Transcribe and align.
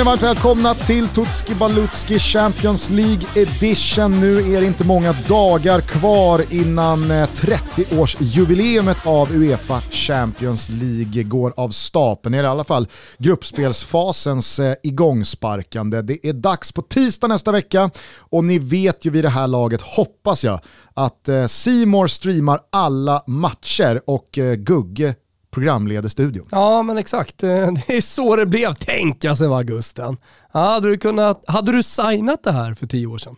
ni 0.00 0.04
varmt 0.04 0.22
välkomna 0.22 0.74
till 0.74 1.08
Tutski 1.08 1.54
Balutski 1.54 2.18
Champions 2.18 2.90
League 2.90 3.26
Edition. 3.34 4.20
Nu 4.20 4.54
är 4.54 4.60
det 4.60 4.66
inte 4.66 4.86
många 4.86 5.12
dagar 5.12 5.80
kvar 5.80 6.42
innan 6.50 7.10
eh, 7.10 7.26
30-årsjubileumet 7.26 9.06
av 9.06 9.32
Uefa 9.32 9.80
Champions 9.80 10.68
League 10.68 11.22
går 11.22 11.54
av 11.56 11.70
stapeln. 11.70 12.32
Det 12.32 12.38
är 12.38 12.42
i 12.42 12.46
alla 12.46 12.64
fall 12.64 12.88
gruppspelsfasens 13.18 14.58
eh, 14.58 14.74
igångsparkande. 14.82 16.02
Det 16.02 16.26
är 16.26 16.32
dags 16.32 16.72
på 16.72 16.82
tisdag 16.82 17.26
nästa 17.26 17.52
vecka 17.52 17.90
och 18.18 18.44
ni 18.44 18.58
vet 18.58 19.04
ju 19.04 19.10
vid 19.10 19.24
det 19.24 19.30
här 19.30 19.46
laget, 19.46 19.82
hoppas 19.82 20.44
jag, 20.44 20.60
att 20.94 21.28
eh, 21.28 21.46
Simor 21.46 22.06
streamar 22.06 22.60
alla 22.72 23.22
matcher 23.26 24.00
och 24.06 24.38
Gugge 24.56 25.14
programleder 25.50 26.08
studion. 26.08 26.46
Ja 26.50 26.82
men 26.82 26.98
exakt, 26.98 27.42
eh, 27.42 27.48
det 27.86 27.96
är 27.96 28.00
så 28.00 28.36
det 28.36 28.46
blev. 28.46 28.74
Tänka 28.74 29.36
sig 29.36 29.48
va 29.48 29.62
Gusten. 29.62 30.16
Hade 30.52 30.88
du, 30.88 30.98
kunnat, 30.98 31.44
hade 31.46 31.72
du 31.72 31.82
signat 31.82 32.42
det 32.44 32.52
här 32.52 32.74
för 32.74 32.86
tio 32.86 33.06
år 33.06 33.18
sedan? 33.18 33.36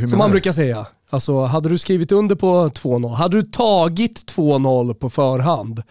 Eh, 0.00 0.06
Som 0.08 0.18
man 0.18 0.30
brukar 0.30 0.52
säga. 0.52 0.86
Alltså 1.10 1.44
hade 1.44 1.68
du 1.68 1.78
skrivit 1.78 2.12
under 2.12 2.34
på 2.36 2.68
2-0? 2.68 3.14
Hade 3.14 3.36
du 3.36 3.42
tagit 3.42 4.32
2-0 4.36 4.94
på 4.94 5.10
förhand? 5.10 5.82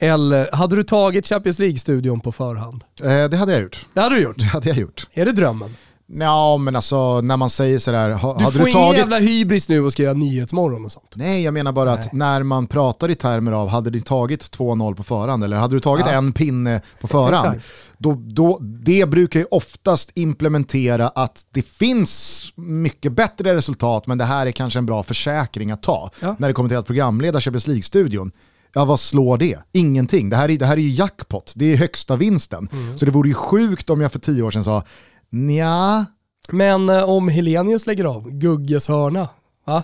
Eller 0.00 0.50
hade 0.52 0.76
du 0.76 0.82
tagit 0.82 1.26
Champions 1.26 1.58
League-studion 1.58 2.20
på 2.20 2.32
förhand? 2.32 2.84
Eh, 3.02 3.24
det 3.28 3.36
hade 3.36 3.52
jag 3.52 3.62
gjort. 3.62 3.86
Det 3.94 4.00
hade 4.00 4.14
du 4.14 4.22
gjort? 4.22 4.38
Det 4.38 4.44
hade 4.44 4.68
jag 4.68 4.78
gjort. 4.78 5.06
Är 5.12 5.24
det 5.26 5.32
drömmen? 5.32 5.76
Ja 6.08 6.56
men 6.56 6.76
alltså 6.76 7.20
när 7.20 7.36
man 7.36 7.50
säger 7.50 7.78
sådär, 7.78 8.10
ha, 8.10 8.38
du 8.38 8.44
hade 8.44 8.58
du 8.58 8.58
tagit... 8.58 8.66
Du 8.66 8.72
får 8.72 8.84
ingen 8.84 8.96
jävla 8.96 9.18
hybris 9.18 9.68
nu 9.68 9.80
och 9.80 9.92
ska 9.92 10.02
göra 10.02 10.14
Nyhetsmorgon 10.14 10.84
och 10.84 10.92
sånt. 10.92 11.12
Nej 11.14 11.42
jag 11.42 11.54
menar 11.54 11.72
bara 11.72 11.94
Nej. 11.94 12.00
att 12.00 12.12
när 12.12 12.42
man 12.42 12.66
pratar 12.66 13.10
i 13.10 13.14
termer 13.14 13.52
av, 13.52 13.68
hade 13.68 13.90
du 13.90 14.00
tagit 14.00 14.56
2-0 14.58 14.94
på 14.94 15.02
förhand 15.02 15.44
eller 15.44 15.56
hade 15.56 15.76
du 15.76 15.80
tagit 15.80 16.06
ja. 16.06 16.12
en 16.12 16.32
pinne 16.32 16.80
på 17.00 17.08
förhand? 17.08 17.60
då, 17.98 18.22
då, 18.26 18.58
det 18.60 19.08
brukar 19.08 19.40
ju 19.40 19.46
oftast 19.50 20.10
implementera 20.14 21.08
att 21.08 21.46
det 21.50 21.62
finns 21.62 22.42
mycket 22.54 23.12
bättre 23.12 23.54
resultat 23.54 24.06
men 24.06 24.18
det 24.18 24.24
här 24.24 24.46
är 24.46 24.52
kanske 24.52 24.78
en 24.78 24.86
bra 24.86 25.02
försäkring 25.02 25.70
att 25.70 25.82
ta. 25.82 26.10
Ja. 26.20 26.36
När 26.38 26.48
det 26.48 26.54
kommer 26.54 26.68
till 26.68 26.78
att 26.78 26.86
programleda 26.86 27.40
Champions 27.40 27.66
League-studion. 27.66 28.32
Ja 28.72 28.84
vad 28.84 29.00
slår 29.00 29.38
det? 29.38 29.58
Ingenting. 29.72 30.30
Det 30.30 30.36
här 30.36 30.50
är, 30.50 30.58
det 30.58 30.66
här 30.66 30.76
är 30.76 30.80
ju 30.80 30.90
jackpot, 30.90 31.52
det 31.56 31.72
är 31.72 31.76
högsta 31.76 32.16
vinsten. 32.16 32.68
Mm. 32.72 32.98
Så 32.98 33.04
det 33.04 33.10
vore 33.10 33.28
ju 33.28 33.34
sjukt 33.34 33.90
om 33.90 34.00
jag 34.00 34.12
för 34.12 34.18
tio 34.18 34.42
år 34.42 34.50
sedan 34.50 34.64
sa 34.64 34.82
Nja. 35.36 36.06
Men 36.48 36.88
eh, 36.88 37.08
om 37.08 37.28
Helenius 37.28 37.86
lägger 37.86 38.04
av, 38.04 38.30
Gugges 38.30 38.88
hörna, 38.88 39.28
va? 39.64 39.82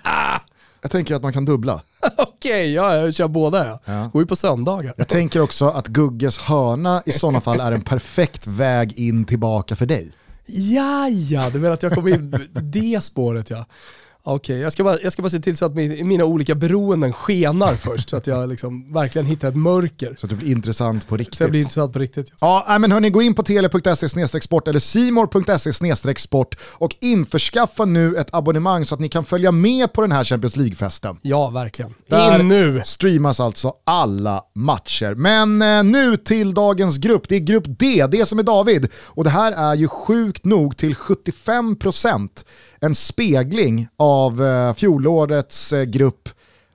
jag 0.82 0.90
tänker 0.90 1.14
att 1.14 1.22
man 1.22 1.32
kan 1.32 1.44
dubbla. 1.44 1.82
Okej, 2.16 2.52
okay, 2.52 2.72
ja, 2.72 2.96
jag 2.96 3.14
kör 3.14 3.28
båda 3.28 3.66
ja. 3.66 3.80
ja. 3.84 4.10
Går 4.12 4.22
ju 4.22 4.26
på 4.26 4.36
söndagar. 4.36 4.94
Jag 4.96 5.08
tänker 5.08 5.40
också 5.40 5.68
att 5.68 5.86
Gugges 5.86 6.38
hörna 6.38 7.02
i 7.06 7.12
sådana 7.12 7.40
fall 7.40 7.60
är 7.60 7.72
en 7.72 7.82
perfekt 7.82 8.46
väg 8.46 8.98
in 8.98 9.24
tillbaka 9.24 9.76
för 9.76 9.86
dig. 9.86 10.12
Ja, 10.46 11.08
ja, 11.08 11.50
du 11.50 11.58
menar 11.58 11.74
att 11.74 11.82
jag 11.82 11.92
kommer 11.92 12.14
in 12.14 12.36
det 12.52 13.04
spåret 13.04 13.50
ja. 13.50 13.64
Okej, 14.26 14.54
okay, 14.54 14.62
jag, 14.62 14.72
ska 14.72 14.84
bara, 14.84 14.98
jag 15.02 15.12
ska 15.12 15.22
bara 15.22 15.30
se 15.30 15.40
till 15.40 15.56
så 15.56 15.64
att 15.64 15.74
mina 15.74 16.24
olika 16.24 16.54
beroenden 16.54 17.12
skenar 17.12 17.74
först 17.74 18.10
så 18.10 18.16
att 18.16 18.26
jag 18.26 18.48
liksom 18.48 18.92
verkligen 18.92 19.26
hittar 19.26 19.48
ett 19.48 19.56
mörker. 19.56 20.16
Så 20.18 20.26
att 20.26 20.30
det 20.30 20.36
blir 20.36 20.50
intressant 20.50 21.08
på 21.08 21.16
riktigt. 21.16 21.38
Så 21.38 21.44
det 21.44 21.50
blir 21.50 21.60
intressant 21.60 21.92
på 21.92 21.98
riktigt. 21.98 22.32
Ja, 22.40 22.64
ja 22.68 22.78
men 22.78 22.92
hörni, 22.92 23.10
gå 23.10 23.22
in 23.22 23.34
på 23.34 23.42
tele.se 23.42 24.40
sport 24.40 24.68
eller 24.68 24.78
simor.se 24.78 26.14
sport 26.16 26.56
och 26.72 26.96
införskaffa 27.00 27.84
nu 27.84 28.16
ett 28.16 28.34
abonnemang 28.34 28.84
så 28.84 28.94
att 28.94 29.00
ni 29.00 29.08
kan 29.08 29.24
följa 29.24 29.52
med 29.52 29.92
på 29.92 30.00
den 30.00 30.12
här 30.12 30.24
Champions 30.24 30.56
League-festen. 30.56 31.16
Ja, 31.22 31.50
verkligen. 31.50 31.94
Där 32.08 32.40
in 32.40 32.48
nu! 32.48 32.82
streamas 32.84 33.40
alltså 33.40 33.72
alla 33.84 34.42
matcher. 34.54 35.14
Men 35.14 35.62
eh, 35.62 35.84
nu 35.84 36.16
till 36.16 36.54
dagens 36.54 36.98
grupp. 36.98 37.28
Det 37.28 37.36
är 37.36 37.40
grupp 37.40 37.64
D, 37.66 38.06
det 38.10 38.26
som 38.26 38.38
är 38.38 38.42
David. 38.42 38.88
Och 39.04 39.24
det 39.24 39.30
här 39.30 39.52
är 39.52 39.74
ju 39.74 39.88
sjukt 39.88 40.44
nog 40.44 40.76
till 40.76 40.94
75% 40.94 42.28
en 42.80 42.94
spegling 42.94 43.88
av 43.96 44.13
eh, 44.40 44.74
fjolårets 44.74 45.72
eh, 45.72 45.82
grupp 45.82 46.28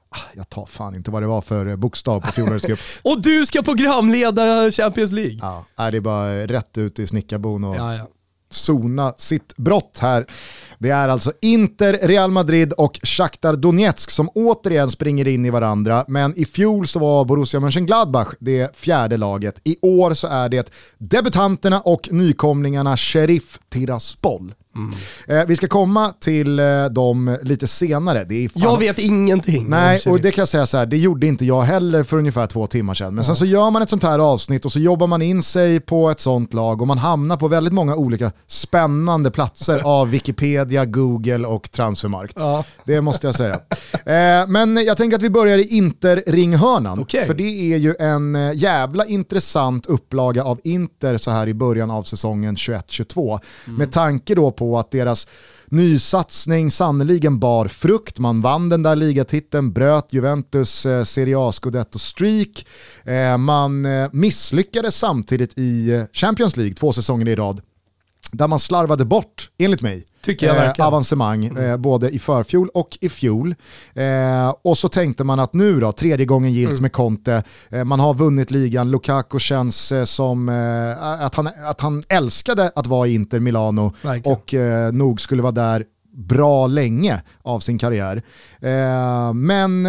ah, 0.10 0.18
jag 0.34 0.50
tar 0.50 0.66
fan 0.66 0.96
inte 0.96 1.12
vad 1.12 1.24
det 1.24 1.28
var 1.28 1.42
för 1.42 1.66
eh, 1.66 1.76
bokstav 1.76 2.22
på 2.22 2.32
fjolårets 2.32 2.66
grupp. 2.66 2.80
och 3.04 3.22
du 3.22 3.46
ska 3.46 3.62
programleda 3.62 4.72
Champions 4.72 5.12
League? 5.12 5.40
Ja, 5.76 5.92
det 5.92 5.98
är 5.98 6.02
bara 6.02 6.48
rätt 6.48 6.78
ut 6.78 7.00
i 7.00 7.08
snickarbon 7.08 7.64
och 7.64 7.76
ja, 7.76 7.96
ja. 7.96 8.08
sona 8.50 9.14
sitt 9.18 9.58
brott 9.58 9.98
här. 10.02 10.26
Det 10.80 10.90
är 10.90 11.10
alltså 11.10 11.32
Inter, 11.42 11.94
Real 11.94 12.32
Madrid 12.32 12.74
och 12.74 13.00
Shakhtar 13.04 13.56
Donetsk 13.56 14.10
som 14.10 14.30
återigen 14.30 14.92
springer 14.92 15.28
in 15.28 15.46
i 15.46 15.50
varandra. 15.50 16.06
Men 16.08 16.38
i 16.38 16.46
fjol 16.46 16.88
så 16.88 17.00
var 17.00 17.26
Borussia 17.26 17.60
Mönchengladbach 17.60 18.28
det 18.40 18.76
fjärde 18.76 19.18
laget. 19.18 19.62
I 19.64 19.78
år 19.82 20.14
så 20.14 20.28
är 20.28 20.50
det 20.50 20.72
debutanterna 20.98 21.82
och 21.82 22.10
nykomlingarna 22.12 22.98
Sheriff 22.98 23.60
Tiraspol. 23.70 24.54
Mm. 25.28 25.42
Eh, 25.42 25.48
vi 25.48 25.56
ska 25.56 25.68
komma 25.68 26.14
till 26.20 26.60
eh, 26.60 26.86
dem 26.86 27.38
lite 27.42 27.68
senare. 27.68 28.24
Det 28.24 28.46
är 28.46 28.50
fan... 28.50 28.62
Jag 28.64 28.80
vet 28.80 29.00
ingenting. 29.00 29.70
Nej, 29.70 30.02
och 30.06 30.22
det 30.22 30.32
kan 30.32 30.42
jag 30.42 30.48
säga 30.48 30.66
så 30.66 30.78
här, 30.78 30.86
det 30.86 30.98
gjorde 30.98 31.28
inte 31.28 31.46
jag 31.46 31.62
heller 31.62 32.04
för 32.04 32.18
ungefär 32.18 32.48
två 32.48 32.68
timmar 32.68 32.94
sedan. 32.94 33.08
Men 33.08 33.18
ja. 33.18 33.24
sen 33.24 33.36
så 33.36 33.46
gör 33.46 33.72
man 33.72 33.82
ett 33.82 33.90
sånt 33.90 34.04
här 34.04 34.20
avsnitt 34.20 34.66
och 34.66 34.72
så 34.72 34.80
jobbar 34.80 35.08
man 35.08 35.22
in 35.22 35.44
sig 35.44 35.80
på 35.80 36.10
ett 36.10 36.20
sånt 36.20 36.54
lag 36.54 36.82
och 36.82 36.88
man 36.88 36.98
hamnar 36.98 37.38
på 37.38 37.48
väldigt 37.48 37.74
många 37.74 37.96
olika 37.96 38.32
spännande 38.48 39.32
platser 39.32 39.82
av 39.86 40.10
Wikipedia, 40.10 40.86
Google 40.86 41.48
och 41.48 41.72
Transfermarkt. 41.72 42.36
Ja. 42.40 42.64
Det 42.86 43.02
måste 43.02 43.28
jag 43.28 43.36
säga. 43.36 43.60
Eh, 44.06 44.48
men 44.48 44.86
jag 44.86 44.98
tänker 44.98 45.18
att 45.18 45.24
vi 45.24 45.30
börjar 45.30 45.58
i 45.58 45.68
Inter-ringhörnan. 45.68 47.00
Okay. 47.00 47.26
För 47.26 47.34
det 47.34 47.74
är 47.74 47.78
ju 47.78 47.96
en 48.00 48.36
eh, 48.36 48.54
jävla 48.54 49.06
intressant 49.06 49.86
upplaga 49.86 50.44
av 50.44 50.60
Inter 50.64 51.18
så 51.18 51.32
här 51.32 51.48
i 51.48 51.54
början 51.54 51.92
av 51.92 52.04
säsongen 52.04 52.56
21-22. 52.56 53.40
Mm. 53.68 53.78
Med 53.78 53.92
tanke 53.92 54.36
då 54.36 54.52
på 54.52 54.69
att 54.78 54.92
deras 54.92 55.28
nysatsning 55.66 56.72
sannoliken 56.72 57.40
bar 57.40 57.68
frukt. 57.68 58.20
Man 58.20 58.42
vann 58.42 58.70
den 58.70 58.84
där 58.84 58.96
ligatiteln, 58.96 59.74
bröt 59.74 60.14
Juventus 60.14 60.86
eh, 60.86 61.04
Serie 61.04 61.36
A 61.40 61.52
Scudetto 61.52 62.00
streak. 62.00 62.66
Eh, 63.04 63.38
man 63.38 63.86
eh, 63.86 64.10
misslyckades 64.12 64.96
samtidigt 64.96 65.58
i 65.58 65.92
eh, 65.92 66.04
Champions 66.14 66.58
League 66.58 66.74
två 66.74 66.94
säsonger 66.94 67.28
i 67.28 67.36
rad 67.36 67.62
där 68.32 68.48
man 68.48 68.60
slarvade 68.60 69.06
bort, 69.06 69.50
enligt 69.58 69.82
mig, 69.82 70.06
Tycker 70.22 70.48
jag 70.48 70.80
eh, 70.80 70.88
avancemang 70.88 71.46
mm. 71.46 71.66
eh, 71.66 71.78
både 71.78 72.10
i 72.10 72.20
förfjol 72.20 72.70
och 72.74 72.98
i 73.02 73.10
fjol. 73.10 73.56
Eh, 73.94 74.56
och 74.62 74.78
så 74.78 74.90
tänkte 74.90 75.24
man 75.24 75.40
att 75.40 75.54
nu 75.54 75.80
då, 75.80 75.92
tredje 75.92 76.26
gången 76.26 76.54
gilt 76.54 76.72
mm. 76.72 76.82
med 76.82 76.92
Conte, 76.92 77.44
eh, 77.70 77.84
man 77.84 78.00
har 78.00 78.14
vunnit 78.14 78.52
ligan, 78.52 78.92
Lukaku 78.92 79.40
känns 79.40 79.92
eh, 79.92 80.04
som 80.04 80.50
eh, 80.50 81.04
att, 81.26 81.36
han, 81.36 81.50
att 81.66 81.82
han 81.82 82.04
älskade 82.10 82.72
att 82.76 82.88
vara 82.88 83.08
i 83.08 83.14
Inter 83.14 83.40
Milano 83.40 83.94
verkligen. 84.02 84.38
och 84.38 84.54
nog 84.94 85.22
skulle 85.22 85.42
vara 85.42 85.52
där 85.52 85.84
bra 86.14 86.68
länge 86.68 87.22
av 87.42 87.60
sin 87.60 87.78
karriär. 87.78 88.22
men 89.34 89.88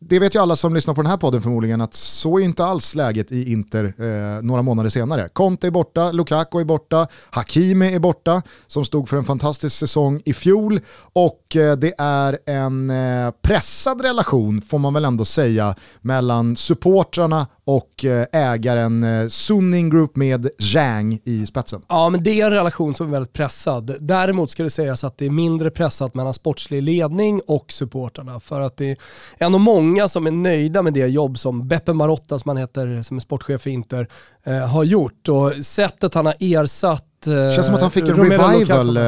det 0.00 0.18
vet 0.18 0.34
ju 0.34 0.38
alla 0.38 0.56
som 0.56 0.74
lyssnar 0.74 0.94
på 0.94 1.02
den 1.02 1.10
här 1.10 1.16
podden 1.16 1.42
förmodligen 1.42 1.80
att 1.80 1.94
så 1.94 2.38
är 2.38 2.42
inte 2.42 2.64
alls 2.64 2.94
läget 2.94 3.32
i 3.32 3.52
Inter 3.52 3.84
eh, 3.84 4.42
några 4.42 4.62
månader 4.62 4.90
senare. 4.90 5.28
Conte 5.28 5.66
är 5.66 5.70
borta, 5.70 6.12
Lukaku 6.12 6.60
är 6.60 6.64
borta, 6.64 7.08
Hakimi 7.30 7.94
är 7.94 7.98
borta 7.98 8.42
som 8.66 8.84
stod 8.84 9.08
för 9.08 9.16
en 9.16 9.24
fantastisk 9.24 9.76
säsong 9.76 10.22
i 10.24 10.32
fjol 10.32 10.80
och 11.12 11.47
eh, 11.56 11.76
det 11.76 11.94
är 11.98 12.38
en 12.46 12.90
eh, 12.90 13.30
pressad 13.42 14.00
relation 14.00 14.62
får 14.62 14.78
man 14.78 14.94
väl 14.94 15.04
ändå 15.04 15.24
säga 15.24 15.74
mellan 16.00 16.56
supportrarna 16.56 17.46
och 17.64 18.04
eh, 18.04 18.26
ägaren 18.32 19.30
Sunning 19.30 19.90
Group 19.90 20.16
med 20.16 20.48
Zhang 20.58 21.20
i 21.24 21.46
spetsen. 21.46 21.82
Ja, 21.88 22.08
men 22.08 22.22
det 22.22 22.40
är 22.40 22.46
en 22.46 22.52
relation 22.52 22.94
som 22.94 23.06
är 23.06 23.10
väldigt 23.10 23.32
pressad. 23.32 23.96
Däremot 24.00 24.50
ska 24.50 24.62
det 24.62 24.70
sägas 24.70 25.04
att 25.04 25.18
det 25.18 25.26
är 25.26 25.30
mindre 25.30 25.70
pressat 25.70 26.14
mellan 26.14 26.34
sportslig 26.34 26.82
ledning 26.82 27.40
och 27.46 27.72
supporterna 27.72 28.40
för 28.40 28.60
att 28.60 28.76
det 28.76 28.90
är 28.90 28.96
ändå 29.38 29.58
många 29.58 30.08
som 30.08 30.26
är 30.26 30.30
nöjda 30.30 30.82
med 30.82 30.92
det 30.92 31.06
jobb 31.06 31.38
som 31.38 31.68
Beppe 31.68 31.92
Marotta, 31.92 32.38
som 32.38 32.48
han 32.48 32.56
heter, 32.56 33.02
som 33.02 33.16
är 33.16 33.20
sportchef 33.20 33.62
för 33.62 33.70
Inter, 33.70 34.08
eh, 34.44 34.66
har 34.66 34.84
gjort 34.84 35.28
och 35.28 35.52
sättet 35.66 36.14
han 36.14 36.26
har 36.26 36.34
ersatt 36.40 37.26
eh, 37.26 37.54
Känns 37.54 37.66
som 37.66 37.74
att 37.74 37.82
han 37.82 37.90
fick 37.90 38.08
en 38.08 38.16
revival 38.16 38.98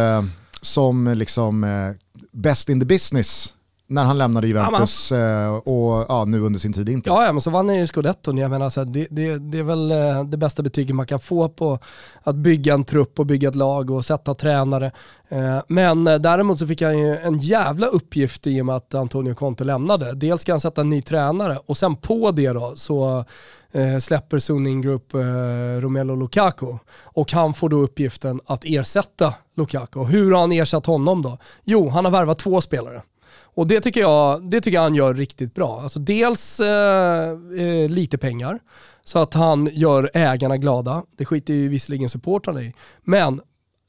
som 0.62 1.08
liksom 1.08 1.64
best 2.32 2.70
in 2.70 2.78
the 2.78 2.86
business 2.86 3.54
när 3.90 4.04
han 4.04 4.18
lämnade 4.18 4.46
Juventus 4.46 5.12
ja, 5.12 5.48
och 5.48 6.06
ja, 6.08 6.24
nu 6.24 6.40
under 6.40 6.58
sin 6.58 6.72
tid 6.72 6.88
inte. 6.88 7.10
Ja, 7.10 7.26
ja 7.26 7.32
men 7.32 7.40
så 7.40 7.50
vann 7.50 7.68
han 7.68 7.78
ju 7.78 7.86
scudetton. 7.86 8.38
Jag 8.38 8.50
menar, 8.50 8.70
så 8.70 8.84
det, 8.84 9.06
det, 9.10 9.38
det, 9.38 9.58
är 9.58 9.62
väl 9.62 9.90
eh, 9.90 10.24
det 10.24 10.36
bästa 10.36 10.62
betyget 10.62 10.96
man 10.96 11.06
kan 11.06 11.20
få 11.20 11.48
på 11.48 11.78
att 12.22 12.36
bygga 12.36 12.74
en 12.74 12.84
trupp 12.84 13.18
och 13.18 13.26
bygga 13.26 13.48
ett 13.48 13.54
lag 13.54 13.90
och 13.90 14.04
sätta 14.04 14.34
tränare. 14.34 14.92
Eh, 15.28 15.58
men 15.68 16.06
eh, 16.06 16.18
däremot 16.18 16.58
så 16.58 16.66
fick 16.66 16.82
han 16.82 16.98
ju 16.98 17.16
en 17.16 17.38
jävla 17.38 17.86
uppgift 17.86 18.46
i 18.46 18.60
och 18.60 18.66
med 18.66 18.76
att 18.76 18.94
Antonio 18.94 19.34
Conte 19.34 19.64
lämnade. 19.64 20.12
Dels 20.14 20.42
ska 20.42 20.52
han 20.52 20.60
sätta 20.60 20.80
en 20.80 20.90
ny 20.90 21.02
tränare 21.02 21.58
och 21.66 21.76
sen 21.76 21.96
på 21.96 22.30
det 22.30 22.52
då 22.52 22.72
så 22.76 23.24
släpper 24.00 24.38
Sunning 24.38 24.82
Group 24.82 25.14
Romelu 25.80 26.16
Lukaku 26.16 26.66
och 27.04 27.32
han 27.32 27.54
får 27.54 27.68
då 27.68 27.76
uppgiften 27.76 28.40
att 28.46 28.64
ersätta 28.64 29.34
Lukaku. 29.56 30.04
Hur 30.04 30.32
har 30.32 30.40
han 30.40 30.52
ersatt 30.52 30.86
honom 30.86 31.22
då? 31.22 31.38
Jo, 31.64 31.88
han 31.88 32.04
har 32.04 32.12
värvat 32.12 32.38
två 32.38 32.60
spelare. 32.60 33.02
Och 33.54 33.66
det 33.66 33.80
tycker, 33.80 34.00
jag, 34.00 34.50
det 34.50 34.60
tycker 34.60 34.76
jag 34.76 34.82
han 34.82 34.94
gör 34.94 35.14
riktigt 35.14 35.54
bra. 35.54 35.80
Alltså 35.80 35.98
dels 35.98 36.60
eh, 36.60 37.30
eh, 37.58 37.88
lite 37.88 38.18
pengar, 38.18 38.58
så 39.04 39.18
att 39.18 39.34
han 39.34 39.68
gör 39.72 40.10
ägarna 40.14 40.56
glada. 40.56 41.02
Det 41.16 41.24
skiter 41.24 41.54
ju 41.54 41.68
visserligen 41.68 42.08
supportrarna 42.08 42.62
i. 42.62 42.74
Men 43.02 43.40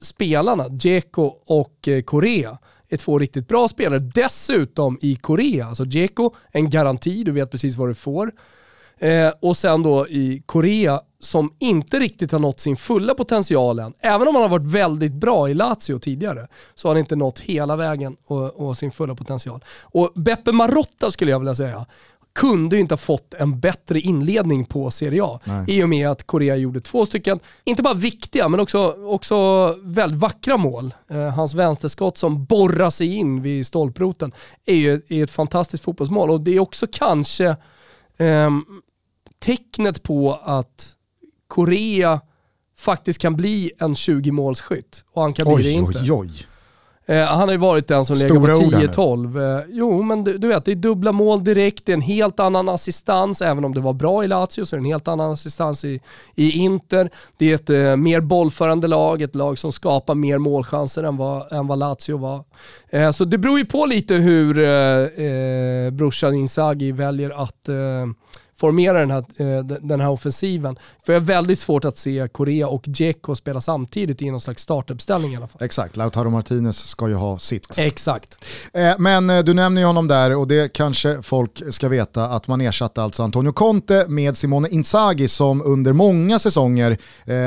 spelarna, 0.01 0.67
Dzeko 0.67 1.23
och 1.45 1.87
eh, 1.87 2.01
Korea, 2.01 2.57
är 2.89 2.97
två 2.97 3.19
riktigt 3.19 3.47
bra 3.47 3.67
spelare. 3.67 3.99
Dessutom 3.99 4.97
i 5.01 5.15
Korea, 5.15 5.65
alltså 5.65 5.85
Dzeko, 5.85 6.35
en 6.51 6.69
garanti, 6.69 7.23
du 7.23 7.31
vet 7.31 7.51
precis 7.51 7.75
vad 7.75 7.89
du 7.89 7.95
får. 7.95 8.31
Eh, 9.01 9.31
och 9.39 9.57
sen 9.57 9.83
då 9.83 10.07
i 10.07 10.43
Korea, 10.45 11.01
som 11.19 11.53
inte 11.59 11.99
riktigt 11.99 12.31
har 12.31 12.39
nått 12.39 12.59
sin 12.59 12.77
fulla 12.77 13.13
potential 13.13 13.79
än. 13.79 13.93
Även 13.99 14.27
om 14.27 14.35
han 14.35 14.41
har 14.41 14.49
varit 14.49 14.73
väldigt 14.73 15.13
bra 15.13 15.49
i 15.49 15.53
Lazio 15.53 15.99
tidigare, 15.99 16.47
så 16.75 16.87
har 16.87 16.95
han 16.95 16.99
inte 16.99 17.15
nått 17.15 17.39
hela 17.39 17.75
vägen 17.75 18.17
och, 18.27 18.67
och 18.67 18.77
sin 18.77 18.91
fulla 18.91 19.15
potential. 19.15 19.63
Och 19.81 20.11
Beppe 20.15 20.51
Marotta 20.51 21.11
skulle 21.11 21.31
jag 21.31 21.39
vilja 21.39 21.55
säga, 21.55 21.85
kunde 22.33 22.75
ju 22.75 22.79
inte 22.79 22.93
ha 22.93 22.97
fått 22.97 23.33
en 23.33 23.59
bättre 23.59 23.99
inledning 23.99 24.65
på 24.65 24.91
Serie 24.91 25.23
A. 25.23 25.39
Nej. 25.43 25.65
I 25.67 25.83
och 25.83 25.89
med 25.89 26.09
att 26.09 26.23
Korea 26.23 26.55
gjorde 26.55 26.81
två 26.81 27.05
stycken, 27.05 27.39
inte 27.63 27.83
bara 27.83 27.93
viktiga, 27.93 28.49
men 28.49 28.59
också, 28.59 28.95
också 29.07 29.67
väldigt 29.83 30.19
vackra 30.19 30.57
mål. 30.57 30.93
Eh, 31.09 31.29
hans 31.29 31.53
vänsterskott 31.53 32.17
som 32.17 32.45
borrar 32.45 32.89
sig 32.89 33.15
in 33.15 33.41
vid 33.41 33.67
stolproten 33.67 34.31
är 34.65 34.75
ju 34.75 35.01
är 35.09 35.23
ett 35.23 35.31
fantastiskt 35.31 35.83
fotbollsmål 35.83 36.29
och 36.29 36.41
det 36.41 36.55
är 36.55 36.59
också 36.59 36.87
kanske 36.91 37.45
eh, 38.17 38.49
tecknet 39.41 40.03
på 40.03 40.39
att 40.43 40.95
Korea 41.47 42.21
faktiskt 42.77 43.21
kan 43.21 43.35
bli 43.35 43.71
en 43.79 43.93
20-målsskytt 43.93 45.03
och 45.13 45.21
han 45.21 45.33
kan 45.33 45.45
bli 45.45 45.55
oj, 45.55 45.63
det 45.63 45.71
inte. 45.71 45.99
Oj, 45.99 46.11
oj. 46.11 46.47
Eh, 47.05 47.25
han 47.25 47.39
har 47.39 47.51
ju 47.51 47.57
varit 47.57 47.87
den 47.87 48.05
som 48.05 48.15
legat 48.15 48.37
på 48.37 48.47
10-12. 48.47 49.59
Eh, 49.59 49.65
jo, 49.69 50.01
men 50.01 50.23
du, 50.23 50.37
du, 50.37 50.47
vet, 50.47 50.65
det 50.65 50.71
är 50.71 50.75
dubbla 50.75 51.11
mål 51.11 51.43
direkt, 51.43 51.85
det 51.85 51.91
är 51.91 51.93
en 51.93 52.01
helt 52.01 52.39
annan 52.39 52.69
assistans, 52.69 53.41
även 53.41 53.65
om 53.65 53.73
det 53.73 53.81
var 53.81 53.93
bra 53.93 54.23
i 54.23 54.27
Lazio 54.27 54.65
så 54.65 54.75
är 54.75 54.77
det 54.77 54.81
en 54.81 54.91
helt 54.91 55.07
annan 55.07 55.31
assistans 55.31 55.85
i, 55.85 56.01
i 56.35 56.51
Inter. 56.51 57.09
Det 57.37 57.51
är 57.51 57.55
ett 57.55 57.69
eh, 57.69 57.95
mer 57.95 58.21
bollförande 58.21 58.87
lag, 58.87 59.21
ett 59.21 59.35
lag 59.35 59.59
som 59.59 59.71
skapar 59.71 60.15
mer 60.15 60.37
målchanser 60.37 61.03
än 61.03 61.17
vad, 61.17 61.53
än 61.53 61.67
vad 61.67 61.79
Lazio 61.79 62.17
var. 62.17 62.43
Eh, 62.89 63.11
så 63.11 63.25
det 63.25 63.37
beror 63.37 63.59
ju 63.59 63.65
på 63.65 63.85
lite 63.85 64.15
hur 64.15 64.57
eh, 64.57 65.91
brorsan 65.91 66.35
Inzaghi 66.35 66.91
väljer 66.91 67.43
att 67.43 67.69
formera 68.61 68.99
den 68.99 69.11
här, 69.11 69.23
eh, 69.37 69.63
den 69.63 69.99
här 69.99 70.09
offensiven. 70.09 70.75
För 71.05 71.13
jag 71.13 71.19
har 71.19 71.25
väldigt 71.25 71.59
svårt 71.59 71.85
att 71.85 71.97
se 71.97 72.27
Korea 72.31 72.67
och 72.67 72.83
Dzeko 72.87 73.35
spela 73.35 73.61
samtidigt 73.61 74.21
i 74.21 74.31
någon 74.31 74.41
slags 74.41 74.63
startuppställning 74.63 75.33
i 75.33 75.37
alla 75.37 75.47
fall. 75.47 75.63
Exakt, 75.63 75.97
Lautaro 75.97 76.29
Martinez 76.29 76.77
ska 76.77 77.07
ju 77.07 77.13
ha 77.13 77.39
sitt. 77.39 77.77
Exakt. 77.77 78.45
Eh, 78.73 78.93
men 78.99 79.29
eh, 79.29 79.43
du 79.43 79.53
nämner 79.53 79.81
ju 79.81 79.87
honom 79.87 80.07
där 80.07 80.35
och 80.35 80.47
det 80.47 80.73
kanske 80.73 81.21
folk 81.21 81.73
ska 81.73 81.89
veta 81.89 82.25
att 82.25 82.47
man 82.47 82.61
ersatte 82.61 83.03
alltså 83.03 83.23
Antonio 83.23 83.51
Conte 83.51 84.05
med 84.07 84.37
Simone 84.37 84.69
Inzaghi 84.69 85.27
som 85.27 85.61
under 85.61 85.93
många 85.93 86.39
säsonger 86.39 86.97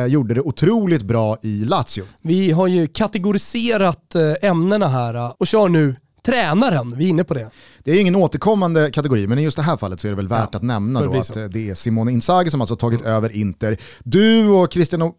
gjorde 0.09 0.35
det 0.35 0.41
otroligt 0.41 1.03
bra 1.03 1.37
i 1.43 1.65
Lazio. 1.65 2.05
Vi 2.23 2.51
har 2.51 2.67
ju 2.67 2.87
kategoriserat 2.87 4.15
ämnena 4.43 4.89
här 4.89 5.33
och 5.39 5.47
kör 5.47 5.69
nu 5.69 5.97
tränaren, 6.27 6.95
vi 6.97 7.05
är 7.05 7.09
inne 7.09 7.25
på 7.25 7.35
det. 7.35 7.51
Det 7.85 7.93
är 7.93 8.01
ingen 8.01 8.17
återkommande 8.17 8.91
kategori, 8.91 9.27
men 9.27 9.39
i 9.39 9.43
just 9.43 9.57
det 9.57 9.63
här 9.63 9.77
fallet 9.77 10.01
så 10.01 10.07
är 10.07 10.11
det 10.11 10.17
väl 10.17 10.29
värt 10.29 10.49
ja, 10.53 10.57
att 10.57 10.63
nämna 10.63 11.03
då 11.03 11.19
att 11.19 11.35
det 11.35 11.71
är 11.71 11.75
Simone 11.75 12.13
Inzaghi 12.13 12.51
som 12.51 12.61
alltså 12.61 12.77
tagit 12.77 13.01
mm. 13.01 13.13
över 13.13 13.37
Inter. 13.37 13.77
Du 14.05 14.49
och 14.49 14.73
Cristiano 14.73 15.15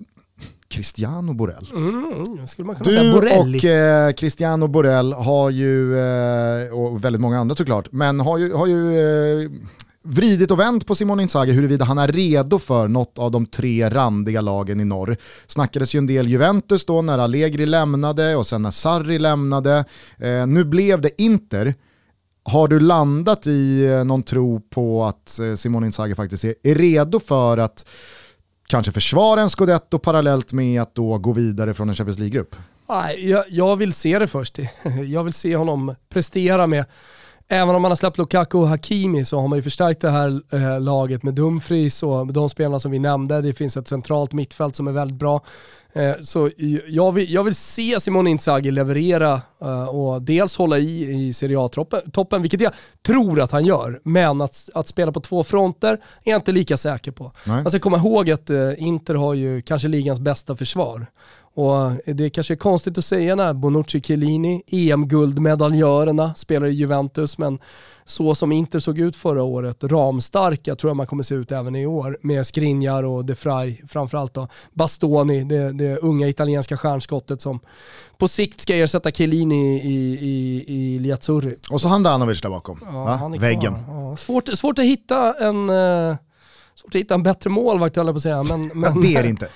Cristiano 0.68 1.34
Borrell. 1.34 1.68
Mm, 1.74 2.24
du 2.84 3.14
och 3.14 3.66
eh, 3.66 4.14
Cristiano 4.14 4.68
Borrell 4.68 5.14
har 5.14 5.50
ju, 5.50 6.00
eh, 6.00 6.74
och 6.74 7.06
väldigt 7.06 7.22
många 7.22 7.40
andra 7.40 7.56
såklart, 7.56 7.92
men 7.92 8.20
har 8.20 8.38
ju, 8.38 8.54
har 8.54 8.68
ju 8.68 9.00
eh, 9.00 9.52
vridit 10.06 10.52
och 10.52 10.60
vänt 10.60 10.88
på 10.88 10.96
Simon 10.96 11.20
Inzaghi 11.20 11.52
huruvida 11.52 11.86
han 11.86 11.98
är 11.98 12.08
redo 12.08 12.60
för 12.60 12.88
något 12.88 13.20
av 13.20 13.32
de 13.32 13.46
tre 13.46 13.90
randiga 13.90 14.42
lagen 14.42 14.80
i 14.80 14.86
norr. 14.86 15.18
Snackades 15.48 15.96
ju 15.96 15.98
en 15.98 16.08
del 16.08 16.28
Juventus 16.28 16.86
då 16.86 17.02
när 17.02 17.18
Allegri 17.18 17.66
lämnade 17.66 18.36
och 18.36 18.48
sen 18.48 18.62
när 18.62 18.72
Sarri 18.72 19.20
lämnade. 19.20 19.86
Eh, 20.18 20.48
nu 20.48 20.64
blev 20.64 21.02
det 21.02 21.22
Inter. 21.22 21.74
Har 22.44 22.68
du 22.68 22.80
landat 22.80 23.48
i 23.48 23.86
eh, 23.86 24.04
någon 24.04 24.24
tro 24.24 24.60
på 24.60 25.06
att 25.06 25.40
eh, 25.40 25.56
Simon 25.56 25.84
Inzaghi 25.84 26.16
faktiskt 26.16 26.44
är, 26.44 26.56
är 26.64 26.76
redo 26.76 27.20
för 27.20 27.58
att 27.58 27.86
kanske 28.68 28.92
försvara 28.92 29.42
en 29.42 29.50
scudetto 29.50 30.00
parallellt 30.00 30.54
med 30.54 30.82
att 30.82 30.96
då 30.96 31.18
gå 31.18 31.34
vidare 31.34 31.74
från 31.74 31.90
en 31.90 31.96
Champions 31.96 32.20
League-grupp? 32.20 32.56
Jag, 33.18 33.44
jag 33.50 33.76
vill 33.76 33.94
se 33.94 34.20
det 34.20 34.28
först. 34.28 34.60
Jag 35.08 35.24
vill 35.24 35.34
se 35.34 35.56
honom 35.56 35.96
prestera 36.10 36.68
med 36.68 36.86
Även 37.48 37.76
om 37.76 37.82
man 37.82 37.92
har 37.92 37.96
släppt 37.96 38.18
Lukaku 38.18 38.58
och 38.58 38.68
Hakimi 38.68 39.26
så 39.26 39.40
har 39.40 39.48
man 39.48 39.58
ju 39.58 39.64
förstärkt 39.64 40.02
det 40.02 40.10
här 40.10 40.42
eh, 40.54 40.82
laget 40.82 41.24
med 41.24 41.34
Dumfries 41.34 42.04
och 42.04 42.34
de 42.34 42.50
spelarna 42.50 42.80
som 42.80 42.92
vi 42.92 43.00
nämnde. 43.00 43.42
Det 43.42 43.54
finns 43.54 43.78
ett 43.78 43.88
centralt 43.88 44.34
mittfält 44.34 44.76
som 44.76 44.88
är 44.88 44.92
väldigt 44.92 45.18
bra. 45.18 45.42
Eh, 45.94 46.14
så 46.22 46.50
jag 46.88 47.12
vill, 47.12 47.34
jag 47.34 47.44
vill 47.44 47.56
se 47.56 48.00
Simone 48.00 48.30
Inzaghi 48.30 48.72
leverera 48.72 49.42
eh, 49.62 49.86
och 49.86 50.22
dels 50.22 50.58
hålla 50.58 50.78
i 50.78 51.28
i 51.28 51.34
Serie 51.34 51.60
A-toppen, 51.60 52.42
vilket 52.42 52.62
jag 52.62 52.72
tror 53.06 53.42
att 53.42 53.52
han 53.52 53.66
gör. 53.66 54.00
Men 54.04 54.42
att, 54.42 54.70
att 54.74 54.88
spela 54.88 55.12
på 55.12 55.20
två 55.20 55.44
fronter 55.44 55.94
är 56.24 56.32
jag 56.32 56.38
inte 56.38 56.52
lika 56.52 56.78
säker 56.78 57.12
på. 57.12 57.32
Nej. 57.46 57.64
Man 57.64 57.72
ska 57.72 57.80
komma 57.80 57.98
ihåg 57.98 58.32
att 58.32 58.50
eh, 58.50 58.84
Inter 58.84 59.16
har 59.16 59.34
ju 59.34 59.62
kanske 59.62 59.88
ligans 59.88 60.20
bästa 60.20 60.56
försvar. 60.56 61.08
Och 61.56 61.92
det 62.06 62.30
kanske 62.30 62.54
är 62.54 62.56
konstigt 62.56 62.98
att 62.98 63.06
säga 63.06 63.36
när 63.36 63.54
Bonucci 63.54 64.02
Chiellini, 64.02 64.64
EM-guldmedaljörerna, 64.68 66.36
spelar 66.36 66.68
i 66.68 66.72
Juventus, 66.72 67.38
men 67.38 67.60
så 68.06 68.36
som 68.36 68.52
Inter 68.52 68.80
såg 68.80 69.00
ut 69.00 69.16
förra 69.16 69.44
året, 69.44 69.84
ramstarka, 69.84 70.76
tror 70.76 70.90
jag 70.90 70.98
man 70.98 71.08
kommer 71.08 71.24
se 71.24 71.36
ut 71.36 71.52
även 71.52 71.76
i 71.76 71.86
år. 71.86 72.18
Med 72.22 72.48
Skriniar 72.48 73.04
och 73.04 73.26
De 73.26 73.36
Frey, 73.36 73.78
framförallt 73.88 74.34
då. 74.34 74.48
Bastoni, 74.74 75.44
det, 75.44 75.72
det 75.72 75.98
unga 75.98 76.28
italienska 76.28 76.78
stjärnskottet 76.78 77.42
som 77.42 77.60
på 78.18 78.28
sikt 78.28 78.62
ska 78.62 78.76
ersätta 78.76 79.12
Chiellini 79.12 79.82
i, 79.84 80.18
i, 80.22 80.64
i 80.68 81.00
Liazzurri. 81.00 81.56
Och 81.72 81.82
så 81.82 81.88
Handanovic 81.88 82.42
där 82.42 82.50
bakom, 82.50 82.80
ja, 82.86 83.32
väggen. 83.40 83.74
Ja. 83.88 84.16
Svårt, 84.18 84.48
svårt 84.48 84.80
att 84.80 84.86
hitta 84.86 85.34
en... 85.34 85.70
Uh, 85.70 86.16
Svårt 86.78 86.96
att 86.96 87.00
hitta 87.00 87.14
en 87.14 87.24
bättre 87.24 87.50
målvakt 87.50 87.96
höll 87.96 88.08
jag 88.08 88.16
på 88.16 88.18
att 88.18 88.24
säga. 88.24 88.44
Men, 88.44 88.68
men, 88.74 89.02
det 89.02 89.16
är 89.16 89.24
det 89.24 89.30
inte. 89.30 89.50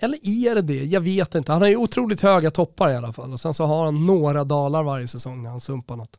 Eller 0.00 0.18
är 0.22 0.54
det 0.54 0.62
det? 0.62 0.84
Jag 0.84 1.00
vet 1.00 1.34
inte. 1.34 1.52
Han 1.52 1.62
har 1.62 1.68
ju 1.68 1.76
otroligt 1.76 2.22
höga 2.22 2.50
toppar 2.50 2.90
i 2.90 2.96
alla 2.96 3.12
fall 3.12 3.32
och 3.32 3.40
sen 3.40 3.54
så 3.54 3.64
har 3.64 3.84
han 3.84 4.06
några 4.06 4.44
dalar 4.44 4.82
varje 4.82 5.08
säsong 5.08 5.42
när 5.42 5.50
han 5.50 5.60
sumpar 5.60 5.96
något. 5.96 6.16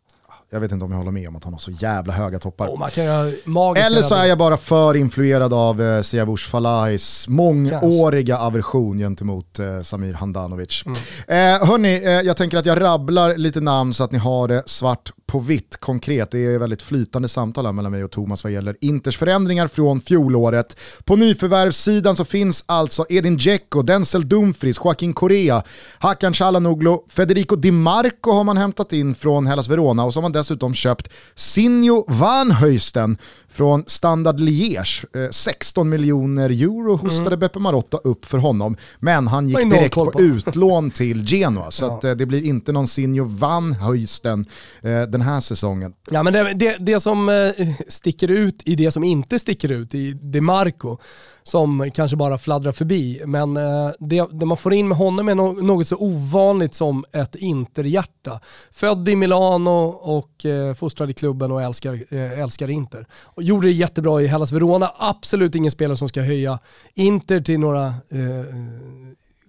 Jag 0.54 0.60
vet 0.60 0.72
inte 0.72 0.86
om 0.86 0.92
jag 0.92 0.98
håller 0.98 1.12
med 1.12 1.28
om 1.28 1.36
att 1.36 1.44
han 1.44 1.54
har 1.54 1.60
så 1.60 1.72
jävla 1.72 2.14
höga 2.14 2.40
toppar. 2.40 2.68
Oh, 2.68 3.78
Eller 3.78 4.02
så 4.02 4.16
är 4.16 4.26
jag 4.26 4.38
bara 4.38 4.58
för 4.58 4.96
influerad 4.96 5.54
av 5.54 5.82
eh, 5.82 6.02
Siavush 6.02 6.50
Falahis 6.50 7.28
mångåriga 7.28 8.36
Kanske. 8.36 8.46
aversion 8.48 8.98
gentemot 8.98 9.60
eh, 9.60 9.82
Samir 9.82 10.14
Handanovic. 10.14 10.84
Mm. 10.86 10.98
Eh, 11.28 11.68
hörni, 11.68 12.04
eh, 12.04 12.12
jag 12.12 12.38
tänker 12.38 12.58
att 12.58 12.66
jag 12.66 12.82
rabblar 12.82 13.38
lite 13.38 13.62
namn 13.62 13.94
så 13.94 14.04
att 14.04 14.12
ni 14.12 14.18
har 14.18 14.48
det 14.48 14.64
svart 14.66 15.14
på 15.32 15.40
vitt 15.40 15.78
konkret. 15.78 16.32
Det 16.32 16.46
är 16.46 16.60
väldigt 16.60 16.82
flytande 16.82 17.28
samtal 17.28 17.66
här 17.66 17.74
mellan 17.74 17.92
mig 17.92 18.04
och 18.04 18.12
Thomas 18.12 18.44
vad 18.44 18.54
gäller 18.54 18.78
Inters 18.82 19.18
förändringar 19.18 19.68
från 19.68 20.02
fjolåret. 20.02 20.80
På 21.06 21.16
nyförvärvssidan 21.16 22.16
så 22.16 22.26
finns 22.26 22.64
alltså 22.66 23.06
Edin 23.10 23.38
Dzeko, 23.38 23.82
Denzel 23.82 24.30
Dumfries, 24.30 24.78
Joaquin 24.84 25.14
Correa, 25.14 25.64
Hakan 26.00 26.34
Calhanoglu, 26.34 26.98
Federico 27.10 27.56
Di 27.56 27.72
Marco 27.72 28.32
har 28.32 28.44
man 28.44 28.58
hämtat 28.58 28.94
in 28.94 29.16
från 29.16 29.48
Hellas 29.48 29.68
Verona 29.68 30.04
och 30.04 30.14
så 30.14 30.18
har 30.18 30.22
man 30.22 30.32
dessutom 30.32 30.74
köpt 30.74 31.10
Sinjo 31.36 32.06
Van 32.08 32.52
Höysten 32.52 33.18
från 33.52 33.84
Standard 33.88 34.40
Liège. 34.40 35.06
16 35.32 35.88
eh, 35.88 35.90
miljoner 35.90 36.50
euro 36.50 36.96
hostade 36.96 37.28
mm. 37.28 37.40
Beppe 37.40 37.60
Marotta 37.60 37.98
upp 37.98 38.26
för 38.26 38.38
honom. 38.38 38.78
Men 39.00 39.28
han 39.28 39.48
gick 39.48 39.70
direkt 39.70 39.96
på, 39.96 40.12
på 40.12 40.22
utlån 40.22 40.92
till 40.92 41.26
Genoa. 41.28 41.72
Så 41.72 41.86
ja. 41.86 41.98
att, 41.98 42.04
eh, 42.04 42.12
det 42.12 42.26
blir 42.26 42.46
inte 42.46 42.72
någon 42.72 42.88
Sinjo 42.88 43.24
Van 43.24 43.74
Höysten 43.74 44.46
eh, 44.82 45.02
den 45.02 45.22
här 45.22 45.40
säsongen. 45.40 45.94
Ja, 46.10 46.24
men 46.24 46.34
det, 46.34 46.54
det, 46.54 46.78
det 46.80 47.00
som 47.00 47.52
sticker 47.88 48.32
ut 48.32 48.62
i 48.66 48.76
det 48.76 48.92
som 48.92 49.04
inte 49.04 49.40
sticker 49.40 49.72
ut 49.72 49.96
i 49.96 50.14
DeMarco 50.14 50.98
som 51.44 51.92
kanske 51.94 52.18
bara 52.18 52.38
fladdrar 52.38 52.72
förbi. 52.72 53.22
Men 53.26 53.58
eh, 53.58 53.92
det, 54.00 54.28
det 54.32 54.46
man 54.46 54.58
får 54.58 54.74
in 54.74 54.88
med 54.88 54.98
honom 54.98 55.30
är 55.30 55.36
något 55.36 55.88
så 55.88 55.96
ovanligt 55.96 56.74
som 56.74 57.06
ett 57.12 57.36
interhjärta. 57.36 58.40
Född 58.72 59.10
i 59.10 59.16
Milano 59.16 59.86
och 60.02 60.46
eh, 60.46 60.74
fostrad 60.74 61.10
i 61.10 61.14
klubben 61.14 61.52
och 61.52 61.62
älskar, 61.62 62.06
eh, 62.10 62.40
älskar 62.40 62.70
Inter 62.70 63.06
gjorde 63.38 63.68
det 63.68 63.74
jättebra 63.74 64.22
i 64.22 64.28
Hellas 64.28 64.52
Verona. 64.52 64.92
Absolut 64.98 65.56
ingen 65.56 65.72
spelare 65.72 65.98
som 65.98 66.10
ska 66.10 66.22
höja 66.22 66.60
Inter 66.94 67.40
till 67.40 67.60
några 67.60 67.86
eh, 67.88 68.46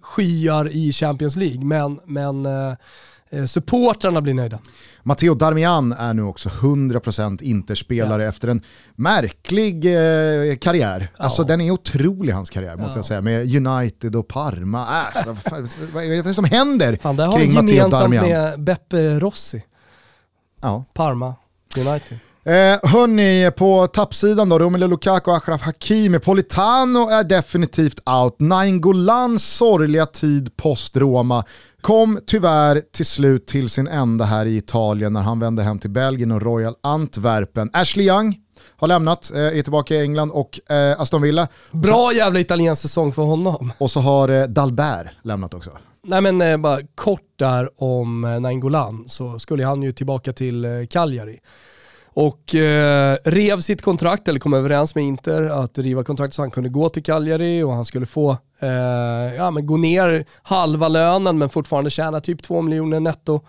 skyar 0.01 0.69
i 0.75 0.91
Champions 0.93 1.35
League, 1.35 1.65
men, 1.65 1.99
men 2.05 2.45
eh 2.45 2.73
supportrarna 3.47 4.21
blir 4.21 4.33
nöjda. 4.33 4.59
Matteo 5.03 5.35
Darmian 5.35 5.91
är 5.91 6.13
nu 6.13 6.23
också 6.23 6.49
100% 6.49 7.43
Interspelare 7.43 8.23
ja. 8.23 8.29
efter 8.29 8.47
en 8.47 8.61
märklig 8.95 9.85
eh, 9.85 10.55
karriär. 10.55 11.07
Ja. 11.17 11.23
Alltså 11.23 11.43
den 11.43 11.61
är 11.61 11.71
otrolig 11.71 12.33
hans 12.33 12.49
karriär 12.49 12.75
måste 12.75 12.91
ja. 12.91 12.97
jag 12.97 13.05
säga. 13.05 13.21
Med 13.21 13.67
United 13.67 14.15
och 14.15 14.27
Parma. 14.27 14.81
Äh, 14.81 15.25
vad, 15.25 15.37
vad, 15.51 15.69
vad, 15.93 16.03
är 16.03 16.23
det 16.23 16.33
som 16.33 16.45
händer 16.45 16.97
Fan, 17.01 17.17
kring 17.33 17.53
Matteo 17.53 17.89
Darmian? 17.89 17.89
Det 17.89 18.33
har 18.33 18.41
han 18.41 18.51
gemensamt 18.51 18.57
med 18.57 18.63
Beppe 18.63 19.19
Rossi. 19.19 19.63
Ja. 20.61 20.85
Parma 20.93 21.35
United. 21.77 22.19
Eh, 22.45 22.89
hörni, 22.91 23.51
på 23.57 23.87
tappsidan 23.87 24.49
då, 24.49 24.59
Romelu 24.59 24.87
Lukaku 24.87 25.31
och 25.31 25.37
Achraf 25.37 25.61
Hakimi. 25.61 26.19
Politano 26.19 27.09
är 27.09 27.23
definitivt 27.23 28.09
out. 28.09 28.35
Naingolans 28.39 29.55
sorgliga 29.55 30.05
tid 30.05 30.57
post-Roma 30.57 31.43
kom 31.83 32.19
tyvärr 32.27 32.81
till 32.91 33.05
slut 33.05 33.47
till 33.47 33.69
sin 33.69 33.87
ända 33.87 34.25
här 34.25 34.45
i 34.45 34.57
Italien 34.57 35.13
när 35.13 35.21
han 35.21 35.39
vände 35.39 35.63
hem 35.63 35.79
till 35.79 35.89
Belgien 35.89 36.31
och 36.31 36.41
Royal 36.41 36.75
Antwerpen. 36.81 37.69
Ashley 37.73 38.05
Young 38.05 38.39
har 38.75 38.87
lämnat, 38.87 39.31
eh, 39.33 39.39
är 39.39 39.61
tillbaka 39.61 39.95
i 39.95 40.01
England 40.01 40.31
och 40.31 40.71
eh, 40.71 41.01
Aston 41.01 41.21
Villa. 41.21 41.47
Bra 41.71 42.13
jävla 42.13 42.39
italiensk 42.39 42.81
säsong 42.81 43.13
för 43.13 43.21
honom. 43.21 43.71
Och 43.77 43.91
så 43.91 43.99
har 43.99 44.29
eh, 44.29 44.43
Dalbert 44.43 45.07
lämnat 45.23 45.53
också. 45.53 45.71
Nej 46.03 46.21
men 46.21 46.61
bara 46.61 46.79
kort 46.95 47.33
där 47.35 47.69
om 47.83 48.21
Nainggolan 48.21 49.03
så 49.07 49.39
skulle 49.39 49.65
han 49.65 49.83
ju 49.83 49.91
tillbaka 49.91 50.33
till 50.33 50.87
Cagliari. 50.89 51.39
Och 52.15 52.55
eh, 52.55 53.17
rev 53.23 53.61
sitt 53.61 53.81
kontrakt, 53.81 54.27
eller 54.27 54.39
kom 54.39 54.53
överens 54.53 54.95
med 54.95 55.03
Inter 55.03 55.41
att 55.43 55.77
riva 55.77 56.03
kontraktet 56.03 56.35
så 56.35 56.41
han 56.41 56.51
kunde 56.51 56.69
gå 56.69 56.89
till 56.89 57.03
Cagliari 57.03 57.63
och 57.63 57.73
han 57.73 57.85
skulle 57.85 58.05
få 58.05 58.37
eh, 58.59 59.35
ja, 59.37 59.51
men 59.51 59.65
gå 59.65 59.77
ner 59.77 60.25
halva 60.43 60.87
lönen 60.87 61.37
men 61.37 61.49
fortfarande 61.49 61.89
tjäna 61.89 62.21
typ 62.21 62.43
2 62.43 62.61
miljoner 62.61 62.99
netto 62.99 63.41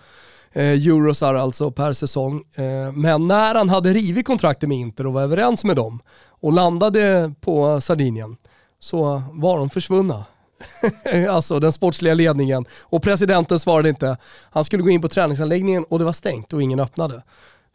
eh, 0.52 0.70
eurosar 0.70 1.34
alltså 1.34 1.70
per 1.70 1.92
säsong. 1.92 2.42
Eh, 2.54 2.92
men 2.92 3.26
när 3.26 3.54
han 3.54 3.68
hade 3.68 3.92
rivit 3.92 4.26
kontraktet 4.26 4.68
med 4.68 4.78
Inter 4.78 5.06
och 5.06 5.12
var 5.12 5.22
överens 5.22 5.64
med 5.64 5.76
dem 5.76 6.00
och 6.40 6.52
landade 6.52 7.32
på 7.40 7.80
Sardinien 7.80 8.36
så 8.80 9.22
var 9.32 9.58
de 9.58 9.70
försvunna. 9.70 10.24
alltså 11.30 11.60
den 11.60 11.72
sportsliga 11.72 12.14
ledningen. 12.14 12.64
Och 12.82 13.02
presidenten 13.02 13.60
svarade 13.60 13.88
inte. 13.88 14.16
Han 14.50 14.64
skulle 14.64 14.82
gå 14.82 14.90
in 14.90 15.02
på 15.02 15.08
träningsanläggningen 15.08 15.84
och 15.84 15.98
det 15.98 16.04
var 16.04 16.12
stängt 16.12 16.52
och 16.52 16.62
ingen 16.62 16.80
öppnade. 16.80 17.22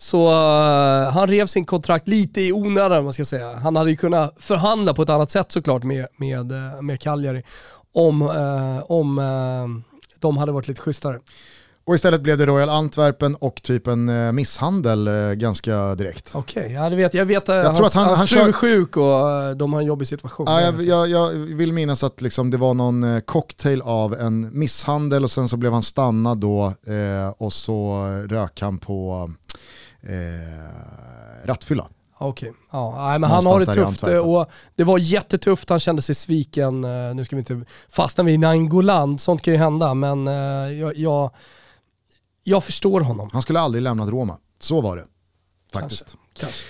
Så 0.01 0.27
uh, 0.27 1.11
han 1.11 1.27
rev 1.27 1.45
sin 1.45 1.65
kontrakt 1.65 2.07
lite 2.07 2.41
i 2.41 2.53
onödan, 2.53 3.03
man 3.03 3.13
ska 3.13 3.25
säga. 3.25 3.55
Han 3.55 3.75
hade 3.75 3.89
ju 3.89 3.95
kunnat 3.95 4.33
förhandla 4.39 4.93
på 4.93 5.01
ett 5.01 5.09
annat 5.09 5.31
sätt 5.31 5.51
såklart 5.51 5.83
med, 5.83 6.07
med, 6.17 6.51
eh, 6.51 6.81
med 6.81 6.99
Cagliari 6.99 7.43
om, 7.93 8.21
uh, 8.21 8.91
om 8.91 9.17
uh, 9.17 9.67
de 10.19 10.37
hade 10.37 10.51
varit 10.51 10.67
lite 10.67 10.81
schysstare. 10.81 11.19
Och 11.85 11.95
istället 11.95 12.21
blev 12.21 12.37
det 12.37 12.45
Royal 12.45 12.69
Antwerpen 12.69 13.35
och 13.35 13.61
typ 13.63 13.87
en 13.87 14.35
misshandel 14.35 15.09
ganska 15.35 15.95
direkt. 15.95 16.31
Okej, 16.33 16.63
okay, 16.63 16.73
ja, 16.73 16.89
vet, 16.89 17.13
jag 17.13 17.25
vet 17.25 17.49
att 17.49 17.55
jag 17.55 17.63
hans, 17.63 17.95
han, 17.95 18.15
hans 18.15 18.31
fru 18.31 18.39
är 18.39 18.51
sjuk 18.51 18.97
och 18.97 19.57
de 19.57 19.73
har 19.73 19.79
en 19.79 19.85
jobbig 19.85 20.07
situation. 20.07 20.45
Ja, 20.49 20.61
jag, 20.61 20.81
jag, 20.83 21.09
jag, 21.09 21.29
vill 21.31 21.73
minnas 21.73 22.03
att 22.03 22.21
liksom 22.21 22.51
det 22.51 22.57
var 22.57 22.73
någon 22.73 23.21
cocktail 23.21 23.81
av 23.81 24.13
en 24.13 24.59
misshandel 24.59 25.23
och 25.23 25.31
sen 25.31 25.49
så 25.49 25.57
blev 25.57 25.73
han 25.73 25.83
stannad 25.83 26.37
då 26.37 26.65
eh, 26.65 27.33
och 27.37 27.53
så 27.53 28.03
rök 28.29 28.61
han 28.61 28.77
på 28.77 29.29
eh, 30.01 31.45
rattfylla. 31.45 31.89
Okej, 32.21 32.49
okay. 32.49 32.61
ja, 32.71 33.17
men 33.19 33.29
han 33.29 33.45
har 33.45 33.59
det 33.59 33.73
tufft 33.73 34.03
och 34.03 34.49
det 34.75 34.83
var 34.83 34.97
jättetufft, 34.97 35.69
han 35.69 35.79
kände 35.79 36.01
sig 36.01 36.15
sviken. 36.15 36.83
Eh, 36.83 37.15
nu 37.15 37.25
ska 37.25 37.35
vi 37.35 37.39
inte 37.39 37.61
fastna 37.89 38.23
vid 38.23 38.39
Nangoland, 38.39 39.21
sånt 39.21 39.41
kan 39.41 39.53
ju 39.53 39.59
hända, 39.59 39.93
men 39.93 40.27
eh, 40.27 40.33
jag, 40.79 40.95
jag, 40.95 41.31
jag 42.43 42.63
förstår 42.63 43.01
honom. 43.01 43.29
Han 43.33 43.41
skulle 43.41 43.59
aldrig 43.59 43.81
lämnat 43.81 44.09
Roma, 44.09 44.37
så 44.59 44.81
var 44.81 44.97
det 44.97 45.05
faktiskt. 45.73 46.05
Kanske. 46.05 46.39
Kanske. 46.39 46.63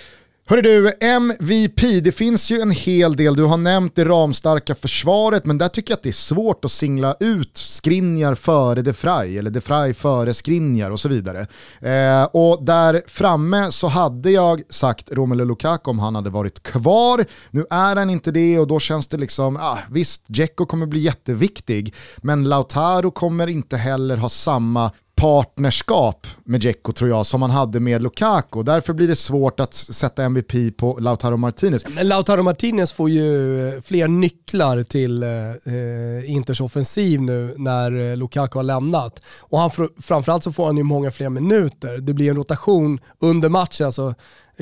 Hörru 0.50 0.62
du, 0.62 0.94
MVP, 1.02 2.04
det 2.04 2.12
finns 2.12 2.52
ju 2.52 2.62
en 2.62 2.72
hel 2.72 3.16
del, 3.16 3.36
du 3.36 3.44
har 3.44 3.58
nämnt 3.58 3.96
det 3.96 4.06
ramstarka 4.06 4.76
försvaret, 4.76 5.46
men 5.46 5.58
där 5.58 5.68
tycker 5.68 5.92
jag 5.92 5.98
att 5.98 6.04
det 6.04 6.10
är 6.10 6.14
svårt 6.14 6.66
att 6.66 6.72
singla 6.72 7.16
ut 7.20 7.58
Skriniar 7.58 8.36
före 8.36 8.82
De 8.82 8.94
Frey, 8.94 9.38
eller 9.38 9.52
De 9.52 9.62
Frey 9.62 9.94
före 9.94 10.34
Skriniar 10.34 10.92
och 10.92 11.00
så 11.00 11.10
vidare. 11.10 11.48
Eh, 11.82 12.24
och 12.24 12.64
där 12.64 13.02
framme 13.08 13.72
så 13.72 13.88
hade 13.88 14.32
jag 14.32 14.62
sagt 14.70 15.12
Romelu 15.12 15.46
Lukaku 15.46 15.90
om 15.90 16.00
han 16.00 16.16
hade 16.16 16.30
varit 16.30 16.64
kvar. 16.64 17.26
Nu 17.52 17.66
är 17.70 17.96
han 17.96 18.10
inte 18.10 18.32
det 18.32 18.60
och 18.60 18.68
då 18.68 18.80
känns 18.80 19.08
det 19.08 19.18
liksom, 19.18 19.58
ah, 19.58 19.78
visst, 19.90 20.28
Dzeko 20.28 20.66
kommer 20.66 20.86
bli 20.86 21.00
jätteviktig, 21.00 21.96
men 22.18 22.44
Lautaro 22.44 23.12
kommer 23.12 23.48
inte 23.48 23.78
heller 23.78 24.18
ha 24.18 24.30
samma 24.30 24.92
partnerskap 25.20 26.28
med 26.44 26.62
Dzeko 26.62 26.94
tror 26.94 27.10
jag 27.10 27.26
som 27.26 27.42
han 27.42 27.52
hade 27.52 27.80
med 27.80 28.02
Lukaku. 28.02 28.64
Därför 28.64 28.94
blir 28.94 29.08
det 29.08 29.16
svårt 29.16 29.60
att 29.60 29.74
sätta 29.74 30.24
MVP 30.24 30.78
på 30.78 30.98
Lautaro 31.00 31.38
Martinez. 31.38 31.86
Men 31.88 32.08
Lautaro 32.08 32.44
Martinez 32.44 32.92
får 32.92 33.10
ju 33.10 33.68
eh, 33.68 33.82
fler 33.82 34.08
nycklar 34.08 34.84
till 34.84 35.24
eh, 35.24 35.30
eh, 35.30 36.32
Inters 36.32 36.62
offensiv 36.62 37.22
nu 37.22 37.54
när 37.58 38.12
eh, 38.12 38.18
Lukaku 38.18 38.60
har 38.60 38.64
lämnat. 38.64 39.22
Och 39.42 39.60
han, 39.60 39.72
framförallt 40.02 40.44
så 40.44 40.52
får 40.52 40.66
han 40.66 40.78
ju 40.78 40.84
många 40.84 41.12
fler 41.12 41.30
minuter. 41.30 41.98
Det 41.98 42.14
blir 42.14 42.30
en 42.30 42.36
rotation 42.36 43.00
under 43.20 43.50
matchen. 43.50 43.86
Alltså, 43.86 44.16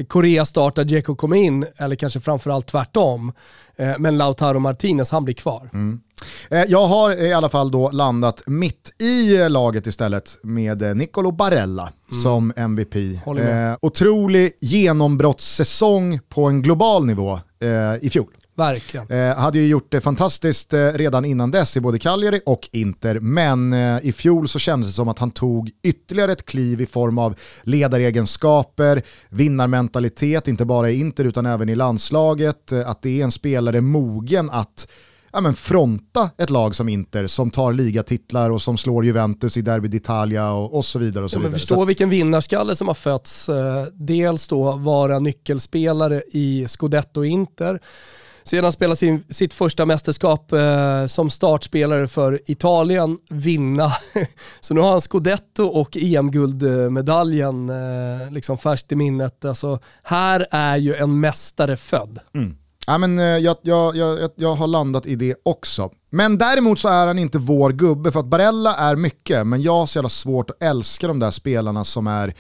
Korea 0.08 0.46
startar, 0.46 0.84
Dzeko 0.84 1.16
kommer 1.16 1.38
in, 1.38 1.66
eller 1.78 1.96
kanske 1.96 2.20
framförallt 2.20 2.68
tvärtom. 2.68 3.34
Eh, 3.76 3.96
men 4.00 4.18
Lautaro 4.18 4.60
Martinez, 4.60 5.12
han 5.12 5.26
blir 5.26 5.36
kvar. 5.36 5.70
Mm. 5.74 6.00
Eh, 6.50 6.64
jag 6.68 6.88
har 6.88 7.22
i 7.22 7.34
alla 7.34 7.50
fall 7.50 7.72
då 7.72 7.92
landat 7.92 8.44
mitt 8.46 9.02
i 9.02 9.50
laget 9.50 9.88
istället 9.88 10.38
med 10.44 10.82
eh, 10.82 10.96
Nicolo 10.96 11.32
Barella 11.32 11.92
mm. 12.12 12.22
som 12.22 12.54
MVP. 12.56 12.96
Eh, 12.96 13.78
otrolig 13.82 14.52
genombrottssäsong 14.62 16.20
på 16.30 16.46
en 16.46 16.62
global 16.62 17.06
nivå 17.06 17.40
eh, 17.60 18.06
i 18.06 18.10
fjol. 18.10 18.28
Verkligen. 18.58 19.12
Eh, 19.12 19.38
hade 19.38 19.60
ju 19.60 19.68
gjort 19.68 19.92
det 19.92 20.02
fantastiskt 20.02 20.74
eh, 20.74 20.94
redan 20.94 21.26
innan 21.26 21.52
dess 21.52 21.78
i 21.78 21.82
både 21.82 22.00
Cagliari 22.00 22.42
och 22.46 22.70
Inter, 22.72 23.20
men 23.20 23.74
eh, 23.74 24.00
i 24.04 24.14
fjol 24.14 24.48
så 24.48 24.60
kändes 24.60 24.90
det 24.90 24.94
som 24.94 25.08
att 25.08 25.20
han 25.20 25.32
tog 25.32 25.72
ytterligare 25.84 26.32
ett 26.32 26.46
kliv 26.46 26.82
i 26.82 26.86
form 26.86 27.18
av 27.18 27.36
ledaregenskaper, 27.64 29.02
vinnarmentalitet, 29.30 30.48
inte 30.48 30.66
bara 30.66 30.90
i 30.90 31.00
Inter 31.00 31.26
utan 31.26 31.46
även 31.46 31.70
i 31.70 31.76
landslaget, 31.76 32.72
eh, 32.72 32.90
att 32.90 33.02
det 33.02 33.20
är 33.20 33.24
en 33.24 33.32
spelare 33.32 33.82
mogen 33.82 34.50
att 34.50 34.88
ja, 35.34 35.42
men 35.42 35.54
fronta 35.54 36.30
ett 36.38 36.50
lag 36.50 36.76
som 36.76 36.90
Inter 36.90 37.28
som 37.28 37.52
tar 37.52 37.74
ligatitlar 37.74 38.50
och 38.50 38.62
som 38.62 38.78
slår 38.78 39.06
Juventus 39.06 39.58
i 39.58 39.62
Derby 39.62 39.88
d'Italia 39.88 40.50
och, 40.50 40.74
och 40.74 40.86
så 40.86 41.00
vidare. 41.00 41.24
Och 41.24 41.32
så 41.32 41.36
ja, 41.36 41.40
vidare. 41.40 41.54
Förstå 41.54 41.86
vilken 41.86 42.10
vinnarskalle 42.10 42.76
som 42.76 42.88
har 42.88 42.96
fötts. 42.96 43.50
Eh, 43.50 43.86
dels 43.94 44.48
då 44.48 44.72
vara 44.72 45.20
nyckelspelare 45.20 46.22
i 46.32 46.66
Scudetto 46.68 47.24
Inter, 47.24 47.80
sedan 48.48 48.72
spela 48.72 48.96
sin, 48.96 49.24
sitt 49.30 49.54
första 49.54 49.86
mästerskap 49.86 50.52
eh, 50.52 51.06
som 51.06 51.30
startspelare 51.30 52.08
för 52.08 52.40
Italien, 52.46 53.18
vinna. 53.30 53.92
Så 54.60 54.74
nu 54.74 54.82
har 54.82 54.92
han 54.92 55.02
scudetto 55.02 55.64
och 55.64 55.98
EM-guldmedaljen 55.98 57.70
eh, 57.70 58.32
liksom 58.32 58.58
färskt 58.58 58.92
i 58.92 58.96
minnet. 58.96 59.46
Alltså, 59.46 59.80
här 60.04 60.48
är 60.52 60.78
ju 60.78 60.96
en 60.96 61.20
mästare 61.20 61.78
född. 61.78 62.20
Mm. 62.36 62.58
Ja, 62.86 62.98
men, 62.98 63.20
eh, 63.20 63.26
jag, 63.26 63.58
jag, 63.62 63.96
jag, 63.96 64.32
jag 64.36 64.56
har 64.56 64.68
landat 64.68 65.06
i 65.06 65.16
det 65.16 65.36
också. 65.44 65.92
Men 66.10 66.38
däremot 66.38 66.80
så 66.80 66.88
är 66.88 67.08
han 67.08 67.20
inte 67.20 67.38
vår 67.38 67.70
gubbe, 67.72 68.12
för 68.12 68.20
att 68.20 68.26
Barella 68.26 68.76
är 68.76 68.96
mycket, 68.96 69.48
men 69.48 69.62
jag 69.62 69.74
har 69.74 69.86
så 69.86 69.98
jävla 69.98 70.10
svårt 70.10 70.50
att 70.50 70.64
älska 70.64 71.08
de 71.08 71.20
där 71.20 71.32
spelarna 71.32 71.84
som 71.84 72.08
är 72.08 72.34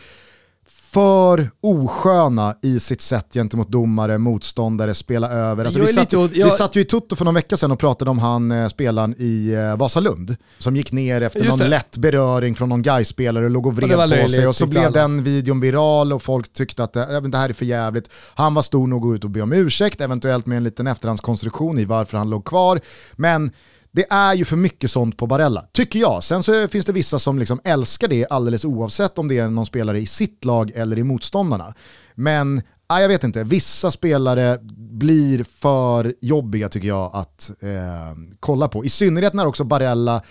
för 0.91 1.49
osköna 1.61 2.55
i 2.61 2.79
sitt 2.79 3.01
sätt 3.01 3.33
gentemot 3.33 3.71
domare, 3.71 4.17
motståndare, 4.17 4.93
spela 4.93 5.29
över. 5.29 5.65
Alltså, 5.65 5.79
vi, 5.79 5.87
satt, 5.87 6.13
jag... 6.13 6.27
vi 6.27 6.51
satt 6.51 6.75
ju 6.75 6.81
i 6.81 6.85
Toto 6.85 7.15
för 7.15 7.25
någon 7.25 7.33
vecka 7.33 7.57
sedan 7.57 7.71
och 7.71 7.79
pratade 7.79 8.11
om 8.11 8.19
han 8.19 8.51
eh, 8.51 8.67
spelaren 8.67 9.15
i 9.17 9.53
eh, 9.53 9.77
Vasalund 9.77 10.35
som 10.57 10.75
gick 10.75 10.91
ner 10.91 11.21
efter 11.21 11.39
Just 11.39 11.49
någon 11.49 11.59
det. 11.59 11.67
lätt 11.67 11.97
beröring 11.97 12.55
från 12.55 12.69
någon 12.69 12.81
Gais-spelare 12.81 13.45
och 13.45 13.51
låg 13.51 13.65
och 13.65 13.75
vred 13.75 13.91
och 13.91 14.21
på 14.23 14.29
sig 14.29 14.47
och 14.47 14.55
så 14.55 14.65
blev 14.65 14.83
alla. 14.83 15.01
den 15.01 15.23
videon 15.23 15.59
viral 15.59 16.13
och 16.13 16.23
folk 16.23 16.53
tyckte 16.53 16.83
att 16.83 16.95
äh, 16.95 17.21
det 17.21 17.37
här 17.37 17.49
är 17.49 17.53
för 17.53 17.65
jävligt. 17.65 18.09
Han 18.35 18.53
var 18.53 18.61
stor 18.61 18.87
nog 18.87 18.97
att 18.97 19.03
gå 19.03 19.15
ut 19.15 19.23
och 19.23 19.29
be 19.29 19.41
om 19.41 19.53
ursäkt, 19.53 20.01
eventuellt 20.01 20.45
med 20.45 20.57
en 20.57 20.63
liten 20.63 20.87
efterhandskonstruktion 20.87 21.79
i 21.79 21.85
varför 21.85 22.17
han 22.17 22.29
låg 22.29 22.45
kvar. 22.45 22.79
Men 23.15 23.51
det 23.91 24.05
är 24.09 24.33
ju 24.33 24.45
för 24.45 24.55
mycket 24.55 24.91
sånt 24.91 25.17
på 25.17 25.27
Barella, 25.27 25.65
tycker 25.71 25.99
jag. 25.99 26.23
Sen 26.23 26.43
så 26.43 26.67
finns 26.67 26.85
det 26.85 26.93
vissa 26.93 27.19
som 27.19 27.39
liksom 27.39 27.59
älskar 27.63 28.07
det 28.07 28.25
alldeles 28.29 28.65
oavsett 28.65 29.17
om 29.17 29.27
det 29.27 29.37
är 29.37 29.47
någon 29.47 29.65
spelare 29.65 29.99
i 29.99 30.05
sitt 30.05 30.45
lag 30.45 30.71
eller 30.75 30.97
i 30.97 31.03
motståndarna. 31.03 31.73
Men 32.15 32.61
ah, 32.87 32.99
jag 32.99 33.07
vet 33.07 33.23
inte, 33.23 33.43
vissa 33.43 33.91
spelare 33.91 34.57
blir 34.77 35.43
för 35.43 36.15
jobbiga 36.21 36.69
tycker 36.69 36.87
jag 36.87 37.11
att 37.13 37.51
eh, 37.59 38.17
kolla 38.39 38.67
på. 38.67 38.85
I 38.85 38.89
synnerhet 38.89 39.33
när 39.33 39.45
också 39.45 39.63
Barella 39.63 40.21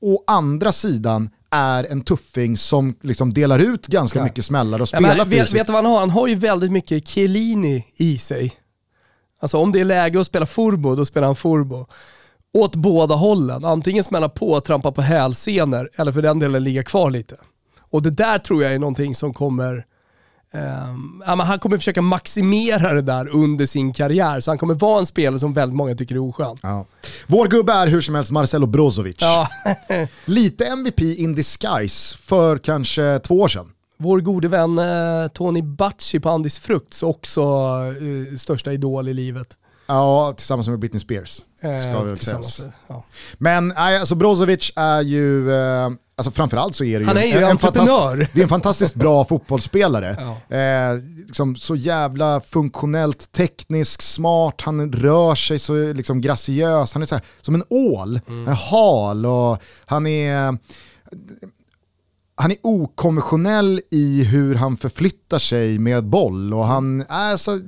å 0.00 0.24
andra 0.26 0.72
sidan 0.72 1.30
är 1.50 1.84
en 1.84 2.00
tuffing 2.00 2.56
som 2.56 2.94
liksom 3.02 3.34
delar 3.34 3.58
ut 3.58 3.86
ganska 3.86 4.24
mycket 4.24 4.44
smällar 4.44 4.80
och 4.80 4.88
spelar 4.88 5.08
ja, 5.08 5.16
men, 5.16 5.28
vet, 5.28 5.54
vet 5.54 5.66
du 5.66 5.72
vad 5.72 5.84
han 5.84 5.92
har? 5.92 6.00
Han 6.00 6.10
har 6.10 6.26
ju 6.26 6.34
väldigt 6.34 6.72
mycket 6.72 7.08
Chiellini 7.08 7.86
i 7.96 8.18
sig. 8.18 8.52
Alltså 9.42 9.58
om 9.58 9.72
det 9.72 9.80
är 9.80 9.84
läge 9.84 10.20
att 10.20 10.26
spela 10.26 10.46
furbo, 10.46 10.94
då 10.94 11.06
spelar 11.06 11.26
han 11.26 11.36
furbo. 11.36 11.86
Åt 12.54 12.76
båda 12.76 13.14
hållen. 13.14 13.64
Antingen 13.64 14.04
smälla 14.04 14.28
på 14.28 14.50
och 14.50 14.64
trampa 14.64 14.92
på 14.92 15.02
hälsenor 15.02 15.90
eller 15.96 16.12
för 16.12 16.22
den 16.22 16.38
delen 16.38 16.64
ligga 16.64 16.82
kvar 16.82 17.10
lite. 17.10 17.36
Och 17.80 18.02
det 18.02 18.10
där 18.10 18.38
tror 18.38 18.62
jag 18.62 18.72
är 18.72 18.78
någonting 18.78 19.14
som 19.14 19.34
kommer 19.34 19.86
Um, 20.54 21.22
ja, 21.26 21.42
han 21.42 21.58
kommer 21.58 21.78
försöka 21.78 22.02
maximera 22.02 22.92
det 22.92 23.02
där 23.02 23.28
under 23.28 23.66
sin 23.66 23.92
karriär, 23.92 24.40
så 24.40 24.50
han 24.50 24.58
kommer 24.58 24.74
vara 24.74 24.98
en 24.98 25.06
spelare 25.06 25.38
som 25.38 25.52
väldigt 25.52 25.76
många 25.76 25.94
tycker 25.94 26.14
är 26.14 26.18
oskön. 26.18 26.58
Ja. 26.62 26.86
Vår 27.26 27.46
gubbe 27.46 27.72
är 27.72 27.86
hur 27.86 28.00
som 28.00 28.14
helst 28.14 28.30
Marcelo 28.30 28.66
Brozovic. 28.66 29.16
Ja. 29.20 29.48
Lite 30.24 30.66
MVP 30.66 31.00
in 31.00 31.34
disguise 31.34 32.18
för 32.18 32.58
kanske 32.58 33.18
två 33.18 33.40
år 33.40 33.48
sedan. 33.48 33.70
Vår 34.02 34.20
gode 34.20 34.48
vän 34.48 34.78
eh, 34.78 35.28
Tony 35.28 35.62
Bacci 35.62 36.20
på 36.20 36.30
Andis 36.30 36.58
Frukts, 36.58 37.02
också 37.02 37.42
eh, 37.42 38.36
största 38.36 38.72
idol 38.72 39.08
i 39.08 39.14
livet. 39.14 39.48
Ja, 39.86 40.34
tillsammans 40.36 40.68
med 40.68 40.78
Britney 40.78 41.00
Spears. 41.00 41.40
Ska 41.58 41.68
eh, 41.68 42.04
väl 42.04 42.18
sägas. 42.18 42.62
Ja. 42.86 43.04
Men 43.38 43.72
alltså 43.72 44.14
Brozovic 44.14 44.72
är 44.76 45.00
ju, 45.00 45.52
alltså 46.16 46.30
framförallt 46.30 46.76
så 46.76 46.84
är 46.84 46.98
det 46.98 47.02
ju, 47.02 47.06
Han 47.06 47.16
är 47.16 47.22
ju 47.22 47.32
en, 47.32 47.42
en 47.42 47.50
entreprenör. 47.50 48.28
Det 48.32 48.40
är 48.40 48.42
en 48.42 48.48
fantastiskt 48.48 48.94
bra 48.94 49.24
fotbollsspelare. 49.28 50.16
Ja. 50.48 50.56
Eh, 50.56 50.98
liksom 51.26 51.56
så 51.56 51.76
jävla 51.76 52.40
funktionellt, 52.40 53.32
teknisk, 53.32 54.02
smart, 54.02 54.60
han 54.60 54.92
rör 54.92 55.34
sig 55.34 55.58
så 55.58 55.92
liksom 55.92 56.20
graciös, 56.20 56.92
han 56.92 57.02
är 57.02 57.06
så 57.06 57.14
här, 57.14 57.24
som 57.40 57.54
en 57.54 57.64
ål. 57.68 58.20
Mm. 58.28 58.46
Han 58.46 58.54
är 58.54 58.70
hal 58.70 59.26
och 59.26 59.62
han 59.86 60.06
är 60.06 60.58
han 62.34 62.50
är 62.50 62.56
okonventionell 62.62 63.80
i 63.90 64.24
hur 64.24 64.54
han 64.54 64.76
förflyttar 64.76 65.38
sig 65.38 65.78
med 65.78 66.04
boll 66.04 66.54
och 66.54 66.66
han 66.66 67.00
är 67.00 67.36
så... 67.36 67.60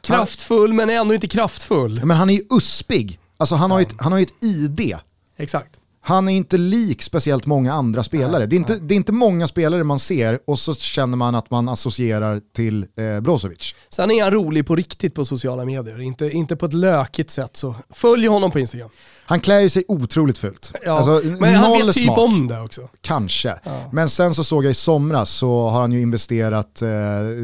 Kraftfull 0.00 0.70
han, 0.70 0.76
men 0.76 0.90
ändå 0.90 1.14
inte 1.14 1.28
kraftfull. 1.28 2.00
Men 2.04 2.16
han 2.16 2.30
är 2.30 2.34
ju 2.34 2.42
uspig. 2.50 3.18
Alltså 3.36 3.54
han, 3.54 3.70
ja. 3.70 3.74
har 3.74 3.80
ju 3.80 3.86
ett, 3.86 3.94
han 3.98 4.12
har 4.12 4.18
ju 4.18 4.22
ett 4.22 4.44
ID. 4.44 4.96
Exakt. 5.36 5.78
Han 6.04 6.28
är 6.28 6.32
inte 6.32 6.56
lik 6.56 7.02
speciellt 7.02 7.46
många 7.46 7.72
andra 7.72 8.04
spelare. 8.04 8.46
det, 8.46 8.56
är 8.56 8.58
inte, 8.58 8.78
det 8.78 8.94
är 8.94 8.96
inte 8.96 9.12
många 9.12 9.46
spelare 9.46 9.84
man 9.84 9.98
ser 9.98 10.38
och 10.46 10.58
så 10.58 10.74
känner 10.74 11.16
man 11.16 11.34
att 11.34 11.50
man 11.50 11.68
associerar 11.68 12.40
till 12.54 12.86
eh, 12.96 13.20
Brozovic. 13.20 13.74
Sen 13.90 14.10
är 14.10 14.22
han 14.22 14.32
rolig 14.32 14.66
på 14.66 14.76
riktigt 14.76 15.14
på 15.14 15.24
sociala 15.24 15.64
medier, 15.64 16.00
inte, 16.00 16.30
inte 16.30 16.56
på 16.56 16.66
ett 16.66 16.72
lökigt 16.72 17.30
sätt. 17.30 17.56
Så 17.56 17.74
följ 17.90 18.26
honom 18.26 18.50
på 18.50 18.58
Instagram. 18.58 18.90
Han 19.24 19.40
klär 19.40 19.60
ju 19.60 19.68
sig 19.68 19.84
otroligt 19.88 20.38
fult. 20.38 20.74
Ja, 20.84 20.92
alltså, 20.92 21.28
men 21.38 21.54
han 21.54 21.72
vet 21.72 21.94
typ 21.94 22.10
om 22.10 22.48
det 22.48 22.60
också. 22.60 22.88
Kanske. 23.00 23.58
Ja. 23.64 23.70
Men 23.92 24.08
sen 24.08 24.34
så 24.34 24.44
såg 24.44 24.64
jag 24.64 24.70
i 24.70 24.74
somras 24.74 25.30
så 25.30 25.68
har 25.68 25.80
han 25.80 25.92
ju 25.92 26.00
investerat 26.00 26.82
eh, 26.82 26.88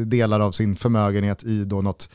delar 0.05 0.39
av 0.39 0.51
sin 0.51 0.75
förmögenhet 0.75 1.43
i 1.43 1.63
då 1.65 1.81
något 1.81 2.09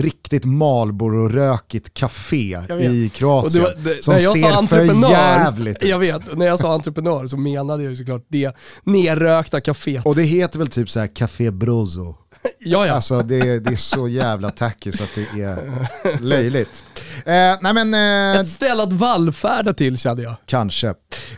riktigt 0.00 0.44
Marlboro-rökigt 0.44 1.94
café 1.94 2.58
i 2.80 3.10
Kroatien. 3.14 3.64
Var, 3.64 3.74
det, 3.84 4.04
som 4.04 4.14
ser 4.14 4.66
för 4.66 5.10
jävligt 5.10 5.82
ut. 5.82 5.88
Jag 5.88 5.98
vet, 5.98 6.36
när 6.36 6.46
jag 6.46 6.58
sa 6.58 6.74
entreprenör 6.74 7.26
så 7.26 7.36
menade 7.36 7.84
jag 7.84 7.96
såklart 7.96 8.26
det 8.28 8.56
nerrökta 8.84 9.60
kaféet. 9.60 10.04
Och 10.04 10.14
det 10.16 10.22
heter 10.22 10.58
väl 10.58 10.68
typ 10.68 10.90
så 10.90 11.00
här 11.00 11.06
Café 11.06 11.50
Brozo. 11.50 12.14
Ja, 12.58 12.86
ja. 12.86 12.92
Alltså 12.92 13.22
det, 13.22 13.58
det 13.58 13.70
är 13.70 13.76
så 13.76 14.08
jävla 14.08 14.50
tacky 14.50 14.92
så 14.92 15.04
att 15.04 15.10
det 15.14 15.42
är 15.42 15.88
löjligt. 16.20 16.82
Eh, 17.24 17.56
nej 17.60 17.74
men, 17.74 17.94
eh, 18.34 18.40
Ett 18.40 18.48
ställe 18.48 18.82
att 18.82 18.92
vallfärda 18.92 19.74
till 19.74 19.98
kände 19.98 20.22
jag. 20.22 20.34
Kanske. 20.46 20.88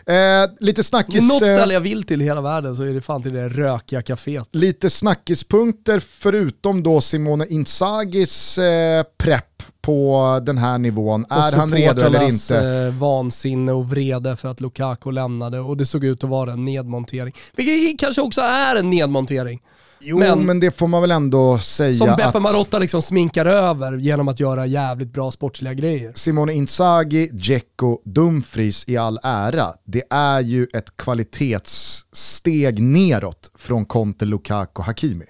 Eh, 0.05 0.49
lite 0.59 0.83
snackis... 0.83 1.29
Något 1.29 1.41
eh, 1.41 1.55
ställe 1.55 1.73
jag 1.73 1.81
vill 1.81 2.03
till 2.03 2.21
i 2.21 2.25
hela 2.25 2.41
världen 2.41 2.75
så 2.75 2.83
är 2.83 2.93
det 2.93 3.01
fan 3.01 3.23
till 3.23 3.33
det 3.33 3.49
rökiga 3.49 4.01
kaféet. 4.01 4.47
Lite 4.51 4.89
snackispunkter 4.89 5.99
förutom 5.99 6.83
då 6.83 7.01
Simone 7.01 7.47
Inzagis 7.47 8.57
eh, 8.57 9.03
prepp 9.17 9.50
på 9.81 10.39
den 10.43 10.57
här 10.57 10.77
nivån. 10.77 11.23
Och 11.23 11.31
är 11.31 11.51
han 11.51 11.73
redo 11.73 12.01
eller 12.01 12.23
inte? 12.23 12.57
Eh, 12.57 12.93
vansinne 12.93 13.71
och 13.71 13.89
vrede 13.89 14.35
för 14.35 14.49
att 14.49 14.61
Lukaku 14.61 15.11
lämnade 15.11 15.59
och 15.59 15.77
det 15.77 15.85
såg 15.85 16.05
ut 16.05 16.23
att 16.23 16.29
vara 16.29 16.51
en 16.51 16.61
nedmontering. 16.61 17.33
Vilket 17.55 17.99
kanske 17.99 18.21
också 18.21 18.41
är 18.41 18.75
en 18.75 18.89
nedmontering. 18.89 19.61
Jo, 20.03 20.19
men, 20.19 20.45
men, 20.45 20.59
det 20.59 20.71
får 20.71 20.87
man 20.87 21.01
väl 21.01 21.11
ändå 21.11 21.59
säga 21.59 21.95
Som 21.95 22.07
Beppe 22.07 22.23
att... 22.23 22.41
Marotta 22.41 22.79
liksom 22.79 23.01
sminkar 23.01 23.45
över 23.45 23.97
genom 23.97 24.27
att 24.27 24.39
göra 24.39 24.65
jävligt 24.65 25.13
bra 25.13 25.31
sportsliga 25.31 25.73
grejer. 25.73 26.11
Simone 26.15 26.53
Inzaghi, 26.53 27.27
Dzeko, 27.27 27.99
Dumfries 28.05 28.89
i 28.89 28.97
all 28.97 29.19
ära, 29.23 29.67
det 29.85 30.03
är 30.09 30.39
ju 30.39 30.67
ett 30.73 30.97
kvalitetssteg 30.97 32.81
neråt 32.81 33.51
från 33.57 33.85
Conte, 33.85 34.25
Lukaku, 34.25 34.81
Hakimi. 34.81 35.25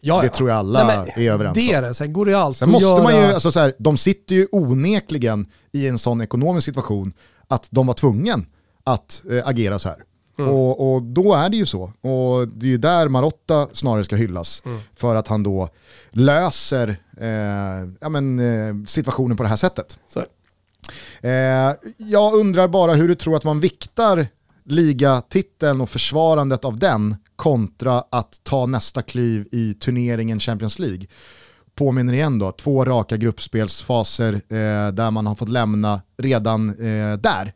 Ja, 0.00 0.22
det 0.22 0.28
tror 0.28 0.48
jag 0.48 0.58
alla 0.58 0.86
Nej, 0.86 1.26
är 1.26 1.32
överens 1.32 1.56
om. 1.56 1.62
Det 1.62 1.72
är 1.72 1.82
det, 1.82 1.94
sen 1.94 2.12
går 2.12 2.26
det 2.26 2.34
alltid 2.34 2.58
Sen 2.58 2.70
måste 2.70 2.88
göra... 2.88 3.02
man 3.02 3.16
ju, 3.16 3.22
alltså 3.22 3.52
så 3.52 3.60
här, 3.60 3.74
de 3.78 3.96
sitter 3.96 4.34
ju 4.34 4.46
onekligen 4.52 5.46
i 5.72 5.86
en 5.86 5.98
sån 5.98 6.20
ekonomisk 6.20 6.64
situation 6.64 7.12
att 7.48 7.68
de 7.70 7.86
var 7.86 7.94
tvungna 7.94 8.40
att 8.84 9.22
äh, 9.30 9.48
agera 9.48 9.78
så 9.78 9.88
här. 9.88 10.04
Mm. 10.38 10.50
Och, 10.50 10.94
och, 10.94 11.02
då 11.02 11.34
är 11.34 11.48
det 11.48 11.56
ju 11.56 11.66
så. 11.66 11.82
Och 11.82 12.48
det 12.48 12.66
är 12.66 12.70
ju 12.70 12.78
där 12.78 13.08
Marotta 13.08 13.68
snarare 13.72 14.04
ska 14.04 14.16
hyllas. 14.16 14.62
Mm. 14.64 14.80
För 14.94 15.14
att 15.14 15.28
han 15.28 15.42
då 15.42 15.68
löser 16.10 16.96
eh, 17.20 17.28
ja, 18.00 18.08
men, 18.08 18.38
eh, 18.38 18.86
situationen 18.86 19.36
på 19.36 19.42
det 19.42 19.48
här 19.48 19.56
sättet. 19.56 19.98
Eh, 21.20 21.30
jag 21.96 22.34
undrar 22.34 22.68
bara 22.68 22.94
hur 22.94 23.08
du 23.08 23.14
tror 23.14 23.36
att 23.36 23.44
man 23.44 23.60
viktar 23.60 24.26
ligatiteln 24.64 25.80
och 25.80 25.90
försvarandet 25.90 26.64
av 26.64 26.78
den 26.78 27.16
kontra 27.38 28.04
att 28.10 28.40
ta 28.42 28.66
nästa 28.66 29.02
kliv 29.02 29.48
i 29.52 29.74
turneringen 29.74 30.40
Champions 30.40 30.78
League. 30.78 31.06
Påminner 31.74 32.12
igen 32.12 32.38
då, 32.38 32.52
två 32.52 32.84
raka 32.84 33.16
gruppspelsfaser 33.16 34.32
eh, 34.32 34.92
där 34.92 35.10
man 35.10 35.26
har 35.26 35.34
fått 35.34 35.48
lämna 35.48 36.00
redan 36.16 36.68
eh, 36.68 37.18
där 37.18 37.52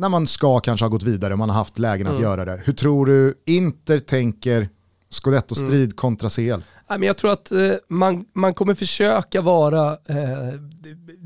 när 0.00 0.08
man 0.08 0.26
ska 0.26 0.60
kanske 0.60 0.84
ha 0.84 0.90
gått 0.90 1.02
vidare, 1.02 1.36
man 1.36 1.50
har 1.50 1.56
haft 1.56 1.78
lägen 1.78 2.06
mm. 2.06 2.16
att 2.16 2.22
göra 2.22 2.44
det. 2.44 2.62
Hur 2.64 2.72
tror 2.72 3.06
du 3.06 3.34
Inter 3.46 3.98
tänker 3.98 4.68
scudetto-strid 5.10 5.84
mm. 5.84 5.90
kontra 5.90 6.28
CL? 6.28 6.62
Jag 7.00 7.16
tror 7.16 7.32
att 7.32 7.52
eh, 7.52 7.72
man, 7.88 8.24
man 8.32 8.54
kommer 8.54 8.74
försöka 8.74 9.40
vara 9.40 9.92
eh, 9.92 10.54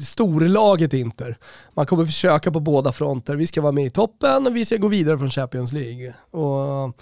storlaget 0.04 0.94
Inter. 0.94 1.38
Man 1.74 1.86
kommer 1.86 2.06
försöka 2.06 2.50
på 2.50 2.60
båda 2.60 2.92
fronter. 2.92 3.36
Vi 3.36 3.46
ska 3.46 3.60
vara 3.60 3.72
med 3.72 3.86
i 3.86 3.90
toppen 3.90 4.46
och 4.46 4.56
vi 4.56 4.64
ska 4.64 4.76
gå 4.76 4.88
vidare 4.88 5.18
från 5.18 5.30
Champions 5.30 5.72
League. 5.72 6.14
Och 6.30 7.00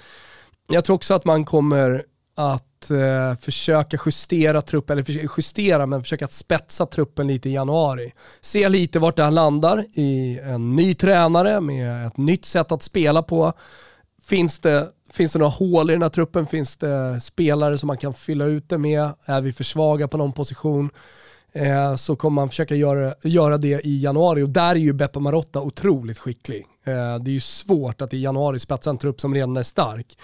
jag 0.72 0.85
tror 0.85 0.96
också 0.96 1.14
att 1.14 1.24
man 1.24 1.44
kommer 1.44 2.04
att 2.37 2.90
eh, 2.90 3.37
försöka 3.40 3.98
justera 4.06 4.62
truppen, 4.62 4.98
eller 4.98 5.30
justera 5.37 5.87
men 5.87 6.02
försöka 6.02 6.26
spetsa 6.26 6.87
truppen 6.87 7.26
lite 7.26 7.48
i 7.48 7.52
januari. 7.52 8.12
Se 8.40 8.68
lite 8.68 8.98
vart 8.98 9.16
det 9.16 9.24
här 9.24 9.30
landar 9.30 9.85
i 9.94 10.40
en 10.42 10.76
ny 10.76 10.94
tränare 10.94 11.61
med 11.61 12.06
ett 12.06 12.16
nytt 12.16 12.44
sätt 12.44 12.72
att 12.72 12.82
spela 12.82 13.22
på. 13.22 13.52
Finns 14.22 14.61
det, 14.61 14.88
finns 15.11 15.32
det 15.32 15.38
några 15.38 15.50
hål 15.50 15.90
i 15.90 15.92
den 15.92 16.02
här 16.02 16.08
truppen? 16.08 16.46
Finns 16.46 16.76
det 16.76 17.20
spelare 17.20 17.78
som 17.78 17.87
man 17.87 17.96
kan 17.96 18.14
fylla 18.14 18.44
ut 18.44 18.68
det 18.68 18.78
med? 18.78 19.11
Är 19.24 19.40
vi 19.40 19.52
för 19.52 19.64
svaga 19.64 20.08
på 20.08 20.16
någon 20.16 20.32
position? 20.32 20.90
Eh, 21.52 21.96
så 21.96 22.16
kommer 22.16 22.35
man 22.35 22.48
försöka 22.48 22.74
göra, 22.74 23.14
göra 23.22 23.58
det 23.58 23.87
i 23.87 24.02
januari 24.02 24.42
och 24.42 24.48
där 24.48 24.70
är 24.70 24.74
ju 24.74 24.92
Beppe 24.92 25.20
Marotta 25.20 25.61
otroligt 25.61 26.18
skicklig. 26.18 26.66
Eh, 26.85 27.18
det 27.18 27.30
är 27.30 27.35
ju 27.35 27.40
svårt 27.40 28.02
att 28.02 28.14
i 28.14 28.18
januari 28.18 28.58
spetsa 28.58 28.90
en 28.90 28.98
trupp 28.98 29.20
som 29.20 29.35
redan 29.35 29.56
är 29.56 29.62
stark. 29.62 30.18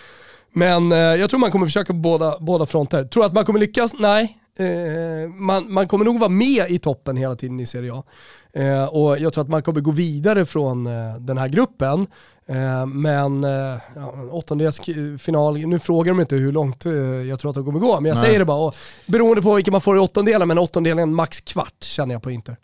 Men 0.52 0.92
eh, 0.92 0.98
jag 0.98 1.30
tror 1.30 1.40
man 1.40 1.50
kommer 1.50 1.66
försöka 1.66 1.92
på 1.92 1.98
båda, 1.98 2.36
båda 2.40 2.66
fronter. 2.66 3.04
Tror 3.04 3.24
att 3.24 3.32
man 3.32 3.44
kommer 3.44 3.60
lyckas? 3.60 3.92
Nej. 3.98 4.38
Eh, 4.58 5.30
man, 5.30 5.72
man 5.72 5.88
kommer 5.88 6.04
nog 6.04 6.18
vara 6.18 6.30
med 6.30 6.70
i 6.70 6.78
toppen 6.78 7.16
hela 7.16 7.36
tiden 7.36 7.60
i 7.60 7.66
Serie 7.66 7.92
A. 7.94 8.04
Eh, 8.52 8.84
och 8.84 9.18
jag 9.18 9.32
tror 9.32 9.44
att 9.44 9.50
man 9.50 9.62
kommer 9.62 9.80
gå 9.80 9.90
vidare 9.90 10.46
från 10.46 10.86
eh, 10.86 11.16
den 11.18 11.38
här 11.38 11.48
gruppen. 11.48 12.06
Eh, 12.48 12.86
men 12.86 13.44
eh, 13.44 13.80
ja, 13.94 14.14
åttondelsfinal, 14.30 15.66
nu 15.66 15.78
frågar 15.78 16.12
de 16.12 16.20
inte 16.20 16.36
hur 16.36 16.52
långt 16.52 16.86
eh, 16.86 16.92
jag 16.92 17.40
tror 17.40 17.50
att 17.50 17.54
de 17.54 17.64
kommer 17.64 17.80
gå, 17.80 18.00
men 18.00 18.08
jag 18.08 18.14
Nej. 18.14 18.24
säger 18.24 18.38
det 18.38 18.44
bara. 18.44 18.66
Och, 18.66 18.74
beroende 19.06 19.42
på 19.42 19.54
vilka 19.54 19.70
man 19.70 19.80
får 19.80 19.96
i 19.96 20.00
åttondelen, 20.00 20.48
men 20.48 20.58
åttondelen 20.58 21.14
max 21.14 21.40
kvart 21.40 21.82
känner 21.82 22.14
jag 22.14 22.22
på 22.22 22.30
Inter. 22.30 22.56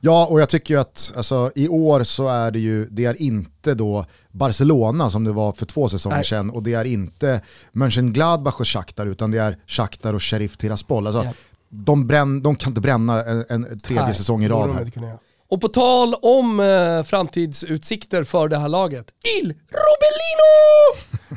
Ja, 0.00 0.26
och 0.26 0.40
jag 0.40 0.48
tycker 0.48 0.74
ju 0.74 0.80
att 0.80 1.12
alltså, 1.16 1.50
i 1.54 1.68
år 1.68 2.02
så 2.02 2.28
är 2.28 2.50
det 2.50 2.58
ju, 2.58 2.86
det 2.90 3.04
är 3.04 3.22
inte 3.22 3.74
då 3.74 4.06
Barcelona 4.30 5.10
som 5.10 5.24
det 5.24 5.32
var 5.32 5.52
för 5.52 5.66
två 5.66 5.88
säsonger 5.88 6.16
Nej. 6.16 6.24
sedan 6.24 6.50
och 6.50 6.62
det 6.62 6.74
är 6.74 6.84
inte 6.84 7.40
Mönchengladbach 7.72 8.60
och 8.60 8.68
Shakhtar 8.68 9.06
utan 9.06 9.30
det 9.30 9.38
är 9.38 9.58
Shakhtar 9.66 10.14
och 10.14 10.22
Sheriff 10.22 10.56
Tiraspol. 10.56 11.06
Alltså, 11.06 11.24
ja. 11.24 11.32
de, 11.68 12.06
bränn, 12.06 12.42
de 12.42 12.56
kan 12.56 12.70
inte 12.70 12.80
bränna 12.80 13.24
en, 13.24 13.44
en 13.48 13.78
tredje 13.78 14.04
Nej, 14.04 14.14
säsong 14.14 14.44
i 14.44 14.48
rad 14.48 14.70
här. 14.74 15.18
Och 15.52 15.60
på 15.60 15.68
tal 15.68 16.14
om 16.14 16.60
eh, 16.60 17.02
framtidsutsikter 17.02 18.24
för 18.24 18.48
det 18.48 18.56
här 18.56 18.68
laget, 18.68 19.06
Il 19.40 19.46
Rubellino! 19.52 20.52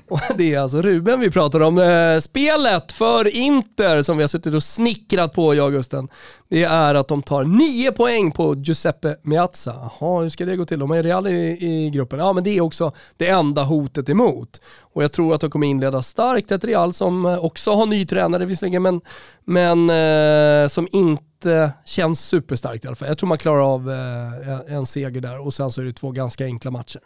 Och 0.10 0.38
det 0.38 0.54
är 0.54 0.60
alltså 0.60 0.82
Ruben 0.82 1.19
vi 1.19 1.32
pratar 1.32 1.60
om. 1.60 1.78
Eh, 1.78 2.19
spelet 2.19 2.91
för 2.91 3.28
Inter 3.36 4.04
som 4.04 4.17
vi 4.17 4.23
har 4.23 4.28
suttit 4.28 4.54
och 4.54 4.63
snickrat 4.63 5.34
på 5.34 5.56
jag 5.56 5.65
Augusten, 5.65 6.08
det 6.49 6.63
är 6.63 6.95
att 6.95 7.08
de 7.08 7.23
tar 7.23 7.43
nio 7.43 7.91
poäng 7.91 8.32
på 8.32 8.56
Giuseppe 8.56 9.15
Meazza. 9.21 9.89
Jaha, 9.99 10.21
hur 10.21 10.30
ska 10.30 10.45
det 10.45 10.56
gå 10.56 10.65
till? 10.65 10.80
De 10.80 10.91
är 10.91 11.04
Real 11.04 11.28
i, 11.28 11.58
i 11.62 11.89
gruppen. 11.89 12.19
Ja, 12.19 12.34
men 12.34 12.43
det 12.43 12.58
är 12.58 12.62
också 12.62 12.91
det 13.17 13.28
enda 13.28 13.63
hotet 13.63 14.10
emot. 14.10 14.62
Och 14.93 15.04
jag 15.04 15.12
tror 15.12 15.36
att 15.36 15.41
de 15.41 15.49
kommer 15.49 15.67
inleda 15.67 16.01
starkt. 16.01 16.51
Ett 16.51 16.63
Real 16.63 16.93
som 16.93 17.25
eh, 17.25 17.45
också 17.45 17.71
har 17.71 17.86
ny 17.86 18.06
tränare 18.06 18.45
visserligen, 18.45 18.84
men, 18.84 19.01
men 19.45 19.89
eh, 19.89 20.67
som 20.67 20.88
inte 20.91 21.23
Eh, 21.45 21.69
känns 21.86 22.19
superstarkt 22.19 22.86
i 22.86 22.88
alla 22.88 22.95
fall. 22.95 23.08
Jag 23.08 23.17
tror 23.17 23.27
man 23.27 23.38
klarar 23.38 23.73
av 23.73 23.91
eh, 23.91 24.75
en 24.75 24.86
seger 24.86 25.21
där 25.21 25.45
och 25.45 25.53
sen 25.53 25.71
så 25.71 25.81
är 25.81 25.86
det 25.86 25.93
två 25.93 26.12
ganska 26.12 26.45
enkla 26.45 26.71
matcher. 26.71 27.01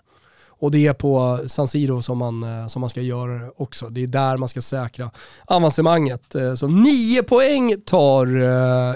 Och 0.62 0.72
det 0.72 0.88
är 0.88 0.94
på 0.94 1.40
San 1.48 1.68
Siro 1.68 2.02
som 2.02 2.18
man, 2.18 2.44
eh, 2.44 2.68
som 2.68 2.80
man 2.80 2.90
ska 2.90 3.02
göra 3.02 3.34
det 3.34 3.52
också. 3.58 3.90
Det 3.90 4.04
är 4.04 4.08
där 4.08 4.38
man 4.38 4.50
ska 4.50 4.62
säkra 4.62 5.12
avancemanget. 5.46 6.36
Så 6.56 6.68
9 6.68 7.24
poäng 7.24 7.82
tar 7.86 8.28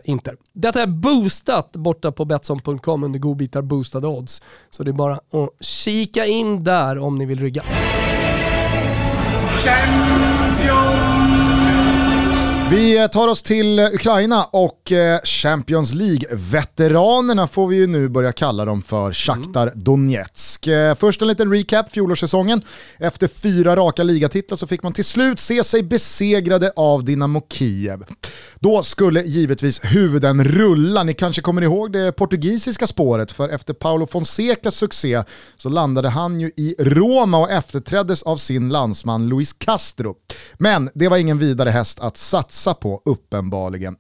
Inter. 0.10 0.36
Detta 0.54 0.82
är 0.82 0.88
boostat 0.88 1.72
borta 1.72 2.12
på 2.12 2.26
Betsson.com 2.26 3.04
under 3.04 3.20
godbitar 3.20 3.62
boostade 3.62 4.08
odds. 4.08 4.42
Så 4.70 4.84
det 4.84 4.92
är 4.92 4.94
bara 4.94 5.14
att 5.14 5.66
kika 5.66 6.26
in 6.26 6.64
där 6.64 6.98
om 6.98 7.18
ni 7.18 7.26
vill 7.26 7.40
rygga. 7.40 7.64
Vi 12.72 13.08
tar 13.12 13.28
oss 13.28 13.44
till 13.44 13.80
Ukraina 13.80 14.44
och 14.44 14.92
eh, 14.92 15.20
Champions 15.24 15.94
League-veteranerna 15.94 17.48
får 17.48 17.68
vi 17.68 17.76
ju 17.76 17.88
nu 17.88 18.10
börja 18.10 18.32
kalla 18.32 18.66
dem 18.66 18.82
för 18.82 19.12
Shakhtar 19.12 19.72
Donetsk. 19.76 20.68
Eh, 20.68 20.96
först 20.96 21.22
en 21.22 21.28
liten 21.28 21.52
recap, 21.52 21.92
fjolårssäsongen. 21.92 22.62
Efter 23.00 23.28
fyra 23.28 23.76
raka 23.76 24.04
ligatitlar 24.04 24.58
så 24.58 24.68
fick 24.68 24.84
man 24.84 24.94
till 24.94 25.06
slut 25.06 25.40
se 25.40 25.64
sig 25.64 25.84
besegrade 25.84 26.72
av 26.76 27.06
Dynamo 27.06 27.42
Kiev. 27.50 28.04
Då 28.60 28.84
skulle 28.84 29.22
givetvis 29.22 29.80
huvuden 29.84 30.44
rulla, 30.44 31.04
ni 31.04 31.14
kanske 31.14 31.42
kommer 31.42 31.62
ihåg 31.62 31.92
det 31.92 32.12
portugisiska 32.12 32.88
spåret, 32.88 33.32
för 33.32 33.50
efter 33.50 33.74
Paulo 33.74 34.08
Fonsecas 34.08 34.76
succé 34.76 35.24
så 35.58 35.70
landade 35.70 36.10
han 36.10 36.40
ju 36.40 36.52
i 36.58 36.76
Roma 36.80 37.38
och 37.38 37.52
efterträddes 37.52 38.24
av 38.24 38.38
sin 38.38 38.70
landsman 38.70 39.28
Luis 39.28 39.54
Castro. 39.54 40.16
Men 40.58 40.90
det 40.94 41.08
var 41.08 41.18
ingen 41.18 41.40
vidare 41.40 41.70
häst 41.70 42.00
att 42.00 42.18
satsa 42.18 42.63
passa 42.64 42.74
på 42.74 43.02
uppenbarligen. 43.06 43.96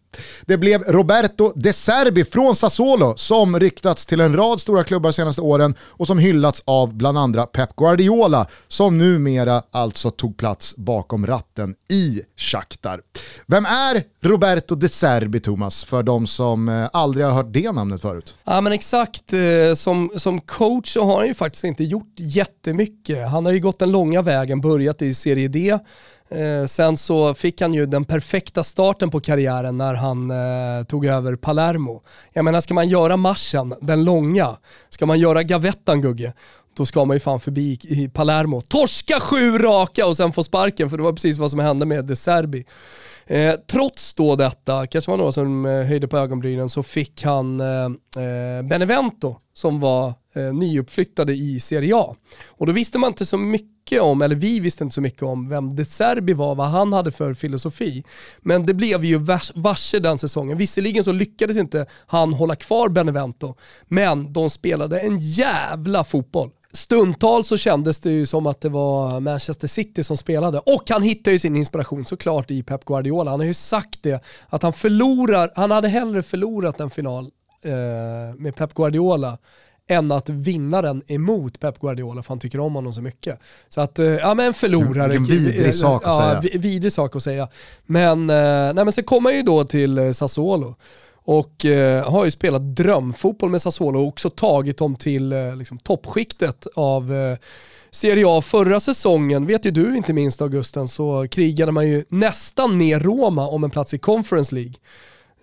Det 0.45 0.57
blev 0.57 0.83
Roberto 0.83 1.53
De 1.55 1.73
Serbi 1.73 2.25
från 2.25 2.55
Sassuolo 2.55 3.13
som 3.17 3.59
ryktats 3.59 4.05
till 4.05 4.19
en 4.19 4.35
rad 4.35 4.61
stora 4.61 4.83
klubbar 4.83 5.09
de 5.09 5.13
senaste 5.13 5.41
åren 5.41 5.75
och 5.81 6.07
som 6.07 6.19
hyllats 6.19 6.63
av 6.65 6.93
bland 6.93 7.17
andra 7.17 7.45
Pep 7.45 7.75
Guardiola 7.75 8.47
som 8.67 8.97
numera 8.97 9.63
alltså 9.71 10.11
tog 10.11 10.37
plats 10.37 10.75
bakom 10.75 11.27
ratten 11.27 11.75
i 11.89 12.21
Shakhtar. 12.37 13.01
Vem 13.47 13.65
är 13.65 14.03
Roberto 14.21 14.75
De 14.75 14.89
Serbi, 14.89 15.39
Thomas, 15.39 15.83
för 15.83 16.03
de 16.03 16.27
som 16.27 16.69
eh, 16.69 16.89
aldrig 16.93 17.25
har 17.25 17.33
hört 17.33 17.53
det 17.53 17.71
namnet 17.71 18.01
förut? 18.01 18.35
Ja 18.43 18.61
men 18.61 18.73
exakt, 18.73 19.33
eh, 19.33 19.75
som, 19.75 20.11
som 20.15 20.41
coach 20.41 20.93
så 20.93 21.03
har 21.03 21.17
han 21.17 21.27
ju 21.27 21.33
faktiskt 21.33 21.63
inte 21.63 21.83
gjort 21.83 22.13
jättemycket. 22.17 23.29
Han 23.29 23.45
har 23.45 23.51
ju 23.51 23.59
gått 23.59 23.79
den 23.79 23.91
långa 23.91 24.21
vägen, 24.21 24.61
börjat 24.61 25.01
i 25.01 25.13
Serie 25.13 25.47
D, 25.47 25.79
Eh, 26.29 26.65
sen 26.65 26.97
så 26.97 27.33
fick 27.33 27.61
han 27.61 27.73
ju 27.73 27.85
den 27.85 28.05
perfekta 28.05 28.63
starten 28.63 29.09
på 29.09 29.19
karriären 29.19 29.77
när 29.77 29.93
han 29.93 30.31
eh, 30.31 30.85
tog 30.85 31.05
över 31.05 31.35
Palermo. 31.35 32.03
Jag 32.33 32.45
menar, 32.45 32.61
ska 32.61 32.73
man 32.73 32.87
göra 32.87 33.17
marschen, 33.17 33.73
den 33.81 34.03
långa, 34.03 34.57
ska 34.89 35.05
man 35.05 35.19
göra 35.19 35.43
gavettan 35.43 36.01
Gugge, 36.01 36.33
då 36.77 36.85
ska 36.85 37.05
man 37.05 37.15
ju 37.15 37.19
fan 37.19 37.39
förbi 37.39 37.79
i 37.83 38.09
Palermo. 38.09 38.61
Torska 38.61 39.19
sju 39.19 39.57
raka 39.57 40.07
och 40.07 40.17
sen 40.17 40.31
få 40.33 40.43
sparken, 40.43 40.89
för 40.89 40.97
det 40.97 41.03
var 41.03 41.13
precis 41.13 41.37
vad 41.37 41.51
som 41.51 41.59
hände 41.59 41.85
med 41.85 42.05
De 42.05 42.15
Serbi. 42.15 42.65
Eh, 43.25 43.53
trots 43.71 44.13
då 44.13 44.35
detta, 44.35 44.87
kanske 44.87 45.11
var 45.11 45.17
några 45.17 45.31
som 45.31 45.65
eh, 45.65 45.83
höjde 45.83 46.07
på 46.07 46.17
ögonbrynen, 46.17 46.69
så 46.69 46.83
fick 46.83 47.23
han 47.23 47.59
eh, 47.59 47.85
eh 48.23 48.61
Benevento 48.63 49.35
som 49.53 49.79
var 49.79 50.13
eh, 50.35 50.53
nyuppflyttade 50.53 51.33
i 51.33 51.59
Serie 51.59 51.95
A. 51.95 52.15
Och 52.47 52.65
då 52.65 52.71
visste 52.71 52.97
man 52.97 53.07
inte 53.07 53.25
så 53.25 53.37
mycket 53.37 54.01
om, 54.01 54.21
eller 54.21 54.35
vi 54.35 54.59
visste 54.59 54.83
inte 54.83 54.93
så 54.93 55.01
mycket 55.01 55.23
om 55.23 55.49
vem 55.49 55.75
De 55.75 55.85
Serbi 55.85 56.33
var, 56.33 56.55
vad 56.55 56.67
han 56.67 56.93
hade 56.93 57.11
för 57.11 57.33
filosofi. 57.33 58.03
Men 58.41 58.65
det 58.65 58.73
blev 58.73 59.05
ju 59.05 59.17
varse 59.55 59.99
den 59.99 60.17
säsongen. 60.17 60.57
Visserligen 60.57 61.03
så 61.03 61.11
lyckades 61.11 61.57
inte 61.57 61.85
han 62.07 62.33
hålla 62.33 62.55
kvar 62.55 62.89
Benevento, 62.89 63.55
men 63.87 64.33
de 64.33 64.49
spelade 64.49 64.99
en 64.99 65.19
jävla 65.19 66.03
fotboll. 66.03 66.51
Stundtal 66.75 67.43
så 67.43 67.57
kändes 67.57 67.99
det 67.99 68.11
ju 68.11 68.25
som 68.25 68.47
att 68.47 68.61
det 68.61 68.69
var 68.69 69.19
Manchester 69.19 69.67
City 69.67 70.03
som 70.03 70.17
spelade. 70.17 70.59
Och 70.59 70.83
han 70.89 71.03
hittade 71.03 71.31
ju 71.31 71.39
sin 71.39 71.55
inspiration 71.55 72.05
såklart 72.05 72.51
i 72.51 72.63
Pep 72.63 72.85
Guardiola. 72.85 73.31
Han 73.31 73.39
har 73.39 73.47
ju 73.47 73.53
sagt 73.53 74.03
det, 74.03 74.23
att 74.49 74.63
han 74.63 74.73
förlorar, 74.73 75.51
han 75.55 75.71
hade 75.71 75.87
hellre 75.87 76.23
förlorat 76.23 76.79
en 76.79 76.89
final 76.89 77.25
eh, 77.65 78.35
med 78.37 78.55
Pep 78.55 78.73
Guardiola 78.73 79.37
än 79.93 80.11
att 80.11 80.29
vinna 80.29 80.81
den 80.81 81.03
emot 81.07 81.59
Pep 81.59 81.79
Guardiola 81.79 82.23
för 82.23 82.29
han 82.29 82.39
tycker 82.39 82.59
om 82.59 82.75
honom 82.75 82.93
så 82.93 83.01
mycket. 83.01 83.39
Så 83.69 83.81
att, 83.81 83.99
eh, 83.99 84.05
ja 84.05 84.33
men 84.33 84.53
förlorare. 84.53 85.15
En 85.15 85.23
vidrig 85.23 85.75
sak 85.75 86.03
att 86.05 86.15
ja, 86.15 86.41
säga. 86.41 86.59
Vidrig 86.59 86.93
sak 86.93 87.15
att 87.15 87.23
säga. 87.23 87.47
Men, 87.85 88.29
eh, 88.29 88.35
nej, 88.73 88.73
men 88.73 88.91
sen 88.91 89.03
kommer 89.03 89.29
han 89.29 89.37
ju 89.37 89.43
då 89.43 89.63
till 89.63 89.97
eh, 89.97 90.11
Sassuolo 90.11 90.75
och 91.25 91.65
eh, 91.65 92.11
har 92.11 92.25
ju 92.25 92.31
spelat 92.31 92.75
drömfotboll 92.75 93.49
med 93.49 93.61
Sassuolo 93.61 93.99
och 93.99 94.07
också 94.07 94.29
tagit 94.29 94.77
dem 94.77 94.95
till 94.95 95.31
eh, 95.31 95.55
liksom, 95.55 95.77
toppskiktet 95.77 96.67
av 96.75 97.13
eh, 97.13 97.37
Serie 97.91 98.25
A. 98.27 98.41
Förra 98.41 98.79
säsongen, 98.79 99.45
vet 99.45 99.65
ju 99.65 99.71
du 99.71 99.97
inte 99.97 100.13
minst 100.13 100.41
Augusten, 100.41 100.87
så 100.87 101.27
krigade 101.27 101.71
man 101.71 101.87
ju 101.87 102.05
nästan 102.09 102.77
ner 102.77 102.99
Roma 102.99 103.47
om 103.47 103.63
en 103.63 103.69
plats 103.69 103.93
i 103.93 103.99
Conference 103.99 104.55
League. 104.55 104.73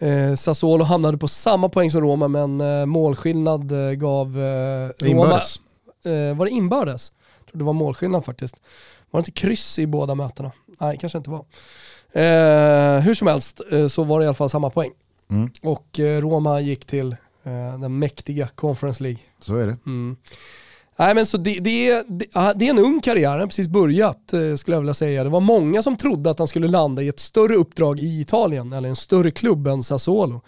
Eh, 0.00 0.34
Sassuolo 0.34 0.84
hamnade 0.84 1.18
på 1.18 1.28
samma 1.28 1.68
poäng 1.68 1.90
som 1.90 2.00
Roma 2.00 2.28
men 2.28 2.60
eh, 2.60 2.86
målskillnad 2.86 3.72
eh, 3.72 3.92
gav 3.92 4.38
eh, 4.38 4.88
Roma... 4.98 5.10
Inbördes. 5.10 5.60
Eh, 6.04 6.36
var 6.36 6.46
det 6.46 6.50
inbördes? 6.50 7.12
Jag 7.38 7.46
tror 7.46 7.58
det 7.58 7.64
var 7.64 7.72
målskillnad 7.72 8.24
faktiskt. 8.24 8.56
Var 9.10 9.20
det 9.20 9.28
inte 9.28 9.40
kryss 9.40 9.78
i 9.78 9.86
båda 9.86 10.14
mötena? 10.14 10.52
Nej, 10.80 10.98
kanske 11.00 11.18
inte 11.18 11.30
var. 11.30 11.44
Eh, 12.12 13.00
hur 13.00 13.14
som 13.14 13.28
helst 13.28 13.60
eh, 13.72 13.86
så 13.86 14.04
var 14.04 14.18
det 14.18 14.24
i 14.24 14.26
alla 14.26 14.34
fall 14.34 14.50
samma 14.50 14.70
poäng. 14.70 14.90
Mm. 15.30 15.50
Och 15.62 15.98
Roma 15.98 16.60
gick 16.60 16.84
till 16.84 17.16
den 17.80 17.98
mäktiga 17.98 18.48
Conference 18.54 19.02
League. 19.02 19.20
Så 19.38 19.56
är 19.56 19.66
det. 19.66 19.76
Mm. 19.86 20.16
Nej, 21.00 21.14
men 21.14 21.26
så 21.26 21.36
det, 21.36 21.60
det, 21.60 22.04
det, 22.08 22.26
ah, 22.32 22.52
det, 22.52 22.66
är 22.66 22.70
en 22.70 22.78
ung 22.78 23.00
karriär, 23.00 23.30
han 23.30 23.40
har 23.40 23.46
precis 23.46 23.68
börjat 23.68 24.32
eh, 24.32 24.56
skulle 24.56 24.74
jag 24.74 24.80
vilja 24.80 24.94
säga. 24.94 25.24
Det 25.24 25.30
var 25.30 25.40
många 25.40 25.82
som 25.82 25.96
trodde 25.96 26.30
att 26.30 26.38
han 26.38 26.48
skulle 26.48 26.68
landa 26.68 27.02
i 27.02 27.08
ett 27.08 27.20
större 27.20 27.54
uppdrag 27.54 28.00
i 28.00 28.20
Italien, 28.20 28.72
eller 28.72 28.88
en 28.88 28.96
större 28.96 29.30
klubb 29.30 29.66
än 29.66 29.82
Sassuolo. 29.82 30.40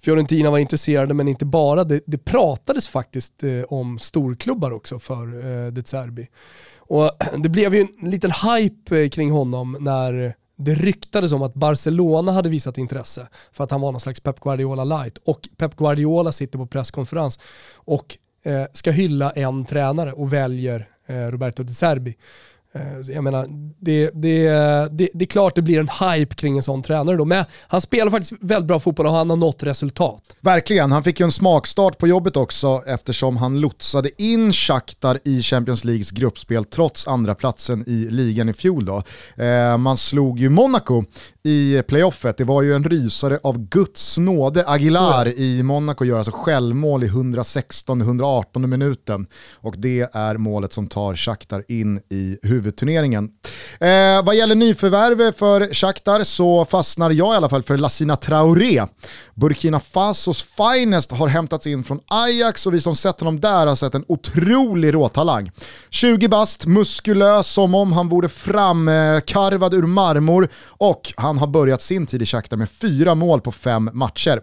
Fiorentina 0.00 0.50
var 0.50 0.58
intresserade 0.58 1.14
men 1.14 1.28
inte 1.28 1.44
bara, 1.44 1.84
det, 1.84 2.00
det 2.06 2.18
pratades 2.18 2.88
faktiskt 2.88 3.42
eh, 3.42 3.62
om 3.68 3.98
storklubbar 3.98 4.70
också 4.70 4.98
för 4.98 5.24
eh, 5.26 5.72
De 5.72 5.82
Zerbi. 5.82 6.28
Och 6.78 7.10
det 7.38 7.48
blev 7.48 7.74
ju 7.74 7.80
en 7.80 8.10
liten 8.10 8.30
hype 8.30 9.02
eh, 9.02 9.08
kring 9.08 9.30
honom 9.30 9.76
när 9.80 10.34
det 10.56 10.74
ryktades 10.74 11.32
om 11.32 11.42
att 11.42 11.54
Barcelona 11.54 12.32
hade 12.32 12.48
visat 12.48 12.78
intresse 12.78 13.28
för 13.52 13.64
att 13.64 13.70
han 13.70 13.80
var 13.80 13.92
någon 13.92 14.00
slags 14.00 14.20
Pep 14.20 14.40
Guardiola 14.40 14.84
light 14.84 15.18
och 15.18 15.48
Pep 15.56 15.76
Guardiola 15.76 16.32
sitter 16.32 16.58
på 16.58 16.66
presskonferens 16.66 17.38
och 17.74 18.18
Eh, 18.44 18.64
ska 18.72 18.90
hylla 18.90 19.30
en 19.30 19.64
tränare 19.64 20.12
och 20.12 20.32
väljer 20.32 20.88
eh, 21.06 21.26
Roberto 21.26 21.62
De 21.62 21.74
Serbi. 21.74 22.16
Eh, 22.74 23.14
jag 23.14 23.24
menar, 23.24 23.46
det, 23.80 24.10
det, 24.14 24.48
det, 24.90 25.08
det, 25.14 25.24
är 25.24 25.26
klart 25.26 25.54
det 25.54 25.62
blir 25.62 25.80
en 25.80 25.88
hype 25.88 26.34
kring 26.34 26.56
en 26.56 26.62
sån 26.62 26.82
tränare 26.82 27.16
då, 27.16 27.24
men 27.24 27.44
han 27.68 27.80
spelar 27.80 28.10
faktiskt 28.10 28.32
väldigt 28.40 28.68
bra 28.68 28.80
fotboll 28.80 29.06
och 29.06 29.12
han 29.12 29.30
har 29.30 29.36
nått 29.36 29.62
resultat. 29.62 30.36
Verkligen, 30.40 30.92
han 30.92 31.02
fick 31.02 31.20
ju 31.20 31.24
en 31.24 31.32
smakstart 31.32 31.98
på 31.98 32.08
jobbet 32.08 32.36
också 32.36 32.82
eftersom 32.86 33.36
han 33.36 33.60
lotsade 33.60 34.22
in 34.22 34.52
Shakhtar 34.52 35.18
i 35.24 35.42
Champions 35.42 35.84
Leagues 35.84 36.10
gruppspel 36.10 36.64
trots 36.64 37.08
andra 37.08 37.34
platsen 37.34 37.84
i 37.86 38.06
ligan 38.10 38.48
i 38.48 38.52
fjol. 38.52 38.84
Då. 38.84 39.02
Eh, 39.44 39.78
man 39.78 39.96
slog 39.96 40.38
ju 40.38 40.48
Monaco 40.48 41.04
i 41.42 41.82
playoffet. 41.88 42.36
Det 42.36 42.44
var 42.44 42.62
ju 42.62 42.74
en 42.74 42.84
rysare 42.84 43.38
av 43.42 43.68
Guds 43.68 44.18
nåde. 44.18 44.64
Aguilar 44.66 45.26
mm. 45.26 45.38
i 45.38 45.62
Monaco 45.62 46.04
gör 46.04 46.18
alltså 46.18 46.32
självmål 46.32 47.04
i 47.04 47.08
116-118 47.08 48.66
minuten 48.66 49.26
och 49.54 49.74
det 49.78 50.10
är 50.12 50.36
målet 50.36 50.72
som 50.72 50.88
tar 50.88 51.14
Shakhtar 51.14 51.64
in 51.68 52.00
i 52.10 52.38
huvudturneringen. 52.62 53.30
Eh, 53.80 54.24
vad 54.24 54.36
gäller 54.36 54.54
nyförvärv 54.54 55.32
för 55.32 55.74
Shakhtar 55.74 56.24
så 56.24 56.64
fastnar 56.64 57.10
jag 57.10 57.34
i 57.34 57.36
alla 57.36 57.48
fall 57.48 57.62
för 57.62 57.76
Lassina 57.76 58.16
Traoré. 58.16 58.86
Burkina 59.34 59.80
Fasos 59.80 60.42
finest 60.42 61.12
har 61.12 61.28
hämtats 61.28 61.66
in 61.66 61.84
från 61.84 62.00
Ajax 62.06 62.66
och 62.66 62.74
vi 62.74 62.80
som 62.80 62.96
sett 62.96 63.20
honom 63.20 63.40
där 63.40 63.66
har 63.66 63.76
sett 63.76 63.94
en 63.94 64.04
otrolig 64.08 64.94
råtalang. 64.94 65.50
20 65.90 66.28
bast, 66.28 66.66
muskulös 66.66 67.46
som 67.46 67.74
om 67.74 67.92
han 67.92 68.08
vore 68.08 68.28
framkarvad 68.28 69.74
ur 69.74 69.82
marmor 69.82 70.48
och 70.68 71.12
han 71.16 71.38
har 71.38 71.46
börjat 71.46 71.82
sin 71.82 72.06
tid 72.06 72.22
i 72.22 72.26
Shakhtar 72.26 72.56
med 72.56 72.70
fyra 72.70 73.14
mål 73.14 73.40
på 73.40 73.52
fem 73.52 73.90
matcher. 73.92 74.40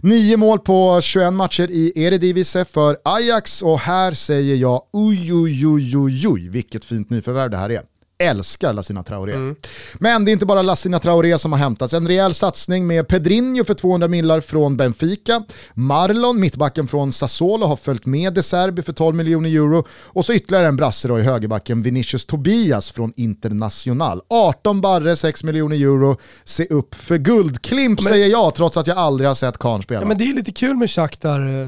Nio 0.00 0.36
mål 0.36 0.58
på 0.58 1.00
21 1.00 1.32
matcher 1.32 1.70
i 1.70 1.92
Eredivisie 1.96 2.64
för 2.64 2.96
Ajax 3.04 3.62
och 3.62 3.78
här 3.78 4.12
säger 4.12 4.56
jag 4.56 4.82
oj 4.92 5.34
oj 5.34 5.66
oj 5.66 5.96
oj 5.96 6.28
oj 6.28 6.48
vilket 6.48 6.84
fint 6.84 7.10
nyförvärv 7.10 7.50
det 7.50 7.56
här 7.56 7.59
är. 7.68 7.89
Älskar 8.20 8.72
Lassina 8.72 9.02
Traoré. 9.02 9.34
Mm. 9.34 9.56
Men 9.94 10.24
det 10.24 10.30
är 10.30 10.32
inte 10.32 10.46
bara 10.46 10.62
Lassina 10.62 10.98
Traoré 10.98 11.38
som 11.38 11.52
har 11.52 11.58
hämtats. 11.58 11.94
En 11.94 12.08
rejäl 12.08 12.34
satsning 12.34 12.86
med 12.86 13.08
Pedrinho 13.08 13.64
för 13.64 13.74
200 13.74 14.08
millar 14.08 14.40
från 14.40 14.76
Benfica. 14.76 15.42
Marlon, 15.74 16.40
mittbacken 16.40 16.88
från 16.88 17.12
Sassuolo, 17.12 17.66
har 17.66 17.76
följt 17.76 18.06
med 18.06 18.34
De 18.34 18.42
Serbi 18.42 18.82
för 18.82 18.92
12 18.92 19.16
miljoner 19.16 19.50
euro. 19.50 19.86
Och 20.06 20.24
så 20.24 20.32
ytterligare 20.32 20.66
en 20.66 20.76
brasse 20.76 21.08
då 21.08 21.18
i 21.18 21.22
högerbacken, 21.22 21.82
Vinicius 21.82 22.24
Tobias 22.24 22.90
från 22.90 23.12
International. 23.16 24.22
18 24.28 24.80
barre, 24.80 25.16
6 25.16 25.44
miljoner 25.44 25.76
euro. 25.76 26.16
Se 26.44 26.66
upp 26.66 26.94
för 26.94 27.18
guldklimp 27.18 28.00
men, 28.00 28.12
säger 28.12 28.28
jag, 28.28 28.54
trots 28.54 28.76
att 28.76 28.86
jag 28.86 28.98
aldrig 28.98 29.28
har 29.28 29.34
sett 29.34 29.58
Karn 29.58 29.82
spela. 29.82 30.00
Ja, 30.00 30.08
men 30.08 30.18
det 30.18 30.24
är 30.24 30.34
lite 30.34 30.52
kul 30.52 30.76
med 30.76 30.90
Shakhtar 30.90 31.60
eh, 31.60 31.66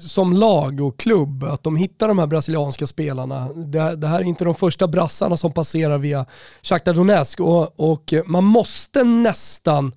som 0.00 0.32
lag 0.32 0.80
och 0.80 0.98
klubb, 0.98 1.44
att 1.44 1.62
de 1.62 1.76
hittar 1.76 2.08
de 2.08 2.18
här 2.18 2.26
brasilianska 2.26 2.86
spelarna. 2.86 3.48
Det, 3.48 3.96
det 3.96 4.06
här 4.06 4.18
är 4.18 4.24
inte 4.24 4.44
de 4.44 4.54
första 4.54 4.88
brassarna 4.88 5.36
som 5.36 5.52
passerar 5.52 5.79
via 5.88 6.26
Shakhtar 6.62 6.92
Donetsk 6.92 7.40
och, 7.40 7.80
och 7.80 8.14
man 8.26 8.44
måste 8.44 9.04
nästan 9.04 9.92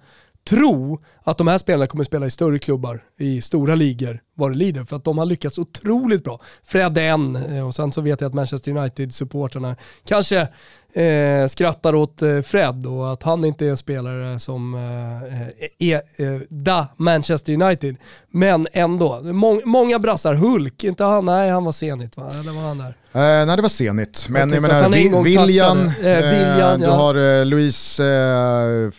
tro 0.50 1.04
att 1.24 1.38
de 1.38 1.48
här 1.48 1.58
spelarna 1.58 1.88
kommer 1.88 2.04
spela 2.04 2.26
i 2.26 2.32
större 2.32 2.60
klubbar, 2.60 3.04
i 3.18 3.42
stora 3.42 3.76
ligor, 3.76 4.20
vad 4.36 4.52
det 4.52 4.58
lider. 4.58 4.84
För 4.84 4.96
att 4.96 5.04
de 5.04 5.18
har 5.18 5.26
lyckats 5.26 5.58
otroligt 5.58 6.24
bra. 6.24 6.40
Fred 6.64 6.98
en, 6.98 7.36
eh, 7.36 7.68
och 7.68 7.76
sen 7.76 7.92
så 7.92 8.02
vet 8.02 8.22
jag 8.22 8.28
att 8.28 8.34
Manchester 8.34 8.72
United-supporterna 8.72 9.76
kanske 10.06 10.48
eh, 10.94 11.48
skrattar 11.48 11.96
åt 11.96 12.22
eh, 12.22 12.42
Fred 12.42 12.88
och 12.88 13.12
att 13.12 13.24
han 13.24 13.46
inte 13.46 13.66
är 13.66 13.70
en 13.70 13.78
spelare 13.78 14.40
som 14.40 14.74
eh, 14.74 15.90
är 15.90 15.96
eh, 15.96 16.42
da 16.50 16.88
Manchester 16.98 17.54
United. 17.54 17.96
Men 18.32 18.68
ändå, 18.74 19.20
må 19.24 19.62
många 19.66 20.00
brassar. 20.00 20.34
Hulk, 20.34 20.84
inte 20.84 21.04
han, 21.04 21.26
nej 21.26 21.50
han 21.50 21.64
var 21.64 21.72
Zenit 21.72 22.18
va? 22.18 22.30
Eller 22.40 22.52
var 22.52 22.62
han 22.62 22.78
där? 22.78 22.98
Eh, 23.16 23.46
nej 23.46 23.56
det 23.56 23.62
var 23.62 23.70
Zenit, 23.70 24.26
men 24.30 24.50
jag, 24.50 24.56
jag 24.56 24.62
menar 24.62 24.90
vi, 24.90 25.24
William, 25.24 25.86
eh, 25.86 25.92
William 26.02 26.80
du 26.80 26.86
ja. 26.86 26.92
har 26.92 27.16
eh, 27.16 27.46
Luis, 27.46 28.00
eh, 28.00 28.92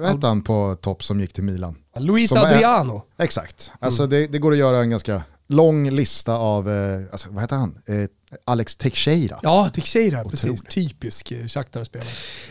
vad 0.00 0.10
hette 0.10 0.26
han 0.26 0.42
på 0.42 0.75
topp 0.76 1.04
som 1.04 1.20
gick 1.20 1.32
till 1.32 1.44
Milan? 1.44 1.76
Luis 1.96 2.30
som 2.30 2.38
Adriano. 2.38 3.02
Är, 3.16 3.24
exakt, 3.24 3.72
alltså 3.80 4.02
mm. 4.02 4.10
det, 4.10 4.26
det, 4.26 4.38
går 4.38 4.52
att 4.52 4.58
göra 4.58 4.80
en 4.80 4.90
ganska 4.90 5.22
lång 5.46 5.90
lista 5.90 6.32
av, 6.34 6.68
alltså, 7.12 7.28
vad 7.30 7.42
heter 7.42 7.56
han? 7.56 7.78
Alex 8.44 8.76
Teixeira. 8.76 9.40
Ja, 9.42 9.70
Teixeira, 9.74 10.20
Otroligt. 10.20 10.30
precis. 10.30 10.74
Typisk 10.74 11.32
eh, 11.32 11.46
Shakhtar-spelare. 11.46 12.08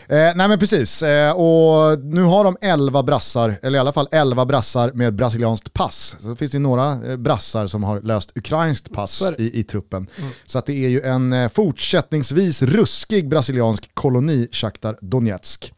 Eh, 0.08 0.32
nej 0.36 0.48
men 0.48 0.58
precis, 0.58 1.02
eh, 1.02 1.32
och 1.32 1.98
nu 1.98 2.22
har 2.22 2.44
de 2.44 2.56
11 2.60 3.02
brassar, 3.02 3.58
eller 3.62 3.78
i 3.78 3.80
alla 3.80 3.92
fall 3.92 4.08
11 4.10 4.46
brassar 4.46 4.92
med 4.92 5.14
brasilianskt 5.14 5.72
pass. 5.72 6.16
Så 6.20 6.36
finns 6.36 6.52
det 6.52 6.58
några 6.58 7.10
eh, 7.10 7.16
brassar 7.16 7.66
som 7.66 7.84
har 7.84 8.00
löst 8.00 8.32
ukrainskt 8.34 8.92
pass 8.92 9.22
i, 9.38 9.60
i 9.60 9.64
truppen. 9.64 10.06
Mm. 10.18 10.30
Så 10.46 10.58
att 10.58 10.66
det 10.66 10.84
är 10.84 10.88
ju 10.88 11.02
en 11.02 11.32
eh, 11.32 11.48
fortsättningsvis 11.48 12.62
ruskig 12.62 13.28
brasiliansk 13.28 13.94
koloni, 13.94 14.48
Shakhtar 14.52 14.98
Donetsk. 15.00 15.72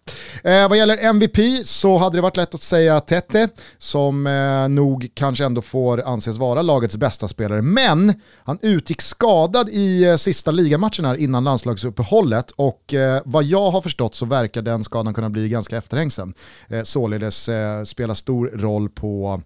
Eh, 0.44 0.68
vad 0.68 0.78
gäller 0.78 0.98
MVP 0.98 1.38
så 1.64 1.98
hade 1.98 2.16
det 2.16 2.22
varit 2.22 2.37
lätt 2.37 2.54
att 2.54 2.62
säga 2.62 3.00
Tete, 3.00 3.48
som 3.78 4.26
eh, 4.26 4.68
nog 4.68 5.08
kanske 5.14 5.44
ändå 5.44 5.62
får 5.62 6.02
anses 6.06 6.37
vara 6.37 6.62
lagets 6.62 6.96
bästa 6.96 7.28
spelare. 7.28 7.62
Men 7.62 8.14
han 8.44 8.58
utgick 8.62 9.02
skadad 9.02 9.68
i 9.68 9.88
i 9.88 10.05
eh, 10.05 10.16
sista 10.16 10.51
ligamatchen 10.51 11.05
här 11.05 11.14
innan 11.14 11.44
landslagsuppehållet 11.44 12.51
och 12.51 12.94
eh, 12.94 13.22
vad 13.24 13.44
jag 13.44 13.70
har 13.70 13.81
förstått 13.81 14.14
så 14.14 14.27
verkar 14.27 14.62
den 14.62 14.85
skadan 14.85 15.14
kunna 15.14 15.31
bli 15.31 15.48
ganska 15.48 15.77
efterhängsen. 15.77 16.35
Eh, 16.68 16.83
således 16.83 17.51
spela 17.85 18.14
stor 18.14 18.51
roll 18.55 18.88
på 18.88 19.42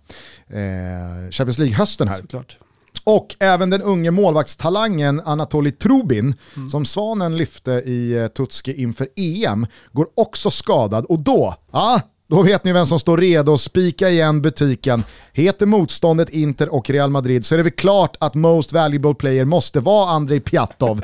Champions 1.31 1.59
League-hösten 1.59 2.09
här. 2.09 2.17
Såklart. 2.17 2.59
Och 3.05 3.37
även 3.39 3.71
den 3.71 3.83
unge 3.83 4.11
målvaktstalangen 4.11 5.21
Anatoli 5.25 5.73
Trubin, 5.73 6.35
mm. 6.57 6.71
som 6.71 6.85
Svanen 6.85 7.37
lyfte 7.37 7.73
i 7.73 8.29
Tutski 8.37 8.83
inför 8.83 9.09
EM, 9.17 9.67
går 9.93 10.07
också 10.15 10.51
skadad 10.51 11.05
och 11.05 11.23
då, 11.23 11.55
ja, 11.73 12.01
då 12.33 12.43
vet 12.43 12.65
ni 12.65 12.73
vem 12.73 12.87
som 12.87 12.99
står 12.99 13.19
redo 13.19 13.55
att 13.55 13.61
spika 13.61 14.11
igen 14.11 14.43
butiken. 14.43 15.05
Heter 15.33 15.67
motståndet 15.67 16.29
Inter 16.29 16.69
och 16.69 16.91
Real 16.91 17.11
Madrid 17.11 17.47
så 17.47 17.55
är 17.55 17.57
det 17.57 17.63
väl 17.63 17.73
klart 17.73 18.17
att 18.21 18.35
Most 18.35 18.73
Valuable 18.73 19.15
Player 19.15 19.45
måste 19.45 19.81
vara 19.81 20.11
Andrei 20.11 20.41
Pjatov. 20.41 21.03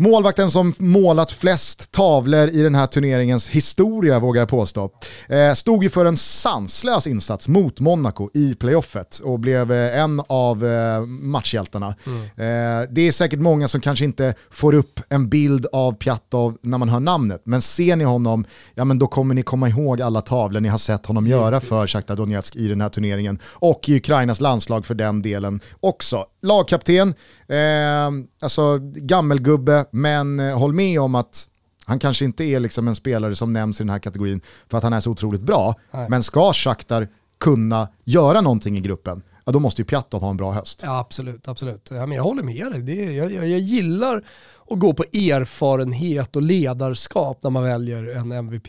Målvakten 0.00 0.50
som 0.50 0.74
målat 0.78 1.32
flest 1.32 1.92
tavlor 1.92 2.48
i 2.48 2.62
den 2.62 2.74
här 2.74 2.86
turneringens 2.86 3.48
historia 3.48 4.18
vågar 4.18 4.42
jag 4.42 4.48
påstå. 4.48 4.90
Eh, 5.28 5.52
stod 5.54 5.82
ju 5.82 5.90
för 5.90 6.04
en 6.04 6.16
sanslös 6.16 7.06
insats 7.06 7.48
mot 7.48 7.80
Monaco 7.80 8.30
i 8.34 8.54
playoffet 8.54 9.20
och 9.24 9.40
blev 9.40 9.72
eh, 9.72 10.00
en 10.00 10.22
av 10.26 10.66
eh, 10.66 11.00
matchhjältarna. 11.06 11.94
Mm. 12.06 12.88
Det 12.90 13.00
är 13.00 13.12
säkert 13.12 13.40
många 13.40 13.68
som 13.68 13.80
kanske 13.80 14.04
inte 14.04 14.34
får 14.50 14.74
upp 14.74 15.00
en 15.08 15.28
bild 15.28 15.66
av 15.72 15.92
Pjatov 15.92 16.58
när 16.62 16.78
man 16.78 16.88
hör 16.88 17.00
namnet, 17.00 17.42
men 17.44 17.62
ser 17.62 17.96
ni 17.96 18.04
honom, 18.04 18.44
ja 18.74 18.84
men 18.84 18.98
då 18.98 19.06
kommer 19.06 19.34
ni 19.34 19.42
komma 19.42 19.68
ihåg 19.68 20.02
alla 20.02 20.20
tavlor 20.20 20.60
ni 20.60 20.68
har 20.68 20.78
sett 20.78 21.06
honom 21.06 21.26
göra 21.26 21.60
för 21.60 21.86
Shakhtar 21.86 22.16
Donetsk 22.16 22.56
i 22.56 22.68
den 22.68 22.80
här 22.80 22.88
turneringen 22.88 23.38
och 23.52 23.88
i 23.88 23.96
Ukrainas 23.96 24.40
landslag 24.40 24.86
för 24.86 24.94
den 24.94 25.22
delen 25.22 25.60
också. 25.80 26.24
Lagkapten, 26.40 27.14
eh, 27.48 28.10
alltså 28.42 28.78
gammelgubbe, 28.80 29.84
men 29.90 30.40
eh, 30.40 30.58
håll 30.58 30.72
med 30.72 31.00
om 31.00 31.14
att 31.14 31.48
han 31.84 31.98
kanske 31.98 32.24
inte 32.24 32.44
är 32.44 32.60
liksom 32.60 32.88
en 32.88 32.94
spelare 32.94 33.34
som 33.34 33.52
nämns 33.52 33.80
i 33.80 33.84
den 33.84 33.90
här 33.90 33.98
kategorin 33.98 34.40
för 34.68 34.78
att 34.78 34.84
han 34.84 34.92
är 34.92 35.00
så 35.00 35.10
otroligt 35.10 35.40
bra. 35.40 35.74
Nej. 35.90 36.06
Men 36.10 36.22
ska 36.22 36.52
Shakhtar 36.52 37.08
kunna 37.38 37.88
göra 38.04 38.40
någonting 38.40 38.78
i 38.78 38.80
gruppen, 38.80 39.22
ja, 39.44 39.52
då 39.52 39.60
måste 39.60 39.82
ju 39.82 39.86
Pjatov 39.86 40.20
ha 40.20 40.30
en 40.30 40.36
bra 40.36 40.52
höst. 40.52 40.80
Ja, 40.84 40.98
absolut, 40.98 41.48
absolut. 41.48 41.88
Ja, 41.90 42.06
men 42.06 42.16
jag 42.16 42.22
håller 42.22 42.42
med 42.42 42.72
dig. 42.72 42.82
Det 42.82 43.04
är, 43.04 43.10
jag, 43.10 43.32
jag, 43.32 43.48
jag, 43.48 43.60
gillar 43.60 44.24
att 44.70 44.78
gå 44.78 44.92
på 44.92 45.02
erfarenhet 45.02 46.36
och 46.36 46.42
ledarskap 46.42 47.42
när 47.42 47.50
man 47.50 47.62
väljer 47.62 48.16
en 48.16 48.32
MVP. 48.32 48.68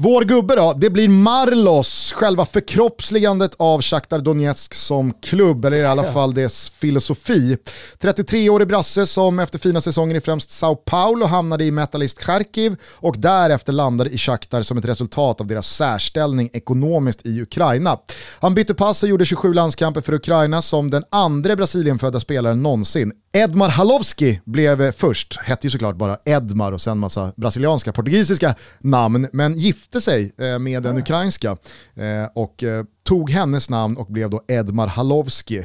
Vår 0.00 0.24
gubbe 0.24 0.56
då, 0.56 0.74
det 0.76 0.90
blir 0.90 1.08
Marlos, 1.08 2.12
själva 2.16 2.46
förkroppsligandet 2.46 3.54
av 3.56 3.82
Shakhtar 3.82 4.18
Donetsk 4.18 4.74
som 4.74 5.12
klubb, 5.12 5.64
eller 5.64 5.76
i 5.76 5.84
alla 5.84 6.12
fall 6.12 6.34
dess 6.34 6.70
filosofi. 6.70 7.56
33-årig 8.00 8.68
brasse 8.68 9.06
som 9.06 9.38
efter 9.38 9.58
fina 9.58 9.80
säsonger 9.80 10.14
i 10.14 10.20
främst 10.20 10.50
Sao 10.50 10.76
Paulo 10.76 11.26
hamnade 11.26 11.64
i 11.64 11.70
Metalist 11.70 12.24
Charkiv 12.24 12.76
och 12.94 13.18
därefter 13.18 13.72
landade 13.72 14.10
i 14.10 14.18
Shakhtar 14.18 14.62
som 14.62 14.78
ett 14.78 14.84
resultat 14.84 15.40
av 15.40 15.46
deras 15.46 15.76
särställning 15.76 16.50
ekonomiskt 16.52 17.26
i 17.26 17.40
Ukraina. 17.42 17.98
Han 18.40 18.54
bytte 18.54 18.74
pass 18.74 19.02
och 19.02 19.08
gjorde 19.08 19.24
27 19.24 19.54
landskamper 19.54 20.00
för 20.00 20.12
Ukraina 20.14 20.62
som 20.62 20.90
den 20.90 21.04
andra 21.10 21.56
Brasilienfödda 21.56 22.20
spelaren 22.20 22.62
någonsin. 22.62 23.12
Edmar 23.32 23.68
Halovski 23.68 24.40
blev 24.44 24.92
först, 24.92 25.38
hette 25.38 25.66
ju 25.66 25.70
såklart 25.70 25.96
bara 25.96 26.18
Edmar 26.24 26.72
och 26.72 26.80
sen 26.80 26.98
massa 26.98 27.32
brasilianska, 27.36 27.92
portugisiska 27.92 28.54
namn, 28.78 29.28
men 29.32 29.58
gifte 29.58 30.00
sig 30.00 30.32
eh, 30.38 30.58
med 30.58 30.86
en 30.86 30.98
ukrainska 30.98 31.50
eh, 31.94 32.30
och 32.34 32.62
eh, 32.62 32.84
tog 33.02 33.30
hennes 33.30 33.70
namn 33.70 33.96
och 33.96 34.06
blev 34.06 34.30
då 34.30 34.44
Edmar 34.48 34.86
Halovski 34.86 35.64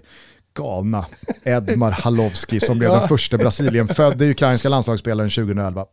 galna 0.53 1.05
Edmar 1.43 1.91
Halovski 1.91 2.59
som 2.59 2.79
blev 2.79 2.91
den 2.99 3.07
första 3.07 3.37
Brasilien-födde 3.37 4.29
ukrainska 4.29 4.69
landslagsspelaren 4.69 5.29
2011. 5.29 5.85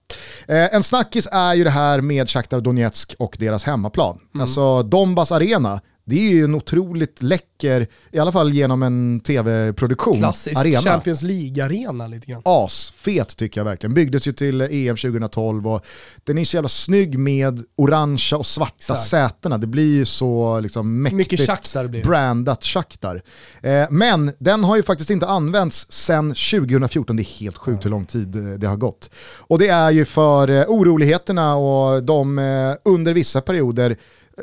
Eh, 0.48 0.74
en 0.74 0.82
snackis 0.82 1.28
är 1.32 1.54
ju 1.54 1.64
det 1.64 1.70
här 1.70 2.00
med 2.00 2.28
Shakhtar 2.28 2.60
Donetsk 2.60 3.14
och 3.18 3.36
deras 3.38 3.64
hemmaplan. 3.64 4.18
Mm. 4.34 4.42
Alltså 4.42 4.82
Donbass 4.82 5.32
Arena 5.32 5.80
det 6.10 6.16
är 6.16 6.30
ju 6.30 6.44
en 6.44 6.54
otroligt 6.54 7.22
läcker, 7.22 7.86
i 8.10 8.18
alla 8.18 8.32
fall 8.32 8.52
genom 8.52 8.82
en 8.82 9.20
tv-produktion, 9.20 10.16
Klassisk 10.16 10.56
arena. 10.56 10.80
Champions 10.80 11.22
League-arena 11.22 12.06
lite 12.06 12.26
grann. 12.26 12.42
Asfet 12.44 13.36
tycker 13.36 13.60
jag 13.60 13.64
verkligen. 13.64 13.94
Byggdes 13.94 14.28
ju 14.28 14.32
till 14.32 14.60
EM 14.60 14.96
2012 14.96 15.68
och 15.68 15.86
den 16.24 16.38
är 16.38 16.44
så 16.44 16.56
jävla 16.56 16.68
snygg 16.68 17.18
med 17.18 17.64
orangea 17.76 18.38
och 18.38 18.46
svarta 18.46 18.74
Exakt. 18.78 19.08
sätena. 19.08 19.58
Det 19.58 19.66
blir 19.66 19.94
ju 19.94 20.04
så 20.04 20.60
liksom 20.60 21.02
mäktigt 21.02 21.48
det. 21.72 22.02
brandat 22.02 22.64
Shakhtar. 22.64 23.22
Eh, 23.62 23.86
men 23.90 24.32
den 24.38 24.64
har 24.64 24.76
ju 24.76 24.82
faktiskt 24.82 25.10
inte 25.10 25.26
använts 25.26 25.92
sedan 25.92 26.28
2014, 26.28 27.16
det 27.16 27.22
är 27.22 27.40
helt 27.40 27.56
sjukt 27.56 27.78
ja. 27.80 27.84
hur 27.84 27.90
lång 27.90 28.06
tid 28.06 28.36
eh, 28.36 28.42
det 28.42 28.66
har 28.66 28.76
gått. 28.76 29.10
Och 29.38 29.58
det 29.58 29.68
är 29.68 29.90
ju 29.90 30.04
för 30.04 30.50
eh, 30.50 30.64
oroligheterna 30.68 31.56
och 31.56 32.02
de 32.02 32.38
eh, 32.38 32.74
under 32.84 33.14
vissa 33.14 33.40
perioder 33.40 33.96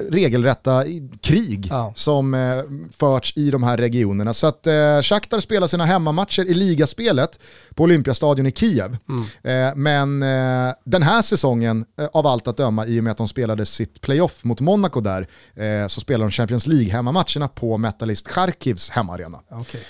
regelrätta 0.09 0.83
krig 1.21 1.67
ja. 1.69 1.93
som 1.95 2.33
eh, 2.33 2.61
förts 2.97 3.33
i 3.37 3.51
de 3.51 3.63
här 3.63 3.77
regionerna. 3.77 4.33
Så 4.33 4.47
att 4.47 4.67
eh, 4.67 5.01
Shakhtar 5.01 5.39
spelar 5.39 5.67
sina 5.67 5.85
hemmamatcher 5.85 6.45
i 6.45 6.53
ligaspelet 6.53 7.39
på 7.75 7.83
Olympiastadion 7.83 8.45
i 8.45 8.51
Kiev. 8.51 8.97
Mm. 9.09 9.23
Eh, 9.43 9.75
men 9.75 10.23
eh, 10.23 10.73
den 10.85 11.03
här 11.03 11.21
säsongen, 11.21 11.85
eh, 11.99 12.05
av 12.13 12.27
allt 12.27 12.47
att 12.47 12.57
döma, 12.57 12.85
i 12.85 12.99
och 12.99 13.03
med 13.03 13.11
att 13.11 13.17
de 13.17 13.27
spelade 13.27 13.65
sitt 13.65 14.01
playoff 14.01 14.43
mot 14.43 14.59
Monaco 14.59 15.01
där, 15.01 15.27
eh, 15.55 15.87
så 15.87 16.01
spelar 16.01 16.25
de 16.25 16.31
Champions 16.31 16.67
League-hemmamatcherna 16.67 17.47
på 17.47 17.77
Metalist 17.77 18.27
Charkivs 18.27 18.89
hemmaarena. 18.89 19.39
Okay. 19.49 19.81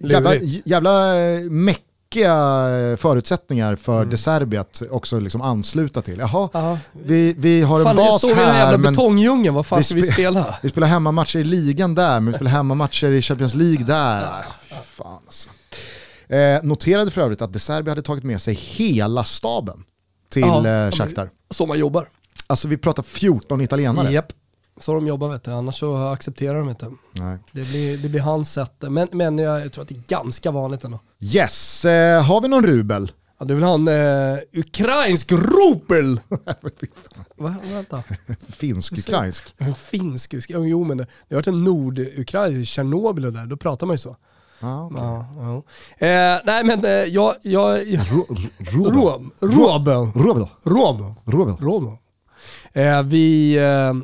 jävla 0.00 0.34
jävla 0.64 1.14
meck 1.50 1.82
tråkiga 2.10 2.96
förutsättningar 2.96 3.76
för 3.76 3.96
mm. 3.96 4.10
De 4.10 4.16
Serbi 4.16 4.56
att 4.56 4.82
också 4.90 5.20
liksom 5.20 5.42
ansluta 5.42 6.02
till. 6.02 6.18
Jaha, 6.18 6.78
vi, 6.92 7.34
vi 7.38 7.62
har 7.62 7.82
fan, 7.82 7.90
en 7.90 7.96
bas 7.96 8.24
här. 8.24 8.34
Fan, 8.34 8.56
jävla 8.56 8.78
betongdjungeln, 8.78 9.54
vad 9.54 9.66
fan 9.66 9.84
ska 9.84 9.94
vi 9.94 10.02
spela? 10.02 10.54
Vi 10.62 10.68
spelar 10.68 10.88
hemmamatcher 10.88 11.38
i 11.38 11.44
ligan 11.44 11.94
där, 11.94 12.20
men 12.20 12.26
vi 12.26 12.34
spelar 12.34 12.50
hemmamatcher 12.50 13.10
i 13.10 13.22
Champions 13.22 13.54
League 13.54 13.84
där. 13.84 14.28
Fan 14.84 15.18
alltså. 15.26 15.48
Eh, 16.34 16.62
noterade 16.62 17.10
för 17.10 17.20
övrigt 17.20 17.42
att 17.42 17.52
De 17.52 17.58
Serbi 17.58 17.90
hade 17.90 18.02
tagit 18.02 18.24
med 18.24 18.40
sig 18.40 18.54
hela 18.54 19.24
staben 19.24 19.84
till 20.28 20.42
Ja, 20.42 20.86
eh, 20.86 20.90
Shakhtar. 20.90 21.30
Så 21.50 21.66
man 21.66 21.78
jobbar. 21.78 22.08
Alltså 22.46 22.68
vi 22.68 22.76
pratar 22.76 23.02
14 23.02 23.60
italienare. 23.60 24.12
Japp. 24.12 24.32
Så 24.80 24.94
de 24.94 25.06
jobbar 25.06 25.28
vet 25.28 25.44
du, 25.44 25.50
annars 25.50 25.78
så 25.78 25.96
accepterar 25.96 26.58
de 26.58 26.68
inte. 26.68 26.90
Nej. 27.12 27.38
Det 27.52 27.68
blir, 27.68 27.98
det 27.98 28.08
blir 28.08 28.20
hans 28.20 28.52
sätt. 28.52 28.74
Men, 28.78 29.08
men 29.12 29.38
jag 29.38 29.72
tror 29.72 29.82
att 29.82 29.88
det 29.88 29.94
är 29.94 30.02
ganska 30.08 30.50
vanligt 30.50 30.84
ändå. 30.84 31.00
Yes, 31.34 31.84
eh, 31.84 32.22
har 32.22 32.40
vi 32.40 32.48
någon 32.48 32.66
rubel? 32.66 33.12
Ja, 33.38 33.46
du 33.46 33.54
vill 33.54 33.64
ha 33.64 33.74
en 33.74 33.88
eh, 33.88 34.38
ukrainsk 34.52 35.32
rupel? 35.32 36.20
Va? 37.36 37.54
Vänta. 37.72 38.02
Finsk-ukrainsk. 38.48 39.54
Finsk? 39.76 40.34
Jo 40.48 40.84
men 40.84 40.96
det, 40.96 41.06
det 41.28 41.34
har 41.34 41.36
varit 41.36 41.46
en 41.46 41.64
nordukrainsk, 41.64 42.72
Tjernobyl 42.72 43.26
och 43.26 43.32
där, 43.32 43.46
då 43.46 43.56
pratar 43.56 43.86
man 43.86 43.94
ju 43.94 43.98
så. 43.98 44.16
Ah, 44.60 44.84
okay. 44.84 45.02
Ja, 45.02 45.26
ja. 45.36 45.56
Eh, 46.06 46.40
nej 46.44 46.64
men 46.64 46.84
eh, 46.84 46.90
jag... 46.90 47.34
jag, 47.42 47.86
jag. 47.86 48.06
Robel. 48.58 49.30
Rubel. 49.40 50.46
Rom. 50.64 51.14
Rubel. 51.24 51.56
Rom. 51.56 51.98
Eh, 52.72 53.02
vi, 53.02 53.56
eh, 53.56 53.94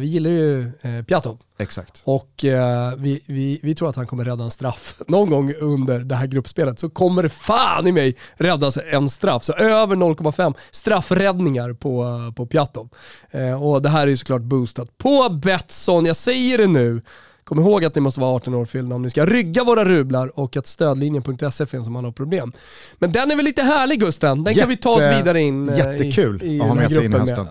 vi 0.00 0.06
gillar 0.06 0.30
ju 0.30 0.60
eh, 0.82 1.04
Piatov. 1.06 1.38
Exakt. 1.58 2.02
Och 2.04 2.44
eh, 2.44 2.92
vi, 2.96 3.22
vi, 3.26 3.60
vi 3.62 3.74
tror 3.74 3.88
att 3.88 3.96
han 3.96 4.06
kommer 4.06 4.24
rädda 4.24 4.44
en 4.44 4.50
straff. 4.50 4.94
Någon 5.08 5.30
gång 5.30 5.52
under 5.60 5.98
det 5.98 6.14
här 6.14 6.26
gruppspelet 6.26 6.78
så 6.78 6.88
kommer 6.90 7.22
det 7.22 7.28
fan 7.28 7.86
i 7.86 7.92
mig 7.92 8.16
räddas 8.34 8.78
en 8.92 9.08
straff. 9.10 9.44
Så 9.44 9.52
över 9.52 9.96
0,5 9.96 10.54
straffräddningar 10.70 11.72
på, 11.72 12.06
på 12.36 12.46
Piatov. 12.46 12.88
Eh, 13.30 13.62
och 13.62 13.82
det 13.82 13.88
här 13.88 14.02
är 14.02 14.06
ju 14.06 14.16
såklart 14.16 14.42
boostat 14.42 14.98
på 14.98 15.28
Betsson. 15.42 16.06
Jag 16.06 16.16
säger 16.16 16.58
det 16.58 16.66
nu. 16.66 17.02
Kom 17.44 17.58
ihåg 17.60 17.84
att 17.84 17.94
ni 17.94 18.00
måste 18.00 18.20
vara 18.20 18.30
18 18.36 18.54
år 18.54 18.64
fyllda 18.66 18.94
om 18.96 19.02
ni 19.02 19.10
ska 19.10 19.26
rygga 19.26 19.64
våra 19.64 19.84
rublar 19.84 20.38
och 20.38 20.56
att 20.56 20.66
stödlinjen.se 20.66 21.66
finns 21.66 21.86
om 21.86 21.92
man 21.92 22.04
har 22.04 22.12
problem. 22.12 22.52
Men 22.98 23.12
den 23.12 23.30
är 23.30 23.36
väl 23.36 23.44
lite 23.44 23.62
härlig 23.62 24.00
Gusten? 24.00 24.44
Den 24.44 24.54
kan 24.54 24.68
vi 24.68 24.76
ta 24.76 24.90
oss 24.90 25.00
Jätte- 25.02 25.16
vidare 25.16 25.40
in 25.40 25.68
eh, 25.68 25.78
jättekul 25.78 26.42
i, 26.42 26.56
i 26.56 26.60
att 26.60 26.66
ha 26.66 26.74
med 26.74 26.92
sig 26.92 27.04
in 27.04 27.14
i 27.14 27.18
hösten. 27.18 27.46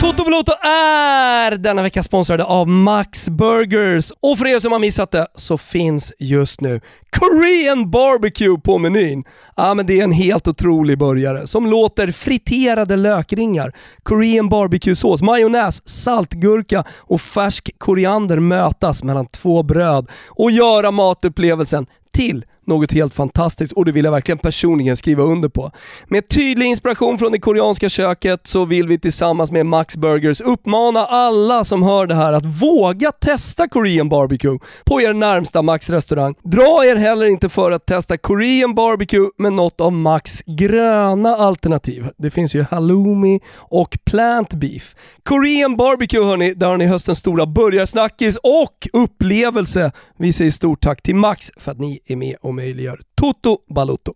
Toto 0.00 0.24
Balotto 0.24 0.52
är 0.68 1.56
denna 1.56 1.82
vecka 1.82 2.02
sponsrade 2.02 2.44
av 2.44 2.68
Max 2.68 3.28
Burgers. 3.28 4.12
Och 4.20 4.38
för 4.38 4.46
er 4.46 4.58
som 4.58 4.72
har 4.72 4.78
missat 4.78 5.10
det 5.10 5.26
så 5.34 5.58
finns 5.58 6.12
just 6.18 6.60
nu 6.60 6.80
Korean 7.10 7.90
Barbecue 7.90 8.60
på 8.60 8.78
menyn. 8.78 9.24
Ja, 9.56 9.74
men 9.74 9.86
det 9.86 10.00
är 10.00 10.04
en 10.04 10.12
helt 10.12 10.48
otrolig 10.48 10.98
burgare 10.98 11.46
som 11.46 11.66
låter 11.66 12.12
friterade 12.12 12.96
lökringar, 12.96 13.72
Korean 14.02 14.48
barbecue-sås, 14.48 15.22
majonnäs, 15.22 15.88
saltgurka 15.88 16.84
och 16.98 17.20
färsk 17.20 17.70
koriander 17.78 18.38
mötas 18.38 19.04
mellan 19.04 19.26
två 19.26 19.62
bröd 19.62 20.10
och 20.28 20.50
göra 20.50 20.90
matupplevelsen 20.90 21.86
till 22.12 22.44
något 22.70 22.92
helt 22.92 23.14
fantastiskt 23.14 23.72
och 23.72 23.84
det 23.84 23.92
vill 23.92 24.04
jag 24.04 24.12
verkligen 24.12 24.38
personligen 24.38 24.96
skriva 24.96 25.22
under 25.22 25.48
på. 25.48 25.70
Med 26.08 26.28
tydlig 26.28 26.66
inspiration 26.66 27.18
från 27.18 27.32
det 27.32 27.38
koreanska 27.38 27.88
köket 27.88 28.46
så 28.46 28.64
vill 28.64 28.88
vi 28.88 28.98
tillsammans 28.98 29.50
med 29.50 29.66
Max 29.66 29.96
Burgers 29.96 30.40
uppmana 30.40 31.06
alla 31.06 31.64
som 31.64 31.82
hör 31.82 32.06
det 32.06 32.14
här 32.14 32.32
att 32.32 32.46
våga 32.46 33.12
testa 33.12 33.68
Korean 33.68 34.08
barbecue 34.08 34.58
på 34.84 35.00
er 35.00 35.12
närmsta 35.12 35.62
Max-restaurang. 35.62 36.34
Dra 36.42 36.84
er 36.84 36.96
heller 36.96 37.26
inte 37.26 37.48
för 37.48 37.70
att 37.70 37.86
testa 37.86 38.16
Korean 38.16 38.74
barbecue 38.74 39.30
med 39.38 39.52
något 39.52 39.80
av 39.80 39.92
Max 39.92 40.42
gröna 40.46 41.36
alternativ. 41.36 42.06
Det 42.18 42.30
finns 42.30 42.54
ju 42.54 42.62
halloumi 42.62 43.40
och 43.56 43.98
plant 44.04 44.54
beef. 44.54 44.94
Korean 45.22 45.76
barbecue 45.76 46.24
hörni, 46.24 46.54
där 46.54 46.66
har 46.66 46.76
ni 46.76 46.86
höstens 46.86 47.18
stora 47.18 47.46
burgarsnackis 47.46 48.36
och 48.36 48.88
upplevelse. 48.92 49.92
Vi 50.18 50.32
säger 50.32 50.50
stort 50.50 50.80
tack 50.80 51.02
till 51.02 51.16
Max 51.16 51.50
för 51.56 51.72
att 51.72 51.78
ni 51.78 52.00
är 52.06 52.16
med 52.16 52.36
och 52.40 52.54
möjliggör 52.60 53.00
Toto 53.14 53.58
Balotto. 53.74 54.12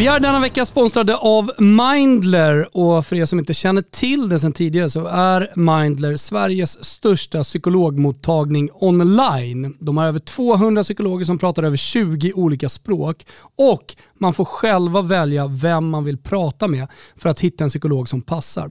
Vi 0.00 0.06
är 0.06 0.20
denna 0.20 0.40
vecka 0.40 0.64
sponsrade 0.64 1.16
av 1.16 1.50
Mindler 1.58 2.76
och 2.76 3.06
för 3.06 3.16
er 3.16 3.24
som 3.24 3.38
inte 3.38 3.54
känner 3.54 3.82
till 3.82 4.28
det 4.28 4.38
sedan 4.38 4.52
tidigare 4.52 4.90
så 4.90 5.06
är 5.06 5.52
Mindler 5.54 6.16
Sveriges 6.16 6.84
största 6.84 7.42
psykologmottagning 7.42 8.70
online. 8.74 9.76
De 9.80 9.96
har 9.96 10.06
över 10.06 10.18
200 10.18 10.82
psykologer 10.82 11.24
som 11.24 11.38
pratar 11.38 11.62
över 11.62 11.76
20 11.76 12.32
olika 12.32 12.68
språk 12.68 13.26
och 13.56 13.96
man 14.18 14.34
får 14.34 14.44
själva 14.44 15.02
välja 15.02 15.46
vem 15.46 15.88
man 15.88 16.04
vill 16.04 16.18
prata 16.18 16.68
med 16.68 16.86
för 17.16 17.28
att 17.28 17.40
hitta 17.40 17.64
en 17.64 17.70
psykolog 17.70 18.08
som 18.08 18.22
passar. 18.22 18.70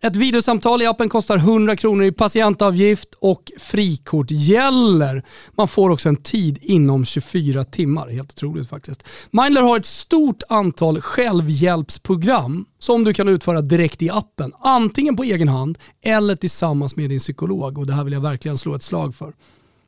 Ett 0.00 0.16
videosamtal 0.16 0.82
i 0.82 0.86
appen 0.86 1.08
kostar 1.08 1.36
100 1.36 1.76
kronor 1.76 2.04
i 2.04 2.12
patientavgift 2.12 3.14
och 3.18 3.52
frikort 3.58 4.30
gäller. 4.30 5.22
Man 5.52 5.68
får 5.68 5.90
också 5.90 6.08
en 6.08 6.16
tid 6.16 6.58
inom 6.62 7.04
24 7.04 7.64
timmar. 7.64 8.08
Helt 8.08 8.30
otroligt 8.30 8.68
faktiskt. 8.68 9.02
Mindler 9.30 9.62
har 9.62 9.76
ett 9.76 9.86
stort 9.86 10.42
antal 10.48 10.69
självhjälpsprogram 11.00 12.64
som 12.78 13.04
du 13.04 13.14
kan 13.14 13.28
utföra 13.28 13.62
direkt 13.62 14.02
i 14.02 14.10
appen. 14.10 14.52
Antingen 14.60 15.16
på 15.16 15.22
egen 15.22 15.48
hand 15.48 15.78
eller 16.02 16.36
tillsammans 16.36 16.96
med 16.96 17.10
din 17.10 17.18
psykolog. 17.18 17.78
Och 17.78 17.86
Det 17.86 17.92
här 17.92 18.04
vill 18.04 18.12
jag 18.12 18.20
verkligen 18.20 18.58
slå 18.58 18.74
ett 18.74 18.82
slag 18.82 19.14
för. 19.14 19.32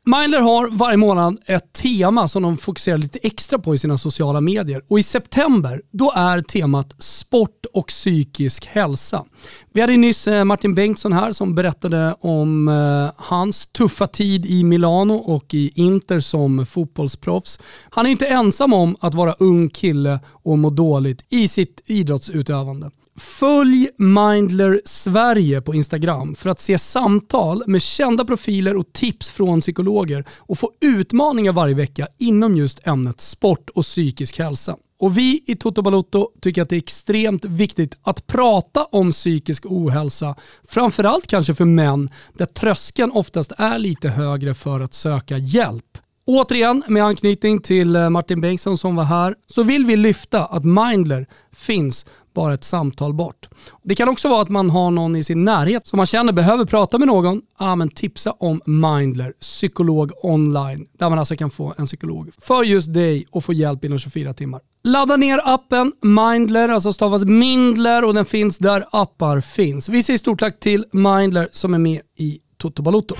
Mindler 0.05 0.39
har 0.39 0.77
varje 0.77 0.97
månad 0.97 1.37
ett 1.45 1.73
tema 1.73 2.27
som 2.27 2.43
de 2.43 2.57
fokuserar 2.57 2.97
lite 2.97 3.19
extra 3.21 3.59
på 3.59 3.75
i 3.75 3.77
sina 3.77 3.97
sociala 3.97 4.41
medier. 4.41 4.81
Och 4.87 4.99
i 4.99 5.03
september, 5.03 5.81
då 5.91 6.11
är 6.15 6.41
temat 6.41 6.95
sport 7.03 7.65
och 7.73 7.87
psykisk 7.87 8.65
hälsa. 8.65 9.25
Vi 9.73 9.81
hade 9.81 9.97
nyss 9.97 10.27
eh, 10.27 10.43
Martin 10.43 10.75
Bengtsson 10.75 11.13
här 11.13 11.31
som 11.31 11.55
berättade 11.55 12.15
om 12.19 12.67
eh, 12.67 13.11
hans 13.17 13.65
tuffa 13.65 14.07
tid 14.07 14.45
i 14.45 14.63
Milano 14.63 15.13
och 15.13 15.53
i 15.53 15.71
Inter 15.75 16.19
som 16.19 16.65
fotbollsproffs. 16.65 17.59
Han 17.89 18.05
är 18.05 18.09
inte 18.09 18.27
ensam 18.27 18.73
om 18.73 18.95
att 18.99 19.13
vara 19.13 19.33
ung 19.33 19.69
kille 19.69 20.19
och 20.27 20.57
må 20.57 20.69
dåligt 20.69 21.25
i 21.29 21.47
sitt 21.47 21.81
idrottsutövande. 21.85 22.91
Följ 23.15 23.89
Mindler 23.97 24.81
Sverige 24.85 25.61
på 25.61 25.73
Instagram 25.75 26.35
för 26.35 26.49
att 26.49 26.59
se 26.59 26.77
samtal 26.77 27.63
med 27.67 27.81
kända 27.81 28.25
profiler 28.25 28.77
och 28.77 28.93
tips 28.93 29.31
från 29.31 29.61
psykologer 29.61 30.25
och 30.39 30.59
få 30.59 30.71
utmaningar 30.81 31.53
varje 31.53 31.75
vecka 31.75 32.07
inom 32.19 32.55
just 32.57 32.87
ämnet 32.87 33.21
sport 33.21 33.69
och 33.69 33.83
psykisk 33.83 34.39
hälsa. 34.39 34.75
Och 34.99 35.17
vi 35.17 35.43
i 35.47 35.55
Toto 35.55 35.81
Balotto 35.81 36.29
tycker 36.41 36.61
att 36.61 36.69
det 36.69 36.75
är 36.75 36.77
extremt 36.77 37.45
viktigt 37.45 37.97
att 38.01 38.27
prata 38.27 38.83
om 38.83 39.11
psykisk 39.11 39.65
ohälsa, 39.65 40.35
framförallt 40.63 41.27
kanske 41.27 41.55
för 41.55 41.65
män 41.65 42.09
där 42.33 42.45
tröskeln 42.45 43.11
oftast 43.11 43.51
är 43.57 43.79
lite 43.79 44.09
högre 44.09 44.53
för 44.53 44.79
att 44.79 44.93
söka 44.93 45.37
hjälp. 45.37 45.97
Återigen, 46.25 46.83
med 46.87 47.03
anknytning 47.03 47.61
till 47.61 47.95
eh, 47.95 48.09
Martin 48.09 48.41
Bengtsson 48.41 48.77
som 48.77 48.95
var 48.95 49.03
här, 49.03 49.35
så 49.47 49.63
vill 49.63 49.85
vi 49.85 49.95
lyfta 49.95 50.45
att 50.45 50.63
Mindler 50.65 51.27
finns 51.51 52.05
bara 52.33 52.53
ett 52.53 52.63
samtal 52.63 53.13
bort. 53.13 53.49
Det 53.83 53.95
kan 53.95 54.09
också 54.09 54.29
vara 54.29 54.41
att 54.41 54.49
man 54.49 54.69
har 54.69 54.91
någon 54.91 55.15
i 55.15 55.23
sin 55.23 55.43
närhet 55.43 55.87
som 55.87 55.97
man 55.97 56.05
känner 56.05 56.33
behöver 56.33 56.65
prata 56.65 56.97
med 56.97 57.07
någon. 57.07 57.41
Ja, 57.59 57.75
men 57.75 57.89
tipsa 57.89 58.31
om 58.31 58.61
Mindler, 58.65 59.33
psykolog 59.41 60.11
online, 60.23 60.87
där 60.99 61.09
man 61.09 61.19
alltså 61.19 61.35
kan 61.35 61.49
få 61.49 61.73
en 61.77 61.85
psykolog 61.85 62.31
för 62.41 62.63
just 62.63 62.93
dig 62.93 63.25
och 63.31 63.45
få 63.45 63.53
hjälp 63.53 63.85
inom 63.85 63.99
24 63.99 64.33
timmar. 64.33 64.61
Ladda 64.83 65.17
ner 65.17 65.41
appen 65.43 65.91
Mindler, 66.01 66.69
alltså 66.69 66.93
stavas 66.93 67.25
Mindler 67.25 68.05
och 68.05 68.13
den 68.13 68.25
finns 68.25 68.57
där 68.57 68.85
appar 68.91 69.41
finns. 69.41 69.89
Vi 69.89 70.03
säger 70.03 70.17
stort 70.17 70.39
tack 70.39 70.59
till 70.59 70.85
Mindler 70.91 71.49
som 71.51 71.73
är 71.73 71.79
med 71.79 72.01
i 72.17 72.39
Toto 72.57 72.83
Balotto. 72.83 73.15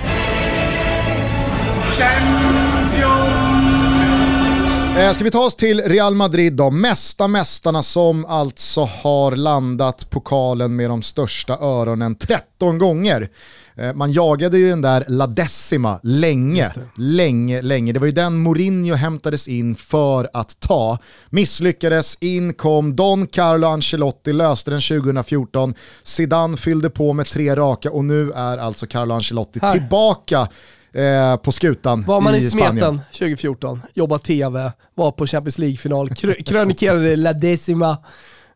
Eh, 4.98 5.12
ska 5.14 5.24
vi 5.24 5.32
ta 5.32 5.40
oss 5.46 5.56
till 5.56 5.82
Real 5.82 6.16
Madrid 6.16 6.54
då? 6.54 6.70
Mästa 6.70 7.28
mästarna 7.28 7.84
som 7.84 8.26
alltså 8.26 8.82
har 8.82 9.36
landat 9.36 10.10
pokalen 10.10 10.76
med 10.76 10.90
de 10.90 11.02
största 11.02 11.58
öronen 11.58 12.16
13 12.16 12.78
gånger. 12.78 13.30
Eh, 13.76 13.94
man 13.94 14.12
jagade 14.12 14.58
ju 14.58 14.70
den 14.70 14.82
där 14.82 15.06
La 15.08 15.28
Decima 15.28 16.00
länge, 16.04 16.72
länge, 16.98 17.62
länge. 17.62 17.94
Det 17.94 18.00
var 18.00 18.06
ju 18.06 18.12
den 18.12 18.38
Mourinho 18.38 18.96
hämtades 18.96 19.48
in 19.48 19.76
för 19.76 20.30
att 20.34 20.60
ta. 20.60 20.98
Misslyckades, 21.30 22.18
in 22.22 22.54
kom 22.54 22.96
Don 22.96 23.28
Carlo 23.28 23.68
Ancelotti, 23.68 24.34
löste 24.34 24.72
den 24.72 24.82
2014. 24.82 25.74
Zidane 26.04 26.58
fyllde 26.58 26.90
på 26.90 27.14
med 27.14 27.26
tre 27.26 27.56
raka 27.56 27.92
och 27.92 28.06
nu 28.06 28.32
är 28.32 28.58
alltså 28.58 28.88
Carlo 28.88 29.14
Ancelotti 29.14 29.60
Här. 29.62 29.74
tillbaka 29.74 30.48
eh, 30.94 31.36
på 31.36 31.52
skutan 31.52 32.04
Var 32.08 32.22
man 32.22 32.36
i, 32.36 32.38
i 32.38 32.42
Spanien. 32.50 32.72
smeten 32.78 33.02
2014, 33.12 33.82
jobbade 33.94 34.24
TV, 34.24 34.72
var 34.96 35.12
på 35.12 35.28
Champions 35.28 35.58
League-final, 35.58 36.10
krö- 36.10 36.44
krönikerade 36.46 37.16
La 37.16 37.34
Decima 37.34 37.98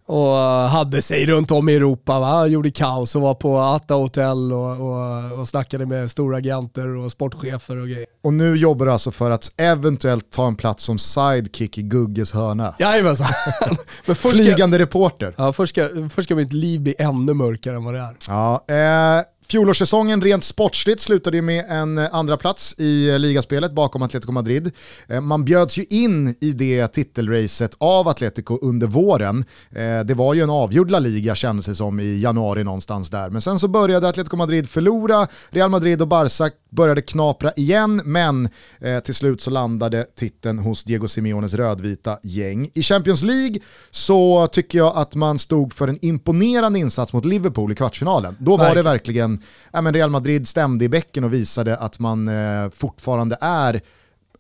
och 0.09 0.35
hade 0.69 1.01
sig 1.01 1.25
runt 1.25 1.51
om 1.51 1.69
i 1.69 1.75
Europa. 1.75 2.19
Va? 2.19 2.47
Gjorde 2.47 2.71
kaos 2.71 3.15
och 3.15 3.21
var 3.21 3.33
på 3.33 3.57
Atta 3.59 3.93
Hotel 3.93 4.53
och, 4.53 4.71
och, 4.81 5.39
och 5.39 5.47
snackade 5.47 5.85
med 5.85 6.11
stora 6.11 6.37
agenter 6.37 6.87
och 6.87 7.11
sportchefer 7.11 7.77
och 7.77 7.87
grejer. 7.87 8.05
Och 8.23 8.33
nu 8.33 8.55
jobbar 8.55 8.85
du 8.85 8.91
alltså 8.91 9.11
för 9.11 9.31
att 9.31 9.51
eventuellt 9.57 10.31
ta 10.31 10.47
en 10.47 10.55
plats 10.55 10.83
som 10.83 10.99
sidekick 10.99 11.77
i 11.77 11.81
Gugges 11.81 12.31
hörna. 12.31 12.75
Jajamensan. 12.79 13.27
Flygande 14.15 14.79
reporter. 14.79 15.33
ja, 15.37 15.53
först, 15.53 15.69
ska, 15.75 15.89
först 16.15 16.27
ska 16.27 16.35
mitt 16.35 16.53
liv 16.53 16.81
bli 16.81 16.95
ännu 16.99 17.33
mörkare 17.33 17.75
än 17.75 17.83
vad 17.83 17.93
det 17.93 17.99
är. 17.99 18.15
Ja, 18.27 18.65
eh, 18.67 19.23
Fjolårssäsongen 19.49 20.21
rent 20.21 20.43
sportsligt 20.43 21.01
slutade 21.01 21.37
ju 21.37 21.41
med 21.41 21.65
en 21.69 21.97
andra 21.97 22.37
plats 22.37 22.75
i 22.77 23.19
ligaspelet 23.19 23.71
bakom 23.71 24.01
Atletico 24.01 24.31
Madrid. 24.31 24.71
Man 25.21 25.45
bjöds 25.45 25.77
ju 25.77 25.85
in 25.89 26.35
i 26.41 26.51
det 26.51 26.87
titelracet 26.87 27.75
av 27.77 28.07
Atletico 28.07 28.59
under 28.61 28.87
våren. 28.87 29.45
Det 30.05 30.13
var 30.13 30.33
ju 30.33 30.41
en 30.41 30.49
avgjord 30.49 30.91
La 30.91 30.99
Liga 30.99 31.35
kändes 31.35 31.65
det 31.65 31.75
som 31.75 31.99
i 31.99 32.19
januari 32.19 32.63
någonstans 32.63 33.09
där. 33.09 33.29
Men 33.29 33.41
sen 33.41 33.59
så 33.59 33.67
började 33.67 34.09
Atletico 34.09 34.35
Madrid 34.37 34.69
förlora, 34.69 35.27
Real 35.49 35.69
Madrid 35.69 36.01
och 36.01 36.07
Barca 36.07 36.49
började 36.69 37.01
knapra 37.01 37.51
igen, 37.55 38.01
men 38.05 38.49
eh, 38.79 38.99
till 38.99 39.15
slut 39.15 39.41
så 39.41 39.49
landade 39.49 40.05
titeln 40.15 40.59
hos 40.59 40.83
Diego 40.83 41.07
Simeones 41.07 41.53
rödvita 41.53 42.17
gäng. 42.23 42.69
I 42.73 42.81
Champions 42.81 43.23
League 43.23 43.59
så 43.89 44.47
tycker 44.47 44.77
jag 44.77 44.97
att 44.97 45.15
man 45.15 45.39
stod 45.39 45.73
för 45.73 45.87
en 45.87 46.05
imponerande 46.05 46.79
insats 46.79 47.13
mot 47.13 47.25
Liverpool 47.25 47.71
i 47.71 47.75
kvartsfinalen. 47.75 48.35
Då 48.39 48.57
var 48.57 48.75
det 48.75 48.81
verkligen, 48.81 49.36
ja, 49.71 49.81
men 49.81 49.93
Real 49.93 50.09
Madrid 50.09 50.47
stämde 50.47 50.85
i 50.85 50.89
bäcken 50.89 51.23
och 51.23 51.33
visade 51.33 51.77
att 51.77 51.99
man 51.99 52.27
eh, 52.27 52.69
fortfarande 52.69 53.37
är 53.41 53.81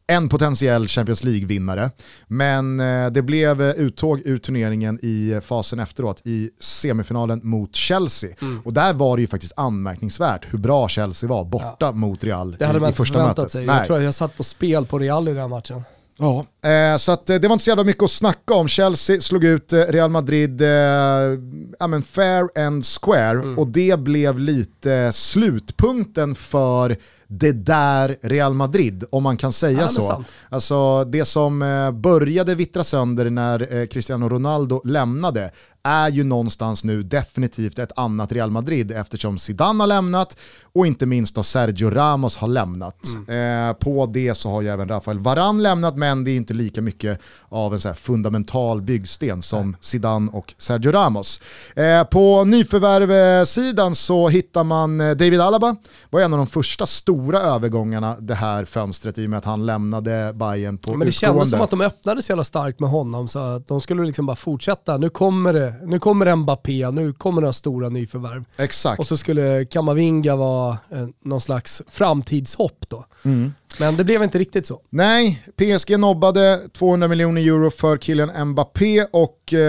en 0.07 0.29
potentiell 0.29 0.87
Champions 0.87 1.23
League-vinnare. 1.23 1.91
Men 2.27 2.79
eh, 2.79 3.07
det 3.07 3.21
blev 3.21 3.61
eh, 3.61 3.69
uttåg 3.69 4.21
ur 4.25 4.37
turneringen 4.37 4.99
i 5.01 5.39
fasen 5.43 5.79
efteråt 5.79 6.21
i 6.25 6.49
semifinalen 6.59 7.39
mot 7.43 7.75
Chelsea. 7.75 8.29
Mm. 8.41 8.61
Och 8.65 8.73
där 8.73 8.93
var 8.93 9.17
det 9.17 9.21
ju 9.21 9.27
faktiskt 9.27 9.53
anmärkningsvärt 9.55 10.45
hur 10.49 10.59
bra 10.59 10.87
Chelsea 10.87 11.29
var 11.29 11.45
borta 11.45 11.75
ja. 11.79 11.91
mot 11.91 12.23
Real 12.23 12.55
det 12.59 12.65
hade 12.65 12.77
i, 12.77 12.81
man 12.81 12.89
i 12.89 12.93
första 12.93 13.27
mötet. 13.27 13.51
Sig. 13.51 13.65
Jag 13.65 13.85
tror 13.85 13.97
att 13.97 14.03
jag 14.03 14.15
satt 14.15 14.37
på 14.37 14.43
spel 14.43 14.85
på 14.85 14.99
Real 14.99 15.27
i 15.27 15.33
den 15.33 15.49
matchen. 15.49 15.83
Ja, 16.19 16.45
eh, 16.65 16.97
så 16.97 17.11
att, 17.11 17.29
eh, 17.29 17.35
det 17.35 17.47
var 17.47 17.53
inte 17.53 17.63
så 17.63 17.69
jävla 17.69 17.83
mycket 17.83 18.03
att 18.03 18.11
snacka 18.11 18.53
om. 18.53 18.67
Chelsea 18.67 19.21
slog 19.21 19.43
ut 19.43 19.73
eh, 19.73 19.79
Real 19.79 20.09
Madrid 20.09 20.61
eh, 20.61 22.01
fair 22.05 22.65
and 22.65 22.85
square 22.85 23.39
mm. 23.39 23.59
och 23.59 23.67
det 23.67 23.99
blev 23.99 24.39
lite 24.39 25.11
slutpunkten 25.13 26.35
för 26.35 26.97
det 27.29 27.51
där 27.51 28.17
Real 28.21 28.53
Madrid, 28.53 29.03
om 29.09 29.23
man 29.23 29.37
kan 29.37 29.53
säga 29.53 29.81
ja, 29.81 29.87
så. 29.87 30.23
Alltså 30.49 31.03
det 31.03 31.25
som 31.25 31.61
eh, 31.61 31.91
började 31.91 32.55
vittra 32.55 32.83
sönder 32.83 33.29
när 33.29 33.85
Cristiano 33.85 34.29
Ronaldo 34.29 34.81
lämnade 34.85 35.51
är 35.83 36.09
ju 36.09 36.23
någonstans 36.23 36.83
nu 36.83 37.03
definitivt 37.03 37.79
ett 37.79 37.91
annat 37.95 38.31
Real 38.31 38.51
Madrid 38.51 38.91
eftersom 38.91 39.39
Zidane 39.39 39.83
har 39.83 39.87
lämnat 39.87 40.37
och 40.73 40.87
inte 40.87 41.05
minst 41.05 41.35
då 41.35 41.43
Sergio 41.43 41.89
Ramos 41.89 42.37
har 42.37 42.47
lämnat. 42.47 43.03
Mm. 43.27 43.75
På 43.75 44.05
det 44.05 44.33
så 44.33 44.49
har 44.51 44.61
ju 44.61 44.67
även 44.67 44.87
Rafael 44.87 45.19
Varan 45.19 45.63
lämnat 45.63 45.97
men 45.97 46.23
det 46.23 46.31
är 46.31 46.35
inte 46.35 46.53
lika 46.57 46.81
mycket 46.81 47.21
av 47.49 47.73
en 47.73 47.79
så 47.79 47.93
fundamental 47.93 48.81
byggsten 48.81 49.41
som 49.41 49.69
Nej. 49.71 49.79
Zidane 49.81 50.31
och 50.31 50.53
Sergio 50.57 50.91
Ramos. 50.91 51.41
Eh, 51.75 52.03
på 52.03 52.43
nyförvärvssidan 52.43 53.95
så 53.95 54.27
hittar 54.27 54.63
man 54.63 55.01
eh, 55.01 55.11
David 55.11 55.41
Alaba, 55.41 55.75
var 56.09 56.21
en 56.21 56.33
av 56.33 56.37
de 56.37 56.47
första 56.47 56.85
stora 56.85 57.39
övergångarna 57.39 58.15
det 58.19 58.35
här 58.35 58.65
fönstret 58.65 59.17
i 59.17 59.25
och 59.25 59.29
med 59.29 59.37
att 59.37 59.45
han 59.45 59.65
lämnade 59.65 60.33
Bayern 60.35 60.77
på 60.77 60.91
Men 60.91 60.99
det 60.99 61.05
utgående. 61.05 61.11
kändes 61.11 61.49
som 61.49 61.61
att 61.61 61.69
de 61.69 61.81
öppnade 61.81 62.21
så 62.21 62.31
jävla 62.31 62.43
starkt 62.43 62.79
med 62.79 62.89
honom 62.89 63.27
så 63.27 63.39
att 63.39 63.67
de 63.67 63.81
skulle 63.81 64.05
liksom 64.05 64.25
bara 64.25 64.35
fortsätta. 64.35 64.97
Nu 64.97 65.09
kommer 65.09 65.53
det 65.53 65.73
nu 65.83 65.99
kommer 65.99 66.35
Mbappé, 66.35 66.91
nu 66.91 67.13
kommer 67.13 67.41
några 67.41 67.53
stora 67.53 67.89
nyförvärv. 67.89 68.45
Exakt. 68.57 68.99
Och 68.99 69.07
så 69.07 69.17
skulle 69.17 69.65
Kamavinga 69.65 70.35
vara 70.35 70.77
eh, 70.91 71.07
någon 71.23 71.41
slags 71.41 71.81
framtidshopp 71.89 72.85
då. 72.89 73.05
Mm. 73.23 73.53
Men 73.79 73.97
det 73.97 74.03
blev 74.03 74.23
inte 74.23 74.39
riktigt 74.39 74.67
så. 74.67 74.81
Nej, 74.89 75.43
PSG 75.55 75.99
nobbade 75.99 76.61
200 76.73 77.07
miljoner 77.07 77.41
euro 77.41 77.71
för 77.71 77.97
killen 77.97 78.47
Mbappé 78.47 79.03
och 79.03 79.53
eh, 79.53 79.59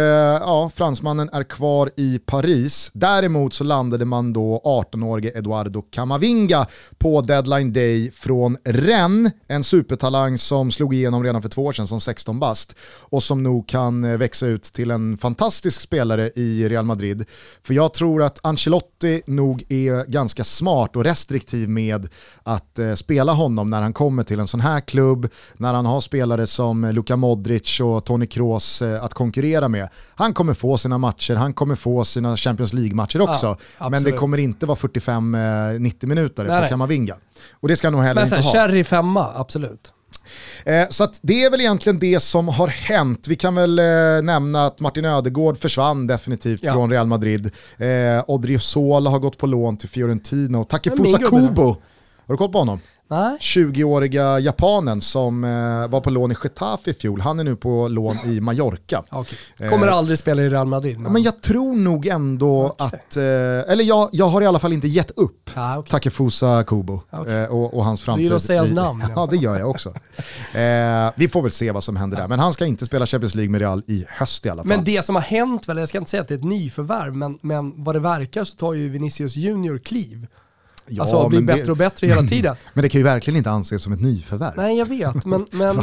ja, 0.41 0.71
fransmannen 0.75 1.31
är 1.33 1.43
kvar 1.43 1.91
i 1.97 2.19
Paris. 2.19 2.91
Däremot 2.95 3.55
så 3.55 3.65
landade 3.65 4.05
man 4.05 4.33
då 4.33 4.63
18-årige 4.65 5.39
Eduardo 5.39 5.83
Camavinga 5.83 6.67
på 6.99 7.21
deadline 7.21 7.73
day 7.73 8.11
från 8.11 8.57
Rennes, 8.65 9.33
en 9.49 9.65
supertalang 9.65 10.39
som 10.39 10.71
slog 10.71 10.95
igenom 10.95 11.25
redan 11.25 11.43
för 11.43 11.49
två 11.49 11.65
år 11.65 11.73
sedan 11.73 11.87
som 11.87 12.01
16 12.01 12.41
bast 12.41 12.77
och 13.01 13.23
som 13.23 13.43
nog 13.43 13.69
kan 13.69 14.05
eh, 14.05 14.17
växa 14.17 14.47
ut 14.47 14.63
till 14.63 14.91
en 14.91 15.19
fantastisk 15.19 15.81
spelare 15.81 16.31
i 16.35 16.69
Real 16.69 16.85
Madrid. 16.85 17.25
För 17.63 17.75
jag 17.75 17.95
tror 17.95 18.23
att 18.23 18.39
Ancelotti 18.43 19.23
nog 19.27 19.65
är 19.69 20.11
ganska 20.11 20.45
smart 20.45 20.97
och 20.97 21.05
restriktiv 21.05 21.69
med 21.69 22.09
att 22.43 22.79
eh, 22.79 22.95
spela 22.95 23.33
honom 23.33 23.71
när 23.71 23.83
han 23.83 23.88
kommer 23.93 24.25
till 24.25 24.41
en 24.41 24.49
sån 24.49 24.61
här 24.61 24.81
klubb, 24.81 25.29
när 25.57 25.75
han 25.75 25.87
har 25.87 26.01
spelare 26.01 26.47
som 26.47 26.85
Luka 26.85 27.17
Modric 27.17 27.81
och 27.81 28.05
Toni 28.05 28.27
Kroos 28.27 28.83
eh, 28.83 29.05
att 29.05 29.15
konkurrera 29.15 29.69
med. 29.69 29.89
Han 30.15 30.35
kommer 30.35 30.55
få 30.55 30.79
sina 30.79 30.99
matcher, 30.99 31.35
han 31.35 31.53
kommer 31.53 31.75
få 31.75 32.05
sina 32.05 32.37
Champions 32.37 32.73
League-matcher 32.73 33.21
också, 33.21 33.57
ja, 33.79 33.89
men 33.89 34.03
det 34.03 34.13
kommer 34.13 34.39
inte 34.39 34.67
vara 34.67 34.79
45-90 34.79 36.05
eh, 36.05 36.09
minuter 36.09 36.45
nej, 36.45 36.63
på 36.63 36.69
Kamavinga. 36.69 37.15
Och 37.53 37.69
det 37.69 37.77
ska 37.77 37.87
han 37.87 37.93
nog 37.93 38.03
heller 38.03 38.21
men, 38.21 38.25
inte 38.25 38.49
ha. 38.49 38.53
Cherry 38.53 38.85
femma, 38.85 39.33
absolut. 39.35 39.93
Eh, 40.65 40.89
så 40.89 41.09
det 41.23 41.45
är 41.45 41.51
väl 41.51 41.61
egentligen 41.61 41.99
det 41.99 42.21
som 42.21 42.49
har 42.49 42.69
hänt. 42.69 43.29
Vi 43.29 43.37
kan 43.37 43.55
väl 43.55 43.79
eh, 43.79 43.85
nämna 44.23 44.67
att 44.67 44.81
Martin 44.81 45.05
Ödegård 45.05 45.59
försvann 45.59 46.07
definitivt 46.07 46.63
ja. 46.63 46.73
från 46.73 46.91
Real 46.91 47.07
Madrid. 47.07 47.51
Eh, 47.79 48.25
Odriozola 48.27 49.11
har 49.11 49.19
gått 49.19 49.39
på 49.39 49.47
lån 49.47 49.77
till 49.77 49.89
Fiorentina 49.89 50.59
och 50.59 50.69
Takefusa 50.69 51.19
Kubo, 51.19 51.77
har 52.27 52.35
du 52.35 52.37
koll 52.37 52.53
på 52.53 52.59
honom? 52.59 52.81
20-åriga 53.09 54.39
japanen 54.39 55.01
som 55.01 55.45
eh, 55.45 55.89
var 55.89 56.01
på 56.01 56.11
lån 56.11 56.33
i 56.33 56.35
Getafe 56.45 56.91
i 56.91 56.95
fjol, 56.95 57.21
han 57.21 57.39
är 57.39 57.45
nu 57.45 57.57
på 57.57 57.89
lån 57.89 58.17
i 58.25 58.41
Mallorca. 58.41 59.03
Okay. 59.19 59.69
Kommer 59.71 59.87
eh, 59.87 59.95
aldrig 59.95 60.19
spela 60.19 60.43
i 60.43 60.49
Real 60.49 60.67
Madrid. 60.67 60.99
Men, 60.99 61.13
men 61.13 61.23
jag 61.23 61.41
tror 61.41 61.77
nog 61.77 62.07
ändå 62.07 62.67
okay. 62.67 62.87
att, 62.87 63.17
eh, 63.17 63.23
eller 63.73 63.85
jag, 63.85 64.09
jag 64.13 64.27
har 64.27 64.43
i 64.43 64.47
alla 64.47 64.59
fall 64.59 64.73
inte 64.73 64.89
gett 64.89 65.11
upp 65.11 65.51
ah, 65.55 65.79
okay. 65.79 65.91
Takefusa 65.91 66.65
Kubo. 66.65 67.01
Eh, 67.13 67.45
och, 67.45 67.75
och, 67.75 67.85
hans 67.85 68.01
framtid. 68.01 68.21
Du 68.21 68.25
gillar 68.25 68.37
att 68.37 68.43
säga 68.43 68.61
hans 68.61 68.73
namn. 68.73 69.05
ja 69.17 69.29
det 69.31 69.37
gör 69.37 69.59
jag 69.59 69.71
också. 69.71 69.95
Eh, 70.59 71.13
vi 71.17 71.29
får 71.29 71.43
väl 71.43 71.51
se 71.51 71.73
vad 71.73 71.85
som 71.85 71.97
händer 71.97 72.17
där, 72.17 72.29
men 72.29 72.39
han 72.39 72.53
ska 72.53 72.67
inte 72.67 72.87
spela 72.87 73.07
Champions 73.07 73.35
League 73.35 73.51
med 73.51 73.61
Real 73.61 73.83
i 73.87 74.05
höst 74.09 74.47
i 74.47 74.49
alla 74.49 74.63
fall. 74.63 74.69
Men 74.69 74.85
det 74.85 75.05
som 75.05 75.15
har 75.15 75.23
hänt, 75.23 75.69
väl, 75.69 75.79
jag 75.79 75.89
ska 75.89 75.99
inte 75.99 76.11
säga 76.11 76.21
att 76.21 76.29
det 76.29 76.35
är 76.35 76.39
ett 76.39 76.45
nyförvärv, 76.45 77.15
men, 77.15 77.39
men 77.41 77.85
vad 77.85 77.95
det 77.95 78.01
verkar 78.01 78.45
så 78.45 78.57
tar 78.57 78.75
ju 78.75 78.89
Vinicius 78.89 79.37
Junior 79.37 79.79
kliv. 79.79 80.27
Ja, 80.91 81.03
alltså 81.03 81.29
blir 81.29 81.41
bättre 81.41 81.65
det, 81.65 81.71
och 81.71 81.77
bättre 81.77 82.07
hela 82.07 82.23
tiden. 82.29 82.57
Men 82.75 82.83
det 82.83 82.89
kan 82.89 82.99
ju 82.99 83.05
verkligen 83.05 83.37
inte 83.37 83.51
anses 83.51 83.83
som 83.83 83.93
ett 83.93 84.01
nyförvärv. 84.01 84.53
Nej 84.57 84.79
jag 84.79 84.87
vet, 84.87 85.25
men, 85.25 85.47
men, 85.51 85.77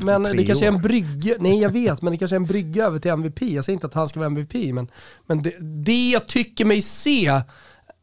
men 0.00 0.36
det 0.36 0.44
kanske 0.44 0.64
är 0.64 0.68
en 0.68 0.82
brygga, 0.82 1.34
nej 1.38 1.60
jag 1.60 1.70
vet, 1.70 2.02
men 2.02 2.12
det 2.12 2.18
kanske 2.18 2.34
är 2.34 2.40
en 2.40 2.46
brygga 2.46 2.84
över 2.86 2.98
till 2.98 3.10
MVP. 3.10 3.42
Jag 3.42 3.64
säger 3.64 3.74
inte 3.74 3.86
att 3.86 3.94
han 3.94 4.08
ska 4.08 4.20
vara 4.20 4.26
MVP, 4.26 4.54
men, 4.54 4.88
men 5.26 5.42
det, 5.42 5.54
det 5.84 6.10
jag 6.10 6.26
tycker 6.28 6.64
mig 6.64 6.82
se 6.82 7.40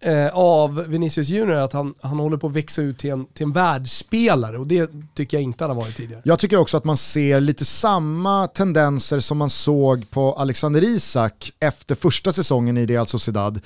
eh, 0.06 0.28
av 0.34 0.86
Vinicius 0.88 1.30
Junior 1.30 1.56
är 1.56 1.62
att 1.62 1.74
han, 1.74 1.94
han 2.02 2.20
håller 2.20 2.38
på 2.38 2.48
att 2.48 2.54
växa 2.54 2.82
ut 2.82 2.98
till 2.98 3.10
en, 3.10 3.26
till 3.26 3.44
en 3.44 3.52
världsspelare 3.52 4.58
och 4.58 4.68
det 4.68 4.90
tycker 5.16 5.38
jag 5.38 5.44
inte 5.44 5.64
han 5.64 5.72
har 5.72 5.84
varit 5.84 5.96
tidigare. 5.96 6.22
Jag 6.26 6.40
tycker 6.40 6.58
också 6.58 6.78
att 6.78 6.86
man 6.86 6.98
ser 6.98 7.42
lite 7.42 7.66
samma 7.66 8.48
tendenser 8.48 9.20
som 9.20 9.38
man 9.38 9.50
såg 9.50 10.10
på 10.10 10.34
Alexander 10.34 10.84
Isak 10.84 11.52
efter 11.60 11.96
första 11.96 12.32
säsongen 12.32 12.78
i 12.78 12.86
Real 12.86 13.08
Sociedad 13.08 13.62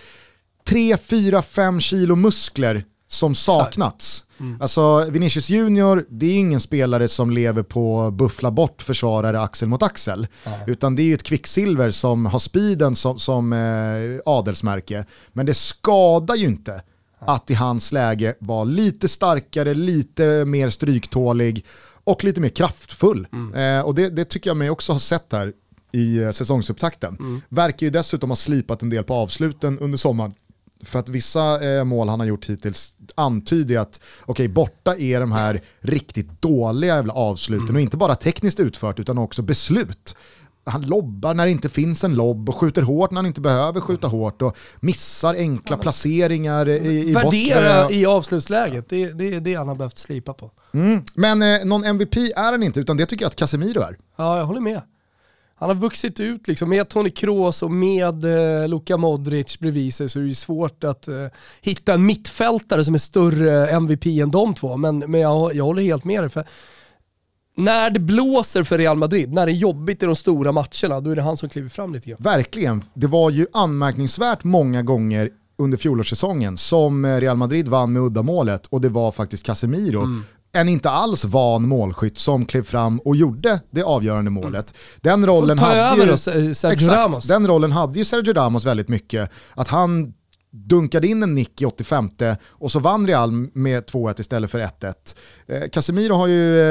3, 0.69 0.97
4, 0.97 1.41
5 1.41 1.79
kilo 1.79 2.15
muskler 2.15 2.85
som 3.07 3.35
saknats. 3.35 4.25
Mm. 4.39 4.61
Alltså 4.61 5.05
Vinicius 5.09 5.49
Junior, 5.49 6.05
det 6.09 6.25
är 6.25 6.37
ingen 6.37 6.59
spelare 6.59 7.07
som 7.07 7.31
lever 7.31 7.63
på 7.63 8.11
buffla 8.11 8.51
bort 8.51 8.81
försvarare 8.81 9.41
axel 9.41 9.67
mot 9.67 9.83
axel. 9.83 10.27
Mm. 10.43 10.59
Utan 10.67 10.95
det 10.95 11.01
är 11.01 11.05
ju 11.05 11.13
ett 11.13 11.23
kvicksilver 11.23 11.91
som 11.91 12.25
har 12.25 12.39
speeden 12.39 12.95
som, 12.95 13.19
som 13.19 13.53
eh, 13.53 14.21
adelsmärke. 14.25 15.05
Men 15.33 15.45
det 15.45 15.53
skadar 15.53 16.35
ju 16.35 16.45
inte 16.45 16.71
mm. 16.71 16.83
att 17.19 17.51
i 17.51 17.53
hans 17.53 17.91
läge 17.91 18.35
vara 18.39 18.63
lite 18.63 19.07
starkare, 19.07 19.73
lite 19.73 20.45
mer 20.45 20.69
stryktålig 20.69 21.65
och 22.03 22.23
lite 22.23 22.41
mer 22.41 22.49
kraftfull. 22.49 23.27
Mm. 23.33 23.77
Eh, 23.79 23.85
och 23.85 23.95
det, 23.95 24.09
det, 24.09 24.25
tycker 24.25 24.49
jag 24.49 24.57
mig 24.57 24.69
också 24.69 24.91
ha 24.91 24.99
sett 24.99 25.31
här 25.31 25.53
i 25.91 26.17
eh, 26.17 26.31
säsongsupptakten. 26.31 27.17
Mm. 27.19 27.41
Verkar 27.49 27.85
ju 27.85 27.89
dessutom 27.89 28.29
ha 28.29 28.35
slipat 28.35 28.81
en 28.81 28.89
del 28.89 29.03
på 29.03 29.13
avsluten 29.13 29.79
under 29.79 29.97
sommaren. 29.97 30.33
För 30.83 30.99
att 30.99 31.09
vissa 31.09 31.69
eh, 31.69 31.83
mål 31.83 32.09
han 32.09 32.19
har 32.19 32.27
gjort 32.27 32.45
hittills 32.45 32.93
antyder 33.15 33.79
att 33.79 33.99
okej, 34.21 34.31
okay, 34.31 34.47
borta 34.47 34.95
är 34.95 35.19
de 35.19 35.31
här 35.31 35.61
riktigt 35.79 36.41
dåliga 36.41 36.95
jävla 36.95 37.13
avsluten 37.13 37.65
mm. 37.65 37.75
och 37.75 37.81
inte 37.81 37.97
bara 37.97 38.15
tekniskt 38.15 38.59
utfört 38.59 38.99
utan 38.99 39.17
också 39.17 39.41
beslut. 39.41 40.15
Han 40.63 40.81
lobbar 40.81 41.33
när 41.33 41.45
det 41.45 41.51
inte 41.51 41.69
finns 41.69 42.03
en 42.03 42.15
lobb 42.15 42.49
och 42.49 42.55
skjuter 42.55 42.81
hårt 42.81 43.11
när 43.11 43.17
han 43.17 43.25
inte 43.25 43.41
behöver 43.41 43.81
skjuta 43.81 44.07
hårt 44.07 44.41
och 44.41 44.57
missar 44.79 45.35
enkla 45.35 45.75
ja, 45.75 45.81
placeringar 45.81 46.69
i, 46.69 47.09
i 47.09 47.13
Värdera 47.13 47.81
bortre. 47.83 47.95
i 47.95 48.05
avslutsläget, 48.05 48.89
det, 48.89 49.11
det 49.11 49.35
är 49.35 49.39
det 49.39 49.55
han 49.55 49.67
har 49.67 49.75
behövt 49.75 49.97
slipa 49.97 50.33
på. 50.33 50.51
Mm. 50.73 51.03
Men 51.15 51.41
eh, 51.41 51.65
någon 51.65 51.83
MVP 51.83 52.15
är 52.15 52.51
han 52.51 52.63
inte, 52.63 52.79
utan 52.79 52.97
det 52.97 53.05
tycker 53.05 53.25
jag 53.25 53.29
att 53.29 53.35
Casemiro 53.35 53.81
är. 53.81 53.97
Ja, 54.15 54.37
jag 54.37 54.45
håller 54.45 54.61
med 54.61 54.81
han 55.59 55.69
har 55.69 55.75
vuxit 55.75 56.19
ut 56.19 56.47
liksom 56.47 56.69
med 56.69 56.89
Toni 56.89 57.09
Kroos 57.09 57.63
och 57.63 57.71
med 57.71 58.25
eh, 58.25 58.67
Luka 58.67 58.97
Modric 58.97 59.59
bredvid 59.59 59.93
sig 59.93 60.09
så 60.09 60.19
är 60.19 60.23
det 60.23 60.35
svårt 60.35 60.83
att 60.83 61.07
eh, 61.07 61.25
hitta 61.61 61.93
en 61.93 62.05
mittfältare 62.05 62.85
som 62.85 62.93
är 62.93 62.99
större 62.99 63.67
MVP 63.67 64.05
än 64.05 64.31
de 64.31 64.53
två. 64.53 64.77
Men, 64.77 64.99
men 64.99 65.21
jag, 65.21 65.55
jag 65.55 65.63
håller 65.63 65.81
helt 65.81 66.03
med 66.03 66.23
dig. 66.23 66.29
För 66.29 66.43
när 67.55 67.89
det 67.89 67.99
blåser 67.99 68.63
för 68.63 68.77
Real 68.77 68.97
Madrid, 68.97 69.33
när 69.33 69.45
det 69.45 69.51
är 69.51 69.55
jobbigt 69.55 70.03
i 70.03 70.05
de 70.05 70.15
stora 70.15 70.51
matcherna, 70.51 71.01
då 71.01 71.11
är 71.11 71.15
det 71.15 71.21
han 71.21 71.37
som 71.37 71.49
kliver 71.49 71.69
fram 71.69 71.93
lite 71.93 72.09
grann. 72.09 72.19
Verkligen. 72.21 72.83
Det 72.93 73.07
var 73.07 73.29
ju 73.29 73.47
anmärkningsvärt 73.53 74.43
många 74.43 74.81
gånger 74.81 75.29
under 75.57 75.77
fjolårssäsongen 75.77 76.57
som 76.57 77.05
Real 77.05 77.37
Madrid 77.37 77.67
vann 77.67 77.93
med 77.93 78.01
uddamålet 78.01 78.65
och 78.65 78.81
det 78.81 78.89
var 78.89 79.11
faktiskt 79.11 79.43
Casemiro 79.43 80.01
mm 80.01 80.23
en 80.51 80.69
inte 80.69 80.89
alls 80.89 81.25
van 81.25 81.67
målskytt 81.67 82.17
som 82.17 82.45
klev 82.45 82.63
fram 82.63 82.99
och 82.99 83.15
gjorde 83.15 83.61
det 83.71 83.83
avgörande 83.83 84.31
målet. 84.31 84.73
Den 85.01 85.25
rollen, 85.25 85.59
hade 85.59 86.05
ju, 86.05 86.13
exakt, 86.71 87.27
den 87.27 87.47
rollen 87.47 87.71
hade 87.71 87.97
ju 87.97 88.05
Sergio 88.05 88.33
Ramos 88.33 88.65
väldigt 88.65 88.87
mycket. 88.87 89.29
Att 89.55 89.67
han 89.67 90.13
dunkade 90.51 91.07
in 91.07 91.23
en 91.23 91.35
nick 91.35 91.61
i 91.61 91.65
85 91.65 92.09
och 92.47 92.71
så 92.71 92.79
vann 92.79 93.07
Real 93.07 93.31
med 93.53 93.83
2-1 93.83 94.19
istället 94.19 94.51
för 94.51 94.59
1-1. 94.59 94.93
Eh, 95.47 95.69
Casemiro 95.69 96.13
har 96.13 96.27
ju 96.27 96.61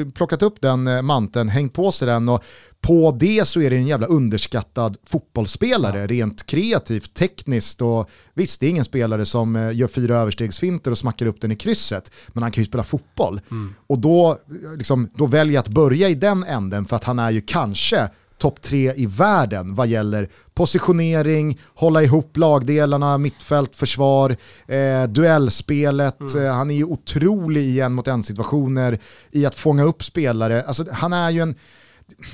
eh, 0.00 0.08
plockat 0.10 0.42
upp 0.42 0.60
den 0.60 0.86
eh, 0.86 1.02
manteln, 1.02 1.48
hängt 1.48 1.72
på 1.72 1.92
sig 1.92 2.08
den 2.08 2.28
och 2.28 2.44
på 2.80 3.16
det 3.20 3.48
så 3.48 3.60
är 3.60 3.70
det 3.70 3.76
en 3.76 3.86
jävla 3.86 4.06
underskattad 4.06 4.96
fotbollsspelare, 5.06 6.00
ja. 6.00 6.06
rent 6.06 6.46
kreativt, 6.46 7.14
tekniskt 7.14 7.82
och 7.82 8.10
visst 8.34 8.60
det 8.60 8.66
är 8.66 8.70
ingen 8.70 8.84
spelare 8.84 9.24
som 9.24 9.56
eh, 9.56 9.76
gör 9.76 9.88
fyra 9.88 10.18
överstegsfinter 10.18 10.90
och 10.90 10.98
smackar 10.98 11.26
upp 11.26 11.40
den 11.40 11.52
i 11.52 11.56
krysset, 11.56 12.10
men 12.28 12.42
han 12.42 12.52
kan 12.52 12.62
ju 12.62 12.66
spela 12.66 12.84
fotboll. 12.84 13.40
Mm. 13.50 13.74
Och 13.86 13.98
då, 13.98 14.38
liksom, 14.76 15.10
då 15.14 15.26
väljer 15.26 15.54
jag 15.54 15.60
att 15.60 15.68
börja 15.68 16.08
i 16.08 16.14
den 16.14 16.44
änden 16.44 16.84
för 16.84 16.96
att 16.96 17.04
han 17.04 17.18
är 17.18 17.30
ju 17.30 17.40
kanske 17.40 18.08
topp 18.44 18.62
tre 18.62 18.92
i 18.96 19.06
världen 19.06 19.74
vad 19.74 19.86
gäller 19.86 20.28
positionering, 20.54 21.58
hålla 21.74 22.02
ihop 22.02 22.36
lagdelarna, 22.36 23.18
mittfält, 23.18 23.76
försvar, 23.76 24.36
eh, 24.66 25.04
duellspelet. 25.08 26.20
Mm. 26.20 26.44
Eh, 26.44 26.52
han 26.52 26.70
är 26.70 26.74
ju 26.74 26.84
otrolig 26.84 27.62
i 27.62 27.80
en 27.80 27.92
mot 27.92 28.08
en 28.08 28.22
situationer, 28.22 28.98
i 29.30 29.46
att 29.46 29.54
fånga 29.54 29.84
upp 29.84 30.04
spelare. 30.04 30.62
Alltså, 30.62 30.84
han 30.92 31.12
är 31.12 31.30
ju 31.30 31.40
en, 31.40 31.54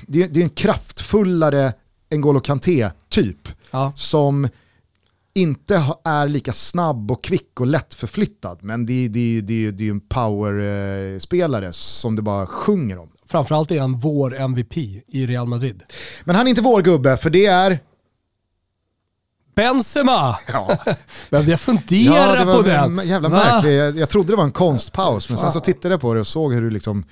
det 0.06 0.22
är, 0.22 0.28
det 0.28 0.40
är 0.40 0.44
en 0.44 0.50
kraftfullare 0.50 1.72
N'Golo 2.10 2.40
Kanté 2.40 2.90
typ, 3.08 3.48
ja. 3.70 3.92
som 3.96 4.48
inte 5.34 5.84
är 6.04 6.28
lika 6.28 6.52
snabb 6.52 7.10
och 7.10 7.24
kvick 7.24 7.60
och 7.60 7.66
lättförflyttad, 7.66 8.58
men 8.62 8.86
det, 8.86 9.08
det, 9.08 9.40
det, 9.40 9.70
det 9.70 9.86
är 9.86 9.90
en 9.90 10.00
powerspelare 10.00 11.72
som 11.72 12.16
det 12.16 12.22
bara 12.22 12.46
sjunger 12.46 12.98
om. 12.98 13.10
Framförallt 13.30 13.70
är 13.70 13.80
han 13.80 13.98
vår 13.98 14.36
MVP 14.36 14.76
i 15.06 15.26
Real 15.26 15.46
Madrid. 15.46 15.82
Men 16.24 16.36
han 16.36 16.46
är 16.46 16.50
inte 16.50 16.62
vår 16.62 16.82
gubbe, 16.82 17.16
för 17.16 17.30
det 17.30 17.46
är... 17.46 17.78
Benzema! 19.54 20.38
Ja. 20.46 20.78
Behövde 21.30 21.50
jag 21.50 21.60
fundera 21.60 22.14
ja, 22.14 22.38
det 22.38 22.44
var 22.44 22.56
på 22.56 22.62
den? 22.62 23.08
Jävla 23.08 23.28
märklig. 23.28 23.74
Jag, 23.76 23.98
jag 23.98 24.08
trodde 24.08 24.32
det 24.32 24.36
var 24.36 24.44
en 24.44 24.52
konstpaus, 24.52 25.28
men 25.28 25.38
sen 25.38 25.52
så 25.52 25.60
tittade 25.60 25.94
jag 25.94 26.00
på 26.00 26.14
det 26.14 26.20
och 26.20 26.26
såg 26.26 26.54
hur 26.54 26.62
du 26.62 26.70
liksom 26.70 27.04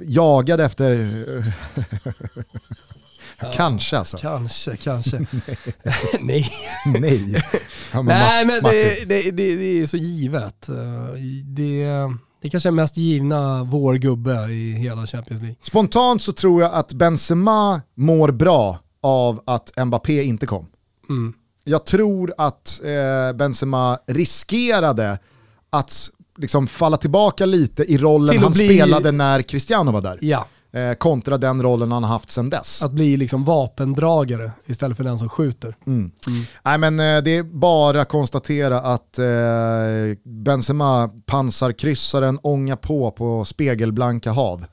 jagade 0.00 0.64
efter... 0.64 1.12
kanske 3.54 3.98
alltså. 3.98 4.16
Kanske, 4.16 4.76
kanske. 4.76 5.18
Nej. 6.20 6.50
Nej. 6.84 7.44
Ja, 7.92 8.02
men 8.02 8.06
Nej, 8.06 8.46
men 8.46 8.62
det, 8.62 9.04
det, 9.08 9.30
det, 9.30 9.56
det, 9.56 9.82
är 9.82 9.86
så 9.86 9.96
givet. 9.96 10.68
Det, 11.44 11.86
det 12.40 12.50
kanske 12.50 12.68
är 12.68 12.70
mest 12.70 12.96
givna 12.96 13.64
vår 13.64 13.94
gubbe 13.94 14.44
i 14.44 14.72
hela 14.72 15.06
Champions 15.06 15.42
League. 15.42 15.56
Spontant 15.62 16.22
så 16.22 16.32
tror 16.32 16.62
jag 16.62 16.74
att 16.74 16.92
Benzema 16.92 17.82
mår 17.94 18.30
bra 18.30 18.78
av 19.00 19.42
att 19.46 19.72
Mbappé 19.86 20.22
inte 20.22 20.46
kom. 20.46 20.66
Mm. 21.08 21.34
Jag 21.64 21.86
tror 21.86 22.34
att 22.38 22.80
eh, 22.84 23.36
Benzema 23.36 23.98
riskerade 24.06 25.18
att 25.70 26.10
liksom 26.36 26.66
falla 26.66 26.96
tillbaka 26.96 27.46
lite 27.46 27.84
i 27.84 27.98
rollen 27.98 28.38
han 28.38 28.52
bli... 28.52 28.68
spelade 28.68 29.12
när 29.12 29.42
Cristiano 29.42 29.92
var 29.92 30.00
där. 30.00 30.18
Ja 30.20 30.46
eh, 30.72 30.92
kontra 30.92 31.38
den 31.38 31.62
rollen 31.62 31.92
han 31.92 32.02
har 32.02 32.10
haft 32.10 32.30
sedan 32.30 32.50
dess. 32.50 32.82
Att 32.82 32.92
bli 32.92 33.16
liksom 33.16 33.44
vapendragare 33.44 34.50
istället 34.66 34.96
för 34.96 35.04
den 35.04 35.18
som 35.18 35.28
skjuter. 35.28 35.76
Mm. 35.86 36.10
Mm. 36.26 36.44
Nej, 36.62 36.78
men, 36.78 37.00
eh, 37.00 37.22
det 37.22 37.36
är 37.36 37.42
bara 37.42 38.00
att 38.00 38.08
konstatera 38.08 38.80
att 38.80 39.18
eh, 39.18 39.26
Benzema 40.24 41.10
pansarkryssaren 41.26 42.38
ångar 42.42 42.76
på 42.76 43.10
på 43.10 43.44
spegelblanka 43.44 44.30
hav. 44.30 44.64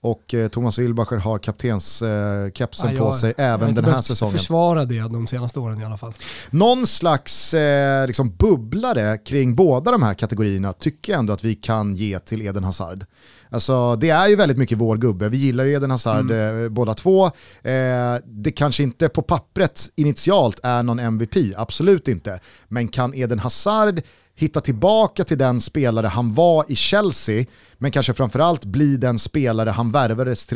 Och 0.00 0.34
eh, 0.34 0.48
Thomas 0.48 0.78
Wilbacher 0.78 1.16
har 1.16 1.38
kaptenskepsen 1.38 2.90
eh, 2.90 2.98
på 2.98 3.12
sig 3.12 3.34
även 3.36 3.74
den 3.74 3.84
här 3.84 4.00
säsongen. 4.00 4.32
Jag 4.32 4.40
försvara 4.40 4.84
det 4.84 5.00
de 5.00 5.26
senaste 5.26 5.60
åren 5.60 5.80
i 5.80 5.84
alla 5.84 5.96
fall. 5.96 6.12
Någon 6.50 6.86
slags 6.86 7.54
eh, 7.54 8.06
liksom 8.06 8.30
bubblare 8.30 9.18
kring 9.18 9.54
båda 9.54 9.90
de 9.90 10.02
här 10.02 10.14
kategorierna 10.14 10.72
tycker 10.72 11.12
jag 11.12 11.18
ändå 11.20 11.32
att 11.32 11.44
vi 11.44 11.54
kan 11.54 11.94
ge 11.94 12.18
till 12.18 12.42
Eden 12.42 12.64
Hazard. 12.64 13.04
Alltså, 13.50 13.96
det 13.96 14.10
är 14.10 14.28
ju 14.28 14.36
väldigt 14.36 14.58
mycket 14.58 14.78
vår 14.78 14.96
gubbe. 14.96 15.28
Vi 15.28 15.36
gillar 15.36 15.64
ju 15.64 15.72
Eden 15.72 15.90
Hazard 15.90 16.30
mm. 16.30 16.64
eh, 16.64 16.68
båda 16.68 16.94
två. 16.94 17.26
Eh, 17.62 18.16
det 18.24 18.52
kanske 18.56 18.82
inte 18.82 19.08
på 19.08 19.22
pappret 19.22 19.92
initialt 19.96 20.60
är 20.62 20.82
någon 20.82 20.98
MVP, 20.98 21.36
absolut 21.56 22.08
inte. 22.08 22.40
Men 22.68 22.88
kan 22.88 23.14
Eden 23.14 23.38
Hazard 23.38 24.00
hitta 24.36 24.60
tillbaka 24.60 25.24
till 25.24 25.38
den 25.38 25.60
spelare 25.60 26.06
han 26.06 26.34
var 26.34 26.64
i 26.68 26.76
Chelsea, 26.76 27.44
men 27.78 27.90
kanske 27.90 28.14
framförallt 28.14 28.64
bli 28.64 28.96
den 28.96 29.18
spelare 29.18 29.70
han 29.70 29.92
värvades 29.92 30.46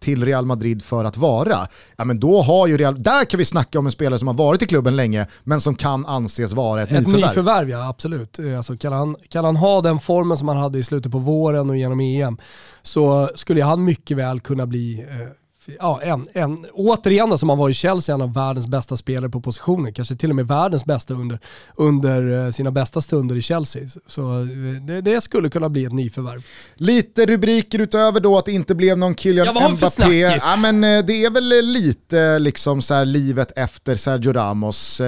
till 0.00 0.24
Real 0.24 0.46
Madrid 0.46 0.82
för 0.82 1.04
att 1.04 1.16
vara. 1.16 1.68
Ja, 1.96 2.04
men 2.04 2.20
då 2.20 2.42
har 2.42 2.66
ju 2.66 2.76
Real, 2.76 3.02
där 3.02 3.24
kan 3.24 3.38
vi 3.38 3.44
snacka 3.44 3.78
om 3.78 3.86
en 3.86 3.92
spelare 3.92 4.18
som 4.18 4.28
har 4.28 4.34
varit 4.34 4.62
i 4.62 4.66
klubben 4.66 4.96
länge, 4.96 5.26
men 5.44 5.60
som 5.60 5.74
kan 5.74 6.06
anses 6.06 6.52
vara 6.52 6.82
ett, 6.82 6.92
ett 6.92 7.06
nyförvärv. 7.06 7.28
nyförvärv. 7.28 7.70
ja, 7.70 7.88
absolut. 7.88 8.38
Alltså, 8.56 8.76
kan, 8.76 8.92
han, 8.92 9.16
kan 9.28 9.44
han 9.44 9.56
ha 9.56 9.80
den 9.80 10.00
formen 10.00 10.36
som 10.36 10.48
han 10.48 10.56
hade 10.56 10.78
i 10.78 10.82
slutet 10.82 11.12
på 11.12 11.18
våren 11.18 11.70
och 11.70 11.76
genom 11.76 12.00
EM, 12.00 12.38
så 12.82 13.30
skulle 13.34 13.62
han 13.62 13.84
mycket 13.84 14.16
väl 14.16 14.40
kunna 14.40 14.66
bli 14.66 15.06
eh, 15.08 15.28
ja, 15.66 16.00
en, 16.02 16.28
en, 16.32 16.66
återigen 16.72 17.38
som 17.38 17.48
han 17.48 17.58
var 17.58 17.68
i 17.68 17.74
Chelsea, 17.74 18.14
en 18.14 18.22
av 18.22 18.34
världens 18.34 18.66
bästa 18.66 18.96
spelare 18.96 19.30
på 19.30 19.40
positionen. 19.40 19.94
Kanske 19.94 20.16
till 20.16 20.30
och 20.30 20.36
med 20.36 20.48
världens 20.48 20.84
bästa 20.84 21.14
under, 21.14 21.38
under 21.76 22.46
eh, 22.46 22.50
sina 22.50 22.70
bästa 22.70 23.00
stunder 23.00 23.36
i 23.36 23.42
Chelsea. 23.42 23.82
Så 24.06 24.40
eh, 24.40 24.46
det, 24.82 25.00
det 25.00 25.20
skulle 25.20 25.50
kunna 25.50 25.68
bli 25.68 25.84
ett 25.84 25.92
nyförvärv. 25.92 26.44
Lite 26.74 27.26
rubriker 27.26 27.78
utöver 27.78 28.20
då 28.20 28.38
att 28.38 28.44
det 28.44 28.52
inte 28.52 28.74
blev 28.74 28.98
någon 28.98 29.16
Kylian 29.16 29.46
ja, 29.46 29.68
Mbappé. 29.68 30.18
Ja, 30.20 30.56
men 30.56 30.84
eh, 30.84 31.04
det 31.04 31.24
är 31.24 31.30
väl 31.30 31.66
lite 31.66 32.38
liksom 32.38 32.82
så 32.82 33.04
livet 33.04 33.52
efter 33.56 33.96
Sergio 33.96 34.32
Ramos. 34.32 35.00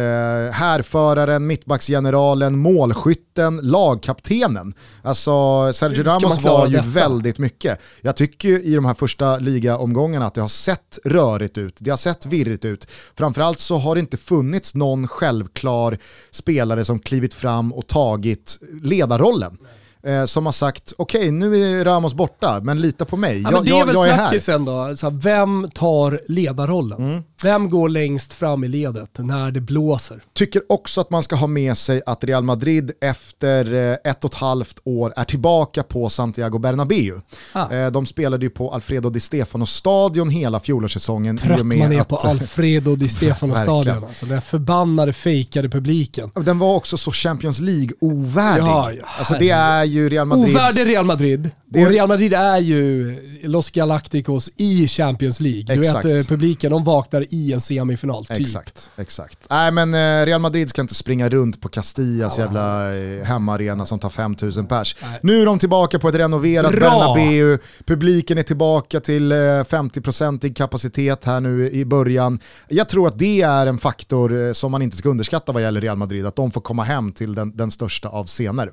härföraren, 0.53 1.46
mittbacksgeneralen, 1.46 2.59
målskytten, 2.59 3.57
lagkaptenen. 3.62 4.74
Alltså 5.03 5.32
Sergio 5.72 6.03
Ramos 6.03 6.44
var 6.44 6.66
ju 6.66 6.76
detta? 6.76 6.88
väldigt 6.88 7.38
mycket. 7.38 7.80
Jag 8.00 8.16
tycker 8.16 8.48
ju 8.48 8.62
i 8.62 8.74
de 8.74 8.84
här 8.84 8.94
första 8.94 9.38
ligaomgångarna 9.38 10.26
att 10.26 10.34
det 10.34 10.41
har 10.43 10.49
sett 10.49 10.99
rörigt 11.05 11.59
ut, 11.59 11.76
det 11.78 11.90
har 11.90 11.97
sett 11.97 12.26
virrigt 12.26 12.64
ut. 12.64 12.86
Framförallt 13.16 13.59
så 13.59 13.76
har 13.76 13.95
det 13.95 14.01
inte 14.01 14.16
funnits 14.16 14.74
någon 14.74 15.09
självklar 15.09 15.99
spelare 16.30 16.84
som 16.84 16.99
klivit 16.99 17.34
fram 17.34 17.72
och 17.72 17.86
tagit 17.86 18.59
ledarrollen. 18.82 19.59
Eh, 20.05 20.24
som 20.24 20.47
har 20.47 20.53
sagt, 20.53 20.93
okej 20.99 21.20
okay, 21.20 21.30
nu 21.30 21.80
är 21.80 21.84
Ramos 21.84 22.14
borta, 22.14 22.61
men 22.62 22.80
lita 22.80 23.05
på 23.05 23.16
mig, 23.16 23.43
ja, 23.43 23.53
jag, 23.53 23.64
det 23.64 23.70
är 23.70 23.84
väl 23.84 23.95
jag 23.95 24.09
är 24.09 24.12
här. 24.12 24.59
Då, 24.59 24.97
så 24.97 25.11
vem 25.11 25.70
tar 25.74 26.20
ledarrollen? 26.28 27.05
Mm. 27.05 27.22
Vem 27.43 27.70
går 27.70 27.88
längst 27.88 28.32
fram 28.32 28.64
i 28.64 28.68
ledet 28.68 29.18
när 29.18 29.51
det 29.51 29.61
blåser? 29.61 30.22
Tycker 30.32 30.62
också 30.68 31.01
att 31.01 31.11
man 31.11 31.22
ska 31.22 31.36
ha 31.36 31.47
med 31.47 31.76
sig 31.76 32.03
att 32.07 32.24
Real 32.24 32.45
Madrid 32.45 32.93
efter 33.01 33.74
eh, 33.74 34.11
ett 34.11 34.24
och 34.24 34.30
ett 34.30 34.34
halvt 34.34 34.78
år 34.84 35.12
är 35.16 35.24
tillbaka 35.24 35.82
på 35.82 36.09
Santiago 36.09 36.59
Bernabéu. 36.59 37.20
Ah. 37.53 37.72
Eh, 37.72 37.90
de 37.90 38.07
spelade 38.07 38.45
ju 38.45 38.51
på 38.51 38.70
Alfredo 38.70 39.11
Di 39.11 39.20
Stefano-stadion 39.20 40.30
hela 40.30 40.61
fjolårssäsongen. 40.61 41.36
Trött 41.36 41.66
man 41.66 41.93
är 41.93 42.01
att... 42.01 42.09
på 42.09 42.16
Alfredo 42.16 42.97
Di 42.97 43.09
Stefano-stadion, 43.09 44.05
alltså, 44.05 44.26
den 44.26 44.43
förbannade 44.43 45.12
fejkade 45.12 45.68
publiken. 45.68 46.30
Den 46.34 46.59
var 46.59 46.74
också 46.74 46.97
så 46.97 47.12
Champions 47.12 47.61
League-ovärdig. 47.61 48.66
Ja, 48.66 48.93
ja, 48.93 49.05
alltså, 49.18 49.34
det 49.38 49.51
är 49.51 49.84
ju 49.84 50.09
Real 50.09 50.26
Madrid. 50.26 50.57
Ovärdig 50.57 50.88
Real 50.88 51.05
Madrid. 51.05 51.51
Det... 51.66 51.84
Och 51.84 51.90
Real 51.90 52.09
Madrid 52.09 52.34
är 52.34 52.59
ju 52.59 53.16
Los 53.43 53.70
Galacticos 53.70 54.51
i 54.57 54.88
Champions 54.88 55.40
League. 55.40 55.74
Exakt. 55.78 56.03
Du 56.03 56.14
vet, 56.14 56.28
publiken 56.28 56.70
de 56.70 56.84
vaknar 56.84 57.32
i 57.33 57.53
en 57.53 57.61
semifinal, 57.61 58.26
typ. 58.26 58.41
Exakt, 58.41 58.91
exakt. 58.97 59.39
Nej 59.51 59.70
men 59.70 59.95
eh, 59.95 60.26
Real 60.26 60.41
Madrid 60.41 60.70
ska 60.70 60.80
inte 60.80 60.95
springa 60.95 61.28
runt 61.28 61.61
på 61.61 61.68
Castillas 61.68 62.39
ja, 62.39 62.45
jävla 62.45 62.97
eh, 62.97 63.24
hemmaarena 63.24 63.87
som 63.87 63.99
tar 63.99 64.11
5000 64.11 64.66
pers. 64.66 64.97
Nej. 65.03 65.20
Nu 65.22 65.43
är 65.43 65.47
de 65.47 65.59
tillbaka 65.59 65.99
på 65.99 66.09
ett 66.09 66.14
renoverat 66.14 66.72
Bra. 66.72 66.91
Bernabéu, 66.91 67.59
publiken 67.85 68.39
är 68.39 68.43
tillbaka 68.43 69.01
till 69.01 69.33
50% 69.33 70.45
eh, 70.45 70.51
i 70.51 70.55
kapacitet 70.55 71.24
här 71.24 71.41
nu 71.41 71.70
i 71.70 71.85
början. 71.85 72.41
Jag 72.68 72.89
tror 72.89 73.07
att 73.07 73.18
det 73.18 73.43
är 73.43 73.66
en 73.66 73.78
faktor 73.78 74.53
som 74.53 74.72
man 74.72 74.83
inte 74.83 74.97
ska 74.97 75.09
underskatta 75.09 75.53
vad 75.53 75.62
gäller 75.62 75.80
Real 75.80 75.97
Madrid, 75.97 76.26
att 76.26 76.37
de 76.37 76.51
får 76.51 76.61
komma 76.61 76.85
hem 76.85 77.12
till 77.12 77.35
den, 77.35 77.57
den 77.57 77.70
största 77.70 78.09
av 78.09 78.26
scener. 78.26 78.72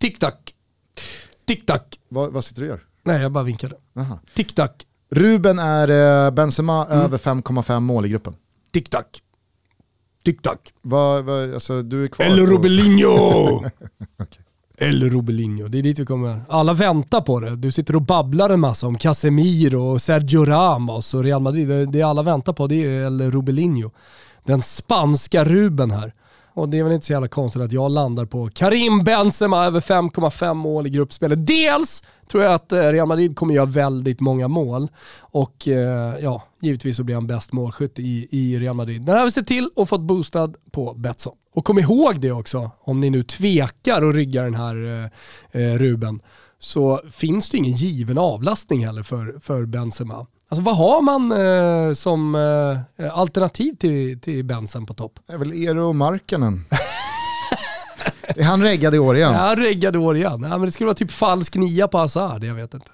Tick-tack. 0.00 0.54
Tick-tack. 1.46 1.98
Vad, 2.08 2.32
vad 2.32 2.44
sitter 2.44 2.62
du 2.62 2.68
och 2.68 2.70
gör? 2.70 2.80
Nej, 3.04 3.22
jag 3.22 3.32
bara 3.32 3.44
vinkade. 3.44 3.76
Tick-tack. 4.34 4.87
Ruben 5.10 5.58
är 5.58 5.88
eh, 6.26 6.30
Benzema 6.30 6.86
mm. 6.86 7.04
över 7.04 7.18
5,5 7.18 7.80
mål 7.80 8.06
i 8.06 8.08
gruppen. 8.08 8.34
Tick-tack. 8.70 9.22
Tick-tack. 10.24 10.72
Va, 10.82 11.22
va, 11.22 11.42
alltså, 11.54 11.82
du 11.82 12.04
är 12.04 12.08
kvar 12.08 12.26
El 12.26 12.46
Robelinho! 12.46 13.56
okay. 14.18 14.44
El 14.80 15.10
Robelinho, 15.10 15.68
det 15.68 15.78
är 15.78 15.82
dit 15.82 15.98
vi 15.98 16.06
kommer. 16.06 16.40
Alla 16.48 16.72
väntar 16.72 17.20
på 17.20 17.40
det. 17.40 17.56
Du 17.56 17.72
sitter 17.72 17.96
och 17.96 18.02
babblar 18.02 18.50
en 18.50 18.60
massa 18.60 18.86
om 18.86 18.98
Casemiro, 18.98 19.82
och 19.82 20.02
Sergio 20.02 20.44
Ramos 20.44 21.14
och 21.14 21.24
Real 21.24 21.42
Madrid. 21.42 21.88
Det 21.88 22.02
alla 22.02 22.22
väntar 22.22 22.52
på 22.52 22.66
det 22.66 22.84
är 22.84 23.06
El 23.06 23.30
Robelinho. 23.30 23.90
Den 24.44 24.62
spanska 24.62 25.44
Ruben 25.44 25.90
här 25.90 26.14
och 26.58 26.68
det 26.68 26.78
är 26.78 26.84
väl 26.84 26.92
inte 26.92 27.06
så 27.06 27.12
jävla 27.12 27.28
konstigt 27.28 27.62
att 27.62 27.72
jag 27.72 27.90
landar 27.90 28.24
på 28.24 28.50
Karim 28.54 29.04
Benzema 29.04 29.66
över 29.66 29.80
5,5 29.80 30.54
mål 30.54 30.86
i 30.86 30.90
gruppspelet. 30.90 31.46
Dels 31.46 32.02
tror 32.30 32.42
jag 32.42 32.54
att 32.54 32.72
eh, 32.72 32.78
Real 32.78 33.08
Madrid 33.08 33.36
kommer 33.36 33.54
göra 33.54 33.66
väldigt 33.66 34.20
många 34.20 34.48
mål 34.48 34.88
och 35.20 35.68
eh, 35.68 36.14
ja, 36.20 36.42
givetvis 36.60 36.96
så 36.96 37.04
blir 37.04 37.14
han 37.14 37.26
bäst 37.26 37.52
målskytt 37.52 37.98
i, 37.98 38.28
i 38.30 38.58
Real 38.58 38.76
Madrid. 38.76 39.02
Den 39.02 39.18
har 39.18 39.24
vi 39.24 39.30
sett 39.30 39.46
till 39.46 39.70
och 39.76 39.88
fått 39.88 40.00
boostad 40.00 40.52
på 40.70 40.94
Betsson. 40.94 41.34
Och 41.54 41.64
kom 41.64 41.78
ihåg 41.78 42.20
det 42.20 42.32
också, 42.32 42.70
om 42.80 43.00
ni 43.00 43.10
nu 43.10 43.22
tvekar 43.22 44.04
och 44.04 44.14
ryggar 44.14 44.44
den 44.44 44.54
här 44.54 45.10
eh, 45.52 45.62
eh 45.62 45.78
Ruben, 45.78 46.20
så 46.58 47.00
finns 47.12 47.50
det 47.50 47.56
ingen 47.56 47.72
given 47.72 48.18
avlastning 48.18 48.86
heller 48.86 49.02
för, 49.02 49.40
för 49.40 49.66
Benzema. 49.66 50.26
Alltså 50.50 50.64
vad 50.64 50.76
har 50.76 51.02
man 51.02 51.32
eh, 51.32 51.94
som 51.94 52.34
eh, 52.96 53.18
alternativ 53.18 53.74
till, 53.74 54.20
till 54.20 54.44
Bensen 54.44 54.86
på 54.86 54.94
topp? 54.94 55.20
Det 55.26 55.32
är 55.32 55.38
väl 55.38 55.52
Eero 55.52 55.92
Markkanen. 55.92 56.64
är 58.22 58.44
han 58.44 58.62
reggad 58.62 58.94
i 58.94 58.98
år 58.98 59.16
igen? 59.16 59.32
Ja, 59.32 59.38
han 59.38 59.56
reggad 59.56 59.94
i 59.94 59.98
år 59.98 60.16
igen. 60.16 60.42
Ja, 60.42 60.48
men 60.48 60.62
det 60.62 60.72
skulle 60.72 60.86
vara 60.86 60.94
typ 60.94 61.10
falsk 61.10 61.54
nia 61.54 61.88
på 61.88 61.98
Hazard, 61.98 62.44
jag 62.44 62.54
vet 62.54 62.74
inte. 62.74 62.90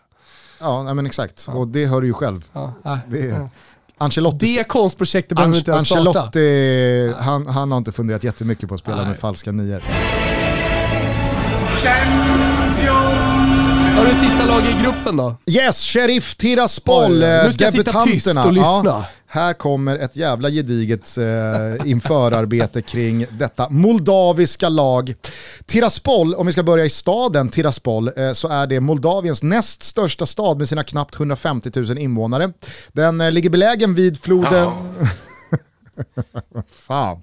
Ja, 0.60 0.82
nej, 0.82 0.94
men 0.94 1.06
exakt. 1.06 1.44
Ja. 1.46 1.52
Och 1.52 1.68
det 1.68 1.86
hör 1.86 2.00
du 2.00 2.06
ju 2.06 2.12
själv. 2.12 2.44
Ja, 2.52 2.72
det, 3.08 3.18
ja. 3.18 3.48
Ancelotti, 3.98 4.56
det 4.56 4.64
konstprojektet 4.64 5.36
behöver 5.36 5.56
inte 5.56 5.70
ens 5.70 5.86
starta. 5.86 6.00
Ancelotti, 6.00 7.12
han, 7.18 7.46
han 7.46 7.70
har 7.70 7.78
inte 7.78 7.92
funderat 7.92 8.24
jättemycket 8.24 8.68
på 8.68 8.74
att 8.74 8.80
spela 8.80 8.96
nej. 8.96 9.06
med 9.06 9.18
falska 9.18 9.52
nior. 9.52 9.82
Har 14.04 14.10
du 14.10 14.16
sista 14.16 14.46
laget 14.46 14.80
i 14.80 14.82
gruppen 14.82 15.16
då? 15.16 15.36
Yes, 15.46 15.84
Sheriff 15.84 16.36
Tiraspol, 16.36 17.12
Oj, 17.12 17.18
Nu 17.46 17.52
ska 17.52 17.64
jag 17.64 17.72
sitta 17.72 18.00
tyst 18.00 18.26
och 18.26 18.52
lyssna. 18.52 18.82
Ja, 18.84 19.04
här 19.26 19.54
kommer 19.54 19.96
ett 19.96 20.16
jävla 20.16 20.50
gediget 20.50 21.18
eh, 21.18 21.90
införarbete 21.90 22.82
kring 22.82 23.26
detta 23.30 23.70
moldaviska 23.70 24.68
lag. 24.68 25.14
Tiraspol, 25.66 26.34
om 26.34 26.46
vi 26.46 26.52
ska 26.52 26.62
börja 26.62 26.84
i 26.84 26.90
staden 26.90 27.48
Tiraspol, 27.48 28.10
eh, 28.16 28.32
så 28.32 28.48
är 28.48 28.66
det 28.66 28.80
Moldaviens 28.80 29.42
näst 29.42 29.82
största 29.82 30.26
stad 30.26 30.58
med 30.58 30.68
sina 30.68 30.84
knappt 30.84 31.16
150 31.16 31.70
000 31.74 31.98
invånare. 31.98 32.52
Den 32.92 33.20
eh, 33.20 33.32
ligger 33.32 33.50
belägen 33.50 33.94
vid 33.94 34.20
floden... 34.20 34.66
Oh. 34.66 35.08
Fan. 36.86 37.22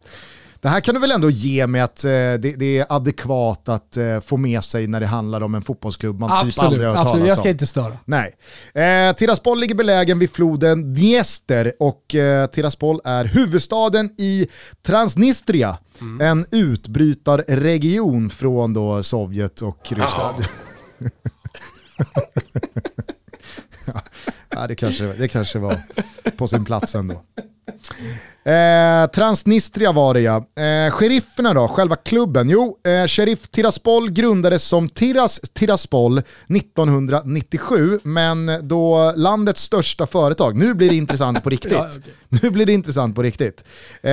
Det 0.62 0.70
här 0.70 0.80
kan 0.80 0.96
du 0.96 1.02
väl 1.02 1.12
ändå 1.12 1.30
ge 1.30 1.68
mig 1.68 1.82
att 1.82 2.04
eh, 2.04 2.10
det, 2.10 2.38
det, 2.38 2.78
är 2.78 2.86
adekvat 2.90 3.70
att 3.70 3.98
eh, 3.98 4.20
få 4.20 4.38
med 4.38 4.64
sig 4.64 4.88
när 4.88 5.00
det 5.00 5.06
handlar 5.06 5.42
om 5.42 5.56
en 5.56 5.62
fotbollsklubb 5.62 6.20
man 6.20 6.32
absolut, 6.32 6.56
typ 6.56 6.64
aldrig 6.64 6.88
har 6.88 6.96
hört 6.96 7.06
talas 7.06 7.22
om. 7.22 7.28
Jag 7.28 7.38
ska 7.38 7.50
inte 7.50 7.68
störa. 7.68 7.98
Nej. 8.06 8.36
Eh, 8.74 9.16
Tiraspol 9.16 9.60
ligger 9.60 9.76
belägen 9.76 10.20
vid 10.20 10.32
floden 10.32 10.94
Dniester 10.94 11.74
och 11.80 12.16
eh, 12.16 12.48
Tiraspol 12.48 13.02
är 13.04 13.26
huvudstaden 13.26 14.10
i 14.18 14.48
Transnistria. 14.82 15.78
Mm. 16.02 16.22
En 16.22 16.46
utbrytarregion 16.52 18.30
från 18.30 18.74
då 18.74 19.04
Sovjet 19.04 19.62
och 19.62 19.92
Ryssland. 19.92 20.46
ja, 24.50 24.68
det, 24.68 24.76
kanske, 24.76 25.04
det 25.04 25.28
kanske 25.28 25.60
var 25.60 25.78
på 26.38 26.48
sin 26.48 26.66
plats 26.66 26.96
ändå. 26.96 27.22
Eh, 28.44 29.08
Transnistria 29.08 29.92
var 29.92 30.14
det 30.14 30.22
ja. 30.22 30.36
Eh, 30.36 30.92
sherifferna 30.92 31.54
då, 31.54 31.68
själva 31.68 31.96
klubben? 31.96 32.50
Jo, 32.50 32.78
eh, 32.84 33.08
Sheriff 33.08 33.50
Tiraspol 33.50 34.12
grundades 34.12 34.64
som 34.64 34.90
Tiras 34.90 35.40
Tiraspol 35.54 36.22
1997, 36.48 38.00
men 38.04 38.52
då 38.62 39.14
landets 39.16 39.62
största 39.62 40.08
företag, 40.08 40.56
nu 40.56 40.74
blir 40.74 40.90
det 40.90 40.96
intressant 40.96 41.44
på 41.44 41.50
riktigt. 41.60 41.72
ja, 41.72 41.88
okay. 41.88 42.14
Nu 42.42 42.50
blir 42.50 42.66
det 42.66 42.74
intressant 42.74 43.16
på 43.16 43.24
riktigt. 43.24 43.64
Eh, 44.02 44.12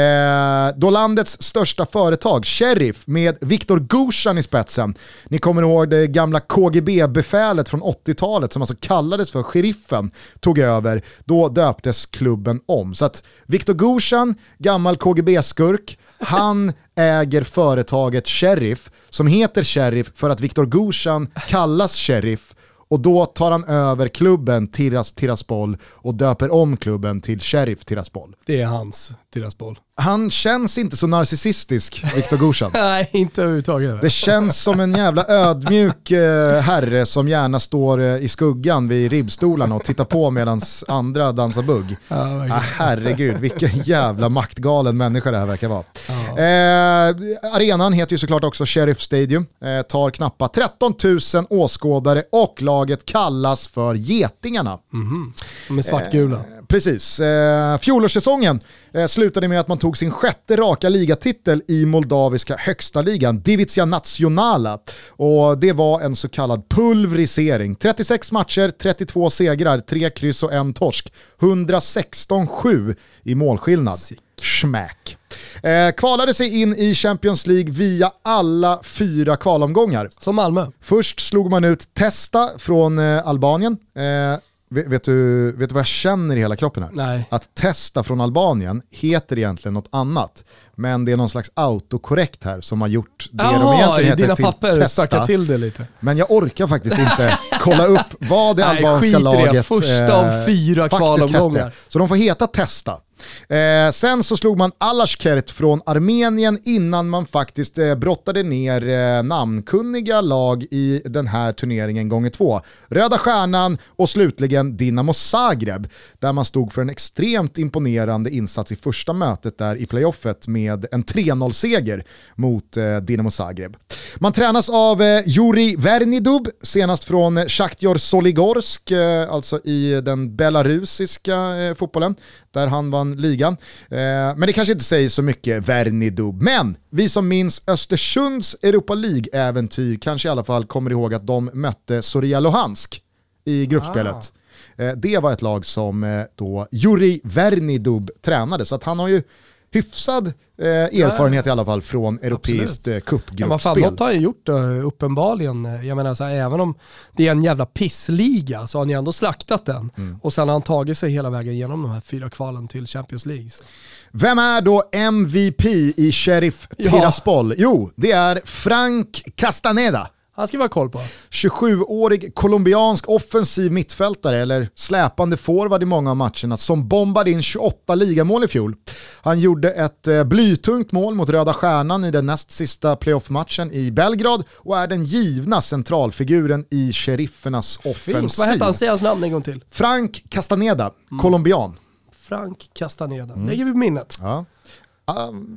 då 0.76 0.90
landets 0.90 1.42
största 1.42 1.86
företag, 1.86 2.46
Sheriff, 2.46 3.06
med 3.06 3.38
Viktor 3.40 3.80
Gushan 3.80 4.38
i 4.38 4.42
spetsen, 4.42 4.94
ni 5.28 5.38
kommer 5.38 5.62
ihåg 5.62 5.90
det 5.90 6.06
gamla 6.06 6.40
KGB-befälet 6.40 7.68
från 7.68 7.82
80-talet 7.82 8.52
som 8.52 8.62
alltså 8.62 8.74
kallades 8.80 9.32
för 9.32 9.42
Sheriffen, 9.42 10.10
tog 10.40 10.58
över, 10.58 11.02
då 11.24 11.48
döptes 11.48 12.06
klubben 12.06 12.60
om. 12.66 12.94
Så 12.94 13.04
att 13.04 13.22
Viktor 13.46 13.74
Gushan, 13.74 14.17
gammal 14.58 14.96
KGB-skurk, 14.96 15.98
han 16.18 16.72
äger 16.96 17.42
företaget 17.42 18.28
Sheriff 18.28 18.90
som 19.10 19.26
heter 19.26 19.62
Sheriff 19.62 20.10
för 20.14 20.30
att 20.30 20.40
Viktor 20.40 20.66
Gushan 20.66 21.28
kallas 21.48 21.96
Sheriff. 21.96 22.54
Och 22.90 23.00
då 23.00 23.26
tar 23.26 23.50
han 23.50 23.64
över 23.64 24.08
klubben 24.08 24.68
Tiras 24.68 25.12
Tiraspol 25.12 25.76
och 25.82 26.14
döper 26.14 26.50
om 26.50 26.76
klubben 26.76 27.20
till 27.20 27.40
Sheriff 27.40 27.84
Tiraspol. 27.84 28.36
Det 28.46 28.60
är 28.60 28.66
hans 28.66 29.12
Tiraspol 29.34 29.78
han 29.98 30.30
känns 30.30 30.78
inte 30.78 30.96
så 30.96 31.06
narcissistisk, 31.06 32.04
Viktor 32.16 32.36
Gushan. 32.36 32.70
Nej, 32.74 33.08
inte 33.12 33.42
överhuvudtaget. 33.42 34.00
Det 34.00 34.10
känns 34.10 34.62
som 34.62 34.80
en 34.80 34.94
jävla 34.94 35.26
ödmjuk 35.28 36.10
eh, 36.10 36.60
herre 36.60 37.06
som 37.06 37.28
gärna 37.28 37.60
står 37.60 38.00
eh, 38.00 38.16
i 38.16 38.28
skuggan 38.28 38.88
vid 38.88 39.10
ribbstolarna 39.10 39.74
och 39.74 39.84
tittar 39.84 40.04
på 40.04 40.30
medan 40.30 40.60
andra 40.88 41.32
dansar 41.32 41.62
bugg. 41.62 41.96
Ja, 42.08 42.16
ah, 42.50 42.62
herregud, 42.78 43.36
vilken 43.36 43.70
jävla 43.78 44.28
maktgalen 44.28 44.96
människa 44.96 45.30
det 45.30 45.38
här 45.38 45.46
verkar 45.46 45.68
vara. 45.68 45.84
Ja. 46.08 46.38
Eh, 46.38 47.14
arenan 47.54 47.92
heter 47.92 48.12
ju 48.12 48.18
såklart 48.18 48.44
också 48.44 48.64
Sheriff 48.66 49.00
Stadium, 49.00 49.46
eh, 49.64 49.82
tar 49.82 50.10
knappt 50.10 50.54
13 50.54 50.94
000 51.04 51.46
åskådare 51.50 52.22
och 52.32 52.62
laget 52.62 53.04
kallas 53.04 53.68
för 53.68 53.94
Getingarna. 53.94 54.78
Mm 54.92 55.06
-hmm. 55.06 55.32
De 55.68 55.78
är 55.78 55.82
svartgula. 55.82 56.44
Precis. 56.68 57.20
Eh, 57.20 57.78
fjolårssäsongen 57.78 58.60
eh, 58.92 59.06
slutade 59.06 59.48
med 59.48 59.60
att 59.60 59.68
man 59.68 59.78
tog 59.78 59.96
sin 59.96 60.10
sjätte 60.10 60.56
raka 60.56 60.88
ligatitel 60.88 61.62
i 61.68 61.86
moldaviska 61.86 62.56
högsta 62.58 63.02
ligan, 63.02 63.40
Divizia 63.40 63.84
Nationala. 63.84 64.78
Och 65.08 65.58
det 65.58 65.72
var 65.72 66.00
en 66.00 66.16
så 66.16 66.28
kallad 66.28 66.68
pulverisering. 66.68 67.74
36 67.74 68.32
matcher, 68.32 68.70
32 68.70 69.30
segrar, 69.30 69.80
3 69.80 70.10
kryss 70.10 70.42
och 70.42 70.52
en 70.52 70.74
torsk. 70.74 71.12
116-7 71.40 72.96
i 73.22 73.34
målskillnad. 73.34 73.98
Schmack. 74.42 75.16
Eh, 75.62 75.92
kvalade 75.96 76.34
sig 76.34 76.60
in 76.62 76.74
i 76.74 76.94
Champions 76.94 77.46
League 77.46 77.72
via 77.72 78.12
alla 78.24 78.80
fyra 78.84 79.36
kvalomgångar. 79.36 80.10
Som 80.18 80.36
Malmö. 80.36 80.66
Först 80.80 81.20
slog 81.20 81.50
man 81.50 81.64
ut 81.64 81.94
Testa 81.94 82.50
från 82.58 82.98
eh, 82.98 83.28
Albanien. 83.28 83.76
Eh, 83.96 84.38
Vet, 84.70 85.02
du, 85.02 85.52
vet 85.52 85.68
du 85.68 85.74
vad 85.74 85.80
jag 85.80 85.86
känner 85.86 86.36
i 86.36 86.38
hela 86.38 86.56
kroppen 86.56 86.82
här? 86.82 86.90
Nej. 86.92 87.24
Att 87.30 87.54
Testa 87.54 88.02
från 88.02 88.20
Albanien 88.20 88.82
heter 88.90 89.38
egentligen 89.38 89.74
något 89.74 89.88
annat. 89.92 90.44
Men 90.74 91.04
det 91.04 91.12
är 91.12 91.16
någon 91.16 91.28
slags 91.28 91.50
autokorrekt 91.54 92.44
här 92.44 92.60
som 92.60 92.80
har 92.80 92.88
gjort 92.88 93.28
det 93.32 93.44
Aha, 93.44 93.70
de 93.70 93.76
egentligen 93.76 94.10
heter 94.10 94.22
dina 94.22 94.36
till 94.36 94.44
papper 94.44 94.76
Testa. 94.76 95.26
till 95.26 95.46
det 95.46 95.58
lite. 95.58 95.86
Men 96.00 96.16
jag 96.16 96.30
orkar 96.30 96.66
faktiskt 96.66 96.98
inte 96.98 97.38
kolla 97.62 97.86
upp 97.86 98.14
vad 98.18 98.56
det 98.56 98.66
Nej, 98.66 98.76
albanska 98.76 99.18
laget 99.18 99.52
det. 99.52 99.62
Första 99.62 100.12
av 100.12 100.46
fyra 100.46 100.88
kvalomgångar. 100.88 101.72
Så 101.88 101.98
de 101.98 102.08
får 102.08 102.16
heta 102.16 102.46
Testa. 102.46 103.00
Eh, 103.48 103.90
sen 103.90 104.22
så 104.22 104.36
slog 104.36 104.58
man 104.58 104.72
Alashkert 104.78 105.50
från 105.50 105.80
Armenien 105.86 106.58
innan 106.64 107.08
man 107.08 107.26
faktiskt 107.26 107.78
eh, 107.78 107.94
brottade 107.94 108.42
ner 108.42 108.88
eh, 108.88 109.22
namnkunniga 109.22 110.20
lag 110.20 110.62
i 110.62 111.02
den 111.04 111.26
här 111.26 111.52
turneringen 111.52 112.08
gånger 112.08 112.30
två. 112.30 112.60
Röda 112.88 113.18
Stjärnan 113.18 113.78
och 113.96 114.10
slutligen 114.10 114.76
Dinamo 114.76 115.14
Zagreb 115.14 115.88
där 116.18 116.32
man 116.32 116.44
stod 116.44 116.72
för 116.72 116.82
en 116.82 116.90
extremt 116.90 117.58
imponerande 117.58 118.30
insats 118.30 118.72
i 118.72 118.76
första 118.76 119.12
mötet 119.12 119.58
där 119.58 119.76
i 119.76 119.86
playoffet 119.86 120.46
med 120.46 120.86
en 120.92 121.04
3-0-seger 121.04 122.04
mot 122.34 122.76
eh, 122.76 122.96
Dinamo 122.96 123.30
Zagreb. 123.30 123.76
Man 124.16 124.32
tränas 124.32 124.68
av 124.68 125.02
eh, 125.02 125.22
Juri 125.26 125.76
Vernidub, 125.76 126.48
senast 126.62 127.04
från 127.04 127.48
Shaktjor 127.48 127.96
Soligorsk, 127.96 128.90
eh, 128.90 129.30
alltså 129.30 129.60
i 129.64 130.00
den 130.00 130.36
belarusiska 130.36 131.56
eh, 131.56 131.74
fotbollen, 131.74 132.14
där 132.50 132.66
han 132.66 132.90
vann 132.90 133.16
ligan. 133.16 133.56
Eh, 133.90 133.98
men 134.36 134.40
det 134.40 134.52
kanske 134.52 134.72
inte 134.72 134.84
säger 134.84 135.08
så 135.08 135.22
mycket 135.22 135.68
Vernidub. 135.68 136.42
Men 136.42 136.76
vi 136.90 137.08
som 137.08 137.28
minns 137.28 137.62
Östersunds 137.66 138.56
Europa 138.62 138.94
League-äventyr 138.94 139.98
kanske 140.00 140.28
i 140.28 140.30
alla 140.30 140.44
fall 140.44 140.64
kommer 140.64 140.90
ihåg 140.90 141.14
att 141.14 141.26
de 141.26 141.50
mötte 141.52 142.02
Soria 142.02 142.40
Luhansk 142.40 143.02
i 143.44 143.66
gruppspelet. 143.66 144.32
Ah. 144.76 144.82
Eh, 144.82 144.92
det 144.96 145.18
var 145.18 145.32
ett 145.32 145.42
lag 145.42 145.66
som 145.66 146.04
eh, 146.04 146.22
då 146.34 146.66
Juri 146.70 147.20
Vernidub 147.24 148.10
tränade, 148.20 148.64
så 148.64 148.74
att 148.74 148.84
han 148.84 148.98
har 148.98 149.08
ju 149.08 149.22
hyfsad 149.70 150.26
eh, 150.58 150.66
erfarenhet 150.66 151.46
ja. 151.46 151.50
i 151.50 151.52
alla 151.52 151.64
fall 151.64 151.82
från 151.82 152.18
europeiskt 152.18 152.88
eh, 152.88 153.00
cupgruppspel. 153.00 153.82
Ja, 153.82 153.90
något 153.90 154.00
har 154.00 154.06
han 154.06 154.20
gjort 154.20 154.48
uh, 154.48 154.86
uppenbarligen. 154.86 155.86
Jag 155.86 155.96
menar 155.96 156.14
så 156.14 156.24
här, 156.24 156.34
även 156.34 156.60
om 156.60 156.74
det 157.16 157.26
är 157.26 157.32
en 157.32 157.42
jävla 157.42 157.66
pissliga 157.66 158.66
så 158.66 158.78
har 158.78 158.84
han 158.84 158.90
ju 158.90 158.98
ändå 158.98 159.12
slaktat 159.12 159.66
den. 159.66 159.90
Mm. 159.96 160.18
Och 160.22 160.32
sen 160.32 160.48
har 160.48 160.52
han 160.52 160.62
tagit 160.62 160.98
sig 160.98 161.10
hela 161.10 161.30
vägen 161.30 161.56
genom 161.56 161.82
de 161.82 161.90
här 161.90 162.00
fyra 162.00 162.30
kvalen 162.30 162.68
till 162.68 162.86
Champions 162.86 163.26
League. 163.26 163.50
Så. 163.50 163.64
Vem 164.10 164.38
är 164.38 164.60
då 164.60 164.82
MVP 164.92 165.64
i 165.96 166.12
Sheriff 166.12 166.68
Tiraspol? 166.76 167.48
Ja. 167.50 167.54
Jo, 167.58 167.90
det 167.96 168.12
är 168.12 168.40
Frank 168.44 169.22
Castaneda. 169.34 170.10
Han 170.38 170.48
ska 170.48 170.56
vi 170.56 170.64
ha 170.64 170.68
koll 170.68 170.90
på. 170.90 171.00
27-årig 171.30 172.34
colombiansk 172.34 173.08
offensiv 173.08 173.72
mittfältare, 173.72 174.36
eller 174.36 174.68
släpande 174.74 175.36
forward 175.36 175.82
i 175.82 175.86
många 175.86 176.10
av 176.10 176.16
matcherna, 176.16 176.56
som 176.56 176.88
bombade 176.88 177.30
in 177.30 177.42
28 177.42 177.94
ligamål 177.94 178.44
i 178.44 178.48
fjol. 178.48 178.76
Han 179.22 179.40
gjorde 179.40 179.70
ett 179.70 180.06
eh, 180.06 180.24
blytungt 180.24 180.92
mål 180.92 181.14
mot 181.14 181.28
Röda 181.28 181.52
Stjärnan 181.52 182.04
i 182.04 182.10
den 182.10 182.26
näst 182.26 182.50
sista 182.50 182.96
playoff-matchen 182.96 183.72
i 183.72 183.90
Belgrad 183.90 184.44
och 184.56 184.78
är 184.78 184.86
den 184.86 185.04
givna 185.04 185.60
centralfiguren 185.60 186.64
i 186.70 186.92
sheriffernas 186.92 187.76
offensiv. 187.76 188.20
Fint. 188.20 188.38
Vad 188.38 188.48
hette 188.48 188.64
han? 188.64 188.74
Säg 188.74 188.88
hans 188.88 189.02
namn 189.02 189.24
en 189.24 189.32
gång 189.32 189.42
till. 189.42 189.64
Frank 189.70 190.24
Castaneda, 190.28 190.90
mm. 191.10 191.22
colombian. 191.22 191.78
Frank 192.18 192.70
Castaneda, 192.72 193.34
mm. 193.34 193.46
lägger 193.46 193.64
vi 193.64 193.72
på 193.72 193.78
minnet. 193.78 194.18
Ja. 194.20 194.44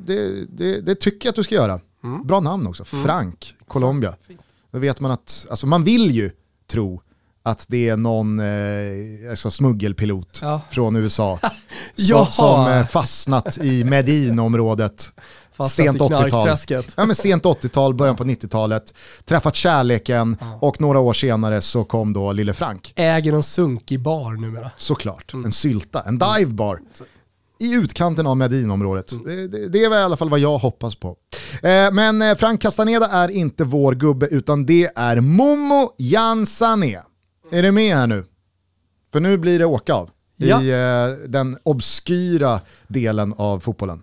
det, 0.05 0.45
det, 0.45 0.81
det, 0.81 0.95
tycker 0.95 1.27
jag 1.27 1.31
att 1.31 1.35
du 1.35 1.43
ska 1.43 1.55
göra. 1.55 1.79
Mm. 2.03 2.27
Bra 2.27 2.39
namn 2.39 2.67
också, 2.67 2.85
mm. 2.91 3.03
Frank, 3.05 3.55
Colombia. 3.67 4.15
Då 4.71 4.79
vet 4.79 4.99
man 4.99 5.11
att, 5.11 5.47
alltså 5.49 5.67
man 5.67 5.83
vill 5.83 6.11
ju 6.11 6.31
tro 6.67 7.01
att 7.43 7.65
det 7.69 7.89
är 7.89 7.97
någon 7.97 8.39
eh, 8.39 9.29
alltså 9.29 9.51
smuggelpilot 9.51 10.39
ja. 10.41 10.61
från 10.69 10.95
USA 10.95 11.39
som, 11.95 12.25
som 12.25 12.67
eh, 12.67 12.85
fastnat 12.85 13.57
i 13.57 13.83
Medin-området. 13.83 15.09
Sent 15.69 15.99
80-tal. 15.99 16.57
Ja, 16.97 17.13
sent 17.13 17.43
80-tal, 17.43 17.93
början 17.93 18.15
på 18.15 18.23
90-talet. 18.23 18.93
Träffat 19.25 19.55
kärleken 19.55 20.37
ja. 20.39 20.57
och 20.61 20.81
några 20.81 20.99
år 20.99 21.13
senare 21.13 21.61
så 21.61 21.83
kom 21.83 22.13
då 22.13 22.31
Lille 22.31 22.53
Frank. 22.53 22.93
Äger 22.95 23.33
en 23.33 23.43
sunkig 23.43 23.99
bar 23.99 24.31
numera. 24.31 24.71
Såklart, 24.77 25.33
mm. 25.33 25.45
en 25.45 25.51
sylta, 25.51 26.01
en 26.01 26.19
divebar 26.19 26.79
i 27.61 27.73
utkanten 27.73 28.27
av 28.27 28.37
Medinområdet. 28.37 29.11
Mm. 29.11 29.51
Det, 29.51 29.69
det, 29.69 29.83
är 29.83 29.99
i 29.99 30.03
alla 30.03 30.17
fall 30.17 30.29
vad 30.29 30.39
jag 30.39 30.57
hoppas 30.57 30.95
på. 30.95 31.15
Eh, 31.63 31.91
men 31.91 32.21
eh, 32.21 32.35
Frank 32.35 32.61
Castaneda 32.61 33.07
är 33.07 33.29
inte 33.29 33.63
vår 33.63 33.93
gubbe 33.93 34.27
utan 34.27 34.65
det 34.65 34.89
är 34.95 35.21
Momo 35.21 35.93
Jansané. 35.97 36.99
Är 37.51 37.63
du 37.63 37.71
med 37.71 37.95
här 37.95 38.07
nu? 38.07 38.25
För 39.13 39.19
nu 39.19 39.37
blir 39.37 39.59
det 39.59 39.65
åka 39.65 39.93
av 39.93 40.09
ja. 40.37 40.61
i 40.61 40.71
eh, 40.71 41.29
den 41.29 41.57
obskyra 41.63 42.61
delen 42.87 43.33
av 43.37 43.59
fotbollen. 43.59 44.01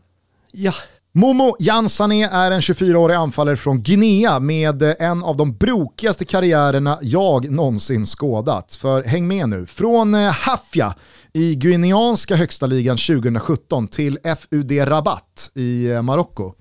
Ja. 0.53 0.73
Momo 1.13 1.57
Jansané 1.59 2.25
är 2.25 2.51
en 2.51 2.61
24-årig 2.61 3.15
anfallare 3.15 3.57
från 3.57 3.83
Guinea 3.83 4.41
med 4.41 4.83
en 4.83 5.23
av 5.23 5.37
de 5.37 5.57
brokigaste 5.57 6.25
karriärerna 6.25 6.99
jag 7.03 7.51
någonsin 7.51 8.07
skådat. 8.07 8.75
För 8.75 9.03
häng 9.03 9.29
med 9.29 9.49
nu, 9.49 9.67
från 9.67 10.15
eh, 10.15 10.31
Hafja 10.33 10.95
i 11.39 11.55
guineanska 11.55 12.37
högsta 12.37 12.67
ligan 12.67 12.97
2017 12.97 13.89
till 13.89 14.19
FUD 14.39 14.73
Rabat 14.89 15.51
i 15.55 15.91
eh, 15.91 16.03
Marocko. 16.03 16.55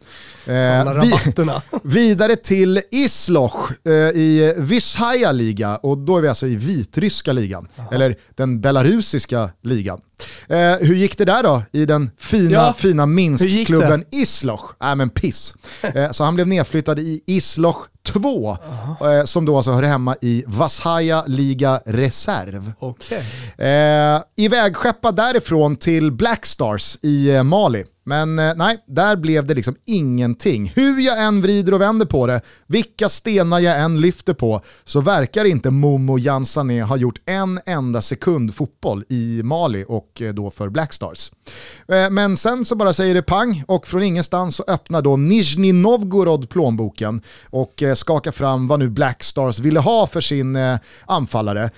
Eh, 0.46 1.02
vi, 1.02 1.14
vidare 1.84 2.36
till 2.36 2.82
Isloch 2.92 3.72
eh, 3.86 3.92
i 3.94 4.54
Vishaya 4.58 5.32
liga 5.32 5.76
och 5.76 5.98
då 5.98 6.18
är 6.18 6.22
vi 6.22 6.28
alltså 6.28 6.48
i 6.48 6.56
vitryska 6.56 7.34
ligan, 7.34 7.68
Aha. 7.78 7.90
eller 7.92 8.16
den 8.36 8.62
belarusiska 8.62 9.50
ligan. 9.64 10.02
Eh, 10.50 10.58
hur 10.80 10.96
gick 10.96 11.18
det 11.18 11.26
där 11.26 11.44
då 11.44 11.64
i 11.72 11.86
den 11.86 12.12
fina, 12.18 12.52
ja. 12.52 12.74
fina 12.78 13.06
Minsk-klubben 13.06 14.06
Isloch? 14.12 14.72
Äh 14.84 14.96
men 14.96 15.10
piss. 15.10 15.54
Eh, 15.82 16.12
så 16.12 16.24
han 16.24 16.36
blev 16.36 16.48
nedflyttad 16.48 17.00
i 17.00 17.22
Isloch 17.26 17.88
2, 18.14 18.58
eh, 19.02 19.24
som 19.26 19.46
då 19.46 19.58
alltså 19.58 19.72
hör 19.72 19.84
hemma 19.84 20.16
i 20.22 20.44
Vashaya 20.48 21.24
Liga 21.28 21.82
Reserv. 21.86 22.74
Okay. 22.80 23.22
Eh, 23.68 24.22
ivägskeppad 24.36 25.16
därifrån 25.16 25.76
till 25.76 26.12
Black 26.12 26.46
Stars 26.46 26.98
i 27.02 27.30
eh, 27.30 27.44
Mali. 27.44 27.86
Men 28.08 28.40
eh, 28.40 28.54
nej, 28.56 28.84
där 28.88 29.16
blev 29.16 29.46
det 29.46 29.54
liksom 29.54 29.76
ingenting. 29.86 30.72
Hur 30.76 31.00
jag 31.00 31.24
än 31.24 31.42
vrider 31.42 31.74
och 31.74 31.82
vänder 31.82 32.06
på 32.06 32.28
det, 32.28 32.42
vilka 32.68 33.10
stenar 33.10 33.60
jag 33.60 33.80
än 33.80 34.02
lyfter 34.02 34.34
på, 34.34 34.62
så 34.84 35.02
verkar 35.02 35.46
inte 35.46 35.72
Momo 35.72 36.18
Jansané 36.18 36.82
ha 36.82 36.98
gjort 36.98 37.22
en 37.26 37.60
enda 37.66 38.02
sekund 38.02 38.56
fotboll 38.56 39.04
i 39.10 39.42
Mali 39.44 39.86
och 39.88 40.22
eh, 40.22 40.34
då 40.34 40.52
för 40.52 40.70
Blackstars. 40.70 41.32
Eh, 41.88 42.10
men 42.10 42.38
sen 42.38 42.66
så 42.66 42.76
bara 42.76 42.94
säger 42.94 43.16
det 43.16 43.22
pang 43.22 43.64
och 43.68 43.88
från 43.88 44.04
ingenstans 44.04 44.56
så 44.56 44.64
öppnar 44.68 45.02
då 45.02 45.18
Nizhny 45.18 45.74
Novgorod 45.74 46.50
plånboken 46.50 47.22
och 47.50 47.84
skakar 47.96 48.32
fram 48.32 48.68
vad 48.68 48.80
nu 48.80 48.90
Blackstars 48.90 49.60
ville 49.60 49.80
ha 49.80 50.08
för 50.08 50.22
sin 50.22 50.58
anfallare. 51.06 51.70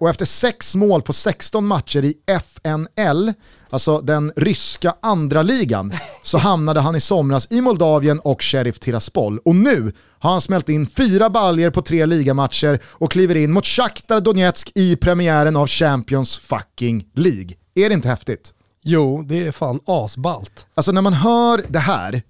Och 0.00 0.10
efter 0.10 0.24
sex 0.24 0.74
mål 0.74 1.02
på 1.02 1.12
16 1.12 1.66
matcher 1.66 2.04
i 2.04 2.14
FNL 2.26 3.34
alltså 3.70 4.00
den 4.00 4.32
ryska 4.36 4.94
andra 5.02 5.42
ligan, 5.42 5.92
så 6.22 6.38
hamnade 6.38 6.80
han 6.80 6.96
i 6.96 7.00
somras 7.00 7.46
i 7.50 7.60
Moldavien 7.60 8.20
och 8.20 8.42
Sheriff 8.42 8.78
Tiraspol. 8.78 9.38
Och 9.38 9.56
nu 9.56 9.92
har 10.18 10.30
han 10.30 10.40
smält 10.40 10.68
in 10.68 10.86
fyra 10.86 11.30
baljer 11.30 11.70
på 11.70 11.82
tre 11.82 12.06
ligamatcher 12.06 12.78
och 12.84 13.10
kliver 13.10 13.34
in 13.34 13.52
mot 13.52 13.66
Shakhtar 13.66 14.20
Donetsk 14.20 14.72
i 14.74 14.96
premiären 14.96 15.56
av 15.56 15.66
Champions 15.66 16.38
fucking 16.38 17.06
League. 17.14 17.50
Är 17.74 17.88
det 17.88 17.94
inte 17.94 18.08
häftigt? 18.08 18.54
Jo, 18.82 19.22
det 19.22 19.46
är 19.46 19.52
fan 19.52 19.80
asballt. 19.86 20.66
Alltså 20.74 20.92
när 20.92 21.02
man 21.02 21.12
hör 21.12 21.62
det 21.68 21.78
här 21.78 22.22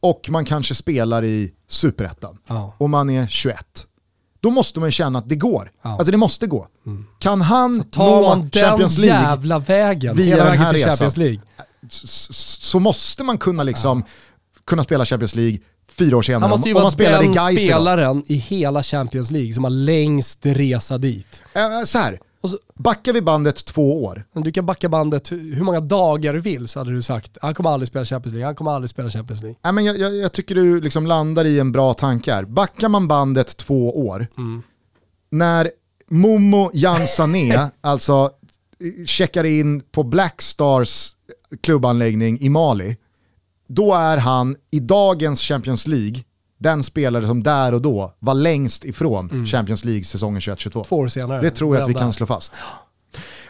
och 0.00 0.28
man 0.30 0.44
kanske 0.44 0.74
spelar 0.74 1.24
i 1.24 1.52
superettan 1.68 2.38
ja. 2.46 2.74
och 2.78 2.90
man 2.90 3.10
är 3.10 3.26
21 3.26 3.86
då 4.42 4.50
måste 4.50 4.80
man 4.80 4.86
ju 4.86 4.92
känna 4.92 5.18
att 5.18 5.28
det 5.28 5.36
går. 5.36 5.70
Ja. 5.82 5.90
Alltså 5.90 6.10
det 6.10 6.16
måste 6.16 6.46
gå. 6.46 6.66
Mm. 6.86 7.06
Kan 7.18 7.40
han 7.40 7.76
så 7.76 7.82
tar 7.82 8.06
nå 8.06 8.22
man 8.22 8.50
Champions 8.50 8.98
League 8.98 9.20
den 9.20 9.30
jävla 9.30 9.58
vägen, 9.58 10.16
via 10.16 10.36
hela 10.36 10.50
den 10.50 10.58
här 10.58 10.72
resan, 10.72 10.90
Champions 10.90 11.16
League. 11.16 11.40
så 11.88 12.78
måste 12.78 13.24
man 13.24 13.38
kunna, 13.38 13.62
liksom, 13.62 14.04
ja. 14.06 14.12
kunna 14.64 14.82
spela 14.82 15.04
Champions 15.04 15.34
League 15.34 15.58
fyra 15.88 16.16
år 16.16 16.22
senare. 16.22 16.40
Han 16.40 16.50
måste 16.50 16.68
ju 16.68 16.74
vara 16.74 16.84
den 16.84 17.56
spelaren 17.56 18.24
i 18.26 18.34
hela 18.34 18.82
Champions 18.82 19.30
League 19.30 19.54
som 19.54 19.64
har 19.64 19.70
längst 19.70 20.38
resa 20.42 20.98
dit. 20.98 21.42
Äh, 21.52 21.84
så 21.84 21.98
här, 21.98 22.18
så, 22.50 22.58
backar 22.74 23.12
vi 23.12 23.20
bandet 23.20 23.64
två 23.64 24.04
år. 24.04 24.24
Du 24.32 24.52
kan 24.52 24.66
backa 24.66 24.88
bandet 24.88 25.32
hur 25.32 25.62
många 25.62 25.80
dagar 25.80 26.32
du 26.32 26.40
vill 26.40 26.68
så 26.68 26.80
hade 26.80 26.92
du 26.92 27.02
sagt 27.02 27.38
han 27.42 27.54
kommer 27.54 27.70
aldrig 27.70 27.88
spela 27.88 28.04
Champions 28.04 28.34
League, 28.34 28.46
han 28.46 28.54
kommer 28.54 28.70
aldrig 28.70 28.90
spela 28.90 29.10
Champions 29.10 29.42
League. 29.42 29.58
Nej, 29.62 29.72
men 29.72 29.84
jag, 29.84 29.98
jag, 29.98 30.16
jag 30.16 30.32
tycker 30.32 30.54
du 30.54 30.80
liksom 30.80 31.06
landar 31.06 31.44
i 31.44 31.58
en 31.58 31.72
bra 31.72 31.94
tanke 31.94 32.32
här. 32.32 32.44
Backar 32.44 32.88
man 32.88 33.08
bandet 33.08 33.56
två 33.56 34.06
år, 34.06 34.26
mm. 34.38 34.62
när 35.30 35.70
Momo 36.08 36.70
Jansané 36.74 37.70
alltså 37.80 38.30
checkar 39.06 39.44
in 39.44 39.80
på 39.80 40.02
Black 40.02 40.42
Stars 40.42 41.12
klubbanläggning 41.60 42.40
i 42.40 42.48
Mali, 42.48 42.96
då 43.66 43.94
är 43.94 44.16
han 44.16 44.56
i 44.70 44.80
dagens 44.80 45.40
Champions 45.40 45.86
League 45.86 46.22
den 46.62 46.82
spelare 46.82 47.26
som 47.26 47.42
där 47.42 47.74
och 47.74 47.82
då 47.82 48.12
var 48.18 48.34
längst 48.34 48.84
ifrån 48.84 49.30
mm. 49.30 49.46
Champions 49.46 49.84
League 49.84 50.04
säsongen 50.04 50.40
21-22. 50.40 50.84
Två 50.84 50.96
år 50.96 51.08
senare. 51.08 51.40
Det 51.40 51.50
tror 51.50 51.76
jag 51.76 51.82
att 51.82 51.90
vi 51.90 51.94
kan 51.94 52.12
slå 52.12 52.26
fast. 52.26 52.52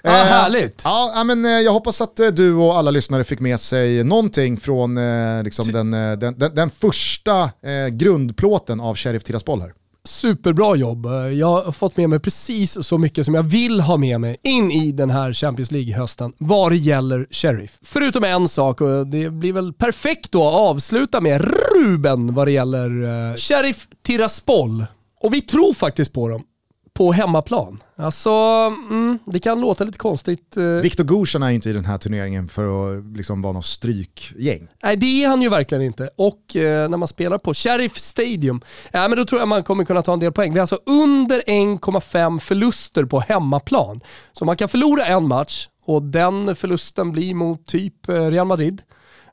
Ja, 0.02 0.10
eh, 0.10 0.24
härligt! 0.24 0.80
Ja, 0.84 1.24
men, 1.26 1.44
eh, 1.44 1.50
jag 1.50 1.72
hoppas 1.72 2.00
att 2.00 2.20
eh, 2.20 2.28
du 2.28 2.54
och 2.54 2.78
alla 2.78 2.90
lyssnare 2.90 3.24
fick 3.24 3.40
med 3.40 3.60
sig 3.60 4.04
någonting 4.04 4.56
från 4.56 4.98
eh, 4.98 5.42
liksom 5.42 5.72
den, 5.72 5.94
eh, 5.94 6.12
den, 6.12 6.38
den, 6.38 6.54
den, 6.54 6.70
första 6.70 7.42
eh, 7.42 7.88
grundplåten 7.90 8.80
av 8.80 8.96
Sheriff 8.96 9.24
Tiraspol 9.24 9.60
här 9.60 9.72
superbra 10.09 10.76
jobb. 10.76 11.07
Jag 11.32 11.62
har 11.62 11.72
fått 11.72 11.96
med 11.96 12.11
mig 12.11 12.20
precis 12.20 12.86
så 12.86 12.98
mycket 12.98 13.24
som 13.24 13.34
jag 13.34 13.42
vill 13.42 13.80
ha 13.80 13.96
med 13.96 14.20
mig 14.20 14.36
in 14.42 14.70
i 14.70 14.92
den 14.92 15.11
här 15.11 15.32
Champions 15.32 15.70
League-hösten 15.70 16.32
vad 16.38 16.72
det 16.72 16.76
gäller 16.76 17.26
Sheriff. 17.30 17.78
Förutom 17.82 18.24
en 18.24 18.48
sak, 18.48 18.80
och 18.80 19.07
det 19.07 19.30
blir 19.30 19.53
väl 19.53 19.72
perfekt 19.72 20.32
då 20.32 20.48
att 20.48 20.55
avsluta 20.55 21.20
med 21.20 21.50
Ruben 21.74 22.34
vad 22.34 22.46
det 22.46 22.53
gäller 22.53 23.03
uh, 23.03 23.36
Sheriff 23.36 23.88
Tiraspol. 24.03 24.84
Och 25.20 25.34
vi 25.34 25.40
tror 25.40 25.74
faktiskt 25.74 26.12
på 26.12 26.28
dem 26.28 26.42
på 26.95 27.12
hemmaplan. 27.12 27.82
Alltså, 27.97 28.30
mm, 28.90 29.18
det 29.26 29.38
kan 29.38 29.61
låta 29.61 29.84
lite 29.84 29.99
konstigt. 29.99 30.57
Eh. 30.57 30.64
Viktor 30.64 31.05
Gurshan 31.05 31.43
är 31.43 31.51
inte 31.51 31.70
i 31.70 31.72
den 31.72 31.84
här 31.84 31.99
turneringen 31.99 32.49
för 32.49 32.64
att 32.64 33.16
liksom 33.16 33.43
vara 33.43 33.53
något 33.53 33.64
strykgäng. 33.64 34.68
Nej, 34.82 34.97
det 34.97 35.24
är 35.24 35.28
han 35.28 35.43
ju 35.43 35.49
verkligen 35.49 35.84
inte. 35.84 36.11
Och 36.16 36.57
eh, 36.57 36.88
när 36.88 36.99
man 36.99 37.09
spelar 37.09 37.38
på 37.38 37.55
Sheriff 37.55 37.99
Stadium, 37.99 38.61
ja, 38.93 39.09
men 39.09 39.18
då 39.18 39.24
tror 39.24 39.40
jag 39.40 39.49
man 39.49 39.64
kommer 39.64 39.84
kunna 39.84 40.03
ta 40.03 40.12
en 40.12 40.20
del 40.20 40.32
poäng. 40.32 40.53
Vi 40.53 40.59
har 40.59 40.62
alltså 40.62 40.78
under 40.86 41.40
1,5 41.40 42.38
förluster 42.38 43.05
på 43.05 43.20
hemmaplan. 43.20 44.01
Så 44.32 44.45
man 44.45 44.57
kan 44.57 44.68
förlora 44.68 45.05
en 45.05 45.28
match 45.28 45.68
och 45.84 46.03
den 46.03 46.57
förlusten 46.57 47.12
blir 47.12 47.34
mot 47.34 47.66
typ 47.66 48.09
eh, 48.09 48.14
Real 48.14 48.47
Madrid. 48.47 48.82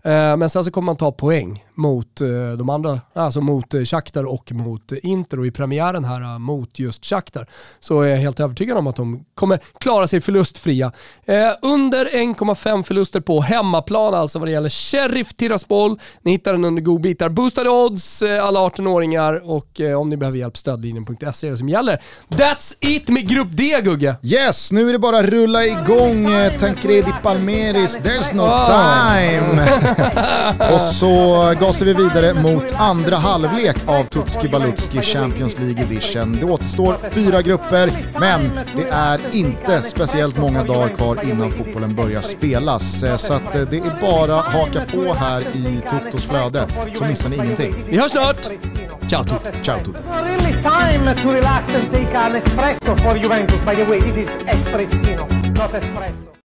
Eh, 0.04 0.38
men 0.38 0.50
sen 0.50 0.64
så 0.64 0.72
kommer 0.72 0.86
man 0.86 0.96
ta 0.96 1.12
poäng 1.12 1.66
mot 1.74 2.22
eh, 2.22 2.28
de 2.58 2.70
andra, 2.70 3.02
alltså 3.14 3.42
mot 3.42 3.74
eh, 3.74 3.84
Shakhtar 3.84 4.24
och 4.24 4.52
mot 4.52 4.92
Inter 4.92 5.40
och 5.40 5.48
i 5.48 5.52
premiären 5.52 6.06
här 6.06 6.40
mot 6.40 6.80
just 6.80 7.06
Shakhtar 7.06 7.48
så 7.80 8.02
är 8.02 8.08
jag 8.08 8.18
helt 8.18 8.40
övertygad 8.40 8.78
om 8.78 8.88
att 8.88 8.96
de 8.96 9.26
kommer 9.36 9.60
klara 9.80 10.08
sig 10.08 10.22
förlustfria. 10.22 10.92
Under 11.62 12.06
1,5 12.06 12.84
förluster 12.84 13.20
på 13.20 13.42
hemmaplan 13.42 14.14
alltså 14.14 14.40
vad 14.40 14.48
det 14.48 14.52
gäller 14.52 14.70
Sheriff 14.70 15.34
Tiraspol. 15.34 16.00
Ni 16.22 16.32
hittar 16.32 16.52
den 16.52 16.66
under 16.66 16.82
godbitar. 16.82 17.30
Boostade 17.30 17.70
odds, 17.70 18.24
alla 18.42 18.60
18-åringar 18.60 19.50
och 19.50 19.82
om 19.98 20.10
ni 20.10 20.18
behöver 20.18 20.38
hjälp 20.38 20.58
stödlinjen.se 20.58 21.48
är 21.48 21.52
det 21.52 21.58
som 21.58 21.70
gäller. 21.70 22.02
That's 22.30 22.76
it 22.80 23.10
med 23.10 23.30
Grupp 23.30 23.48
D 23.52 23.82
Gugge! 23.84 24.16
Yes, 24.24 24.72
nu 24.72 24.90
är 24.90 24.94
det 24.94 25.00
bara 25.00 25.20
att 25.20 25.26
rulla 25.26 25.66
igång 25.66 26.28
Tancredi 26.60 27.14
Palmeris, 27.24 28.00
there's 28.00 28.36
no 28.36 28.66
time. 28.66 29.80
och 30.74 30.82
så 30.82 31.54
gasar 31.60 31.86
vi 31.86 31.94
vidare 31.94 32.34
mot 32.34 32.64
andra 32.78 33.16
halvlek 33.16 33.76
av 33.86 34.04
Tutski 34.04 34.50
Balutski 34.50 35.02
Champions 35.02 35.60
League 35.60 35.84
Edition. 35.84 36.38
Det 36.40 36.46
återstår 36.46 36.96
fyra 37.12 37.42
grupper, 37.42 37.92
men 38.20 38.60
det 38.76 38.88
är 38.90 39.20
inte 39.32 39.82
speciellt 39.82 40.38
många 40.38 40.64
dagar 40.64 40.90
kvar 40.90 41.20
innan 41.24 41.52
fotbollen 41.52 41.96
börjar 41.96 42.22
spelas. 42.22 43.04
Så 43.18 43.34
att 43.34 43.54
det 43.54 43.78
är 43.78 44.02
bara 44.02 44.40
att 44.40 44.54
haka 44.54 44.86
på 44.86 45.14
här 45.14 45.42
i 45.42 45.82
Totos 45.90 46.26
flöde, 46.26 46.68
så 46.98 47.04
missar 47.04 47.30
ni 47.30 47.36
ingenting. 47.36 47.76
Vi 47.90 47.98
hörs 47.98 48.12
snart! 48.12 48.50
Ciao 49.10 49.24
Toto! 49.24 49.50
Ciao 49.64 49.80
Toto! 49.80 50.00
really 50.40 50.62
time 50.62 51.16
to 51.16 51.32
relax 51.32 51.70
and 51.70 51.92
take 51.92 52.16
an 52.16 52.36
espresso 52.36 52.96
for 52.96 53.18
Juventus. 53.18 53.62
By 53.66 53.76
the 53.76 53.86
way, 53.86 54.00
this 54.00 54.18
is 54.18 54.30
espressino, 54.30 55.28
not 55.56 55.74
espresso. 55.74 56.39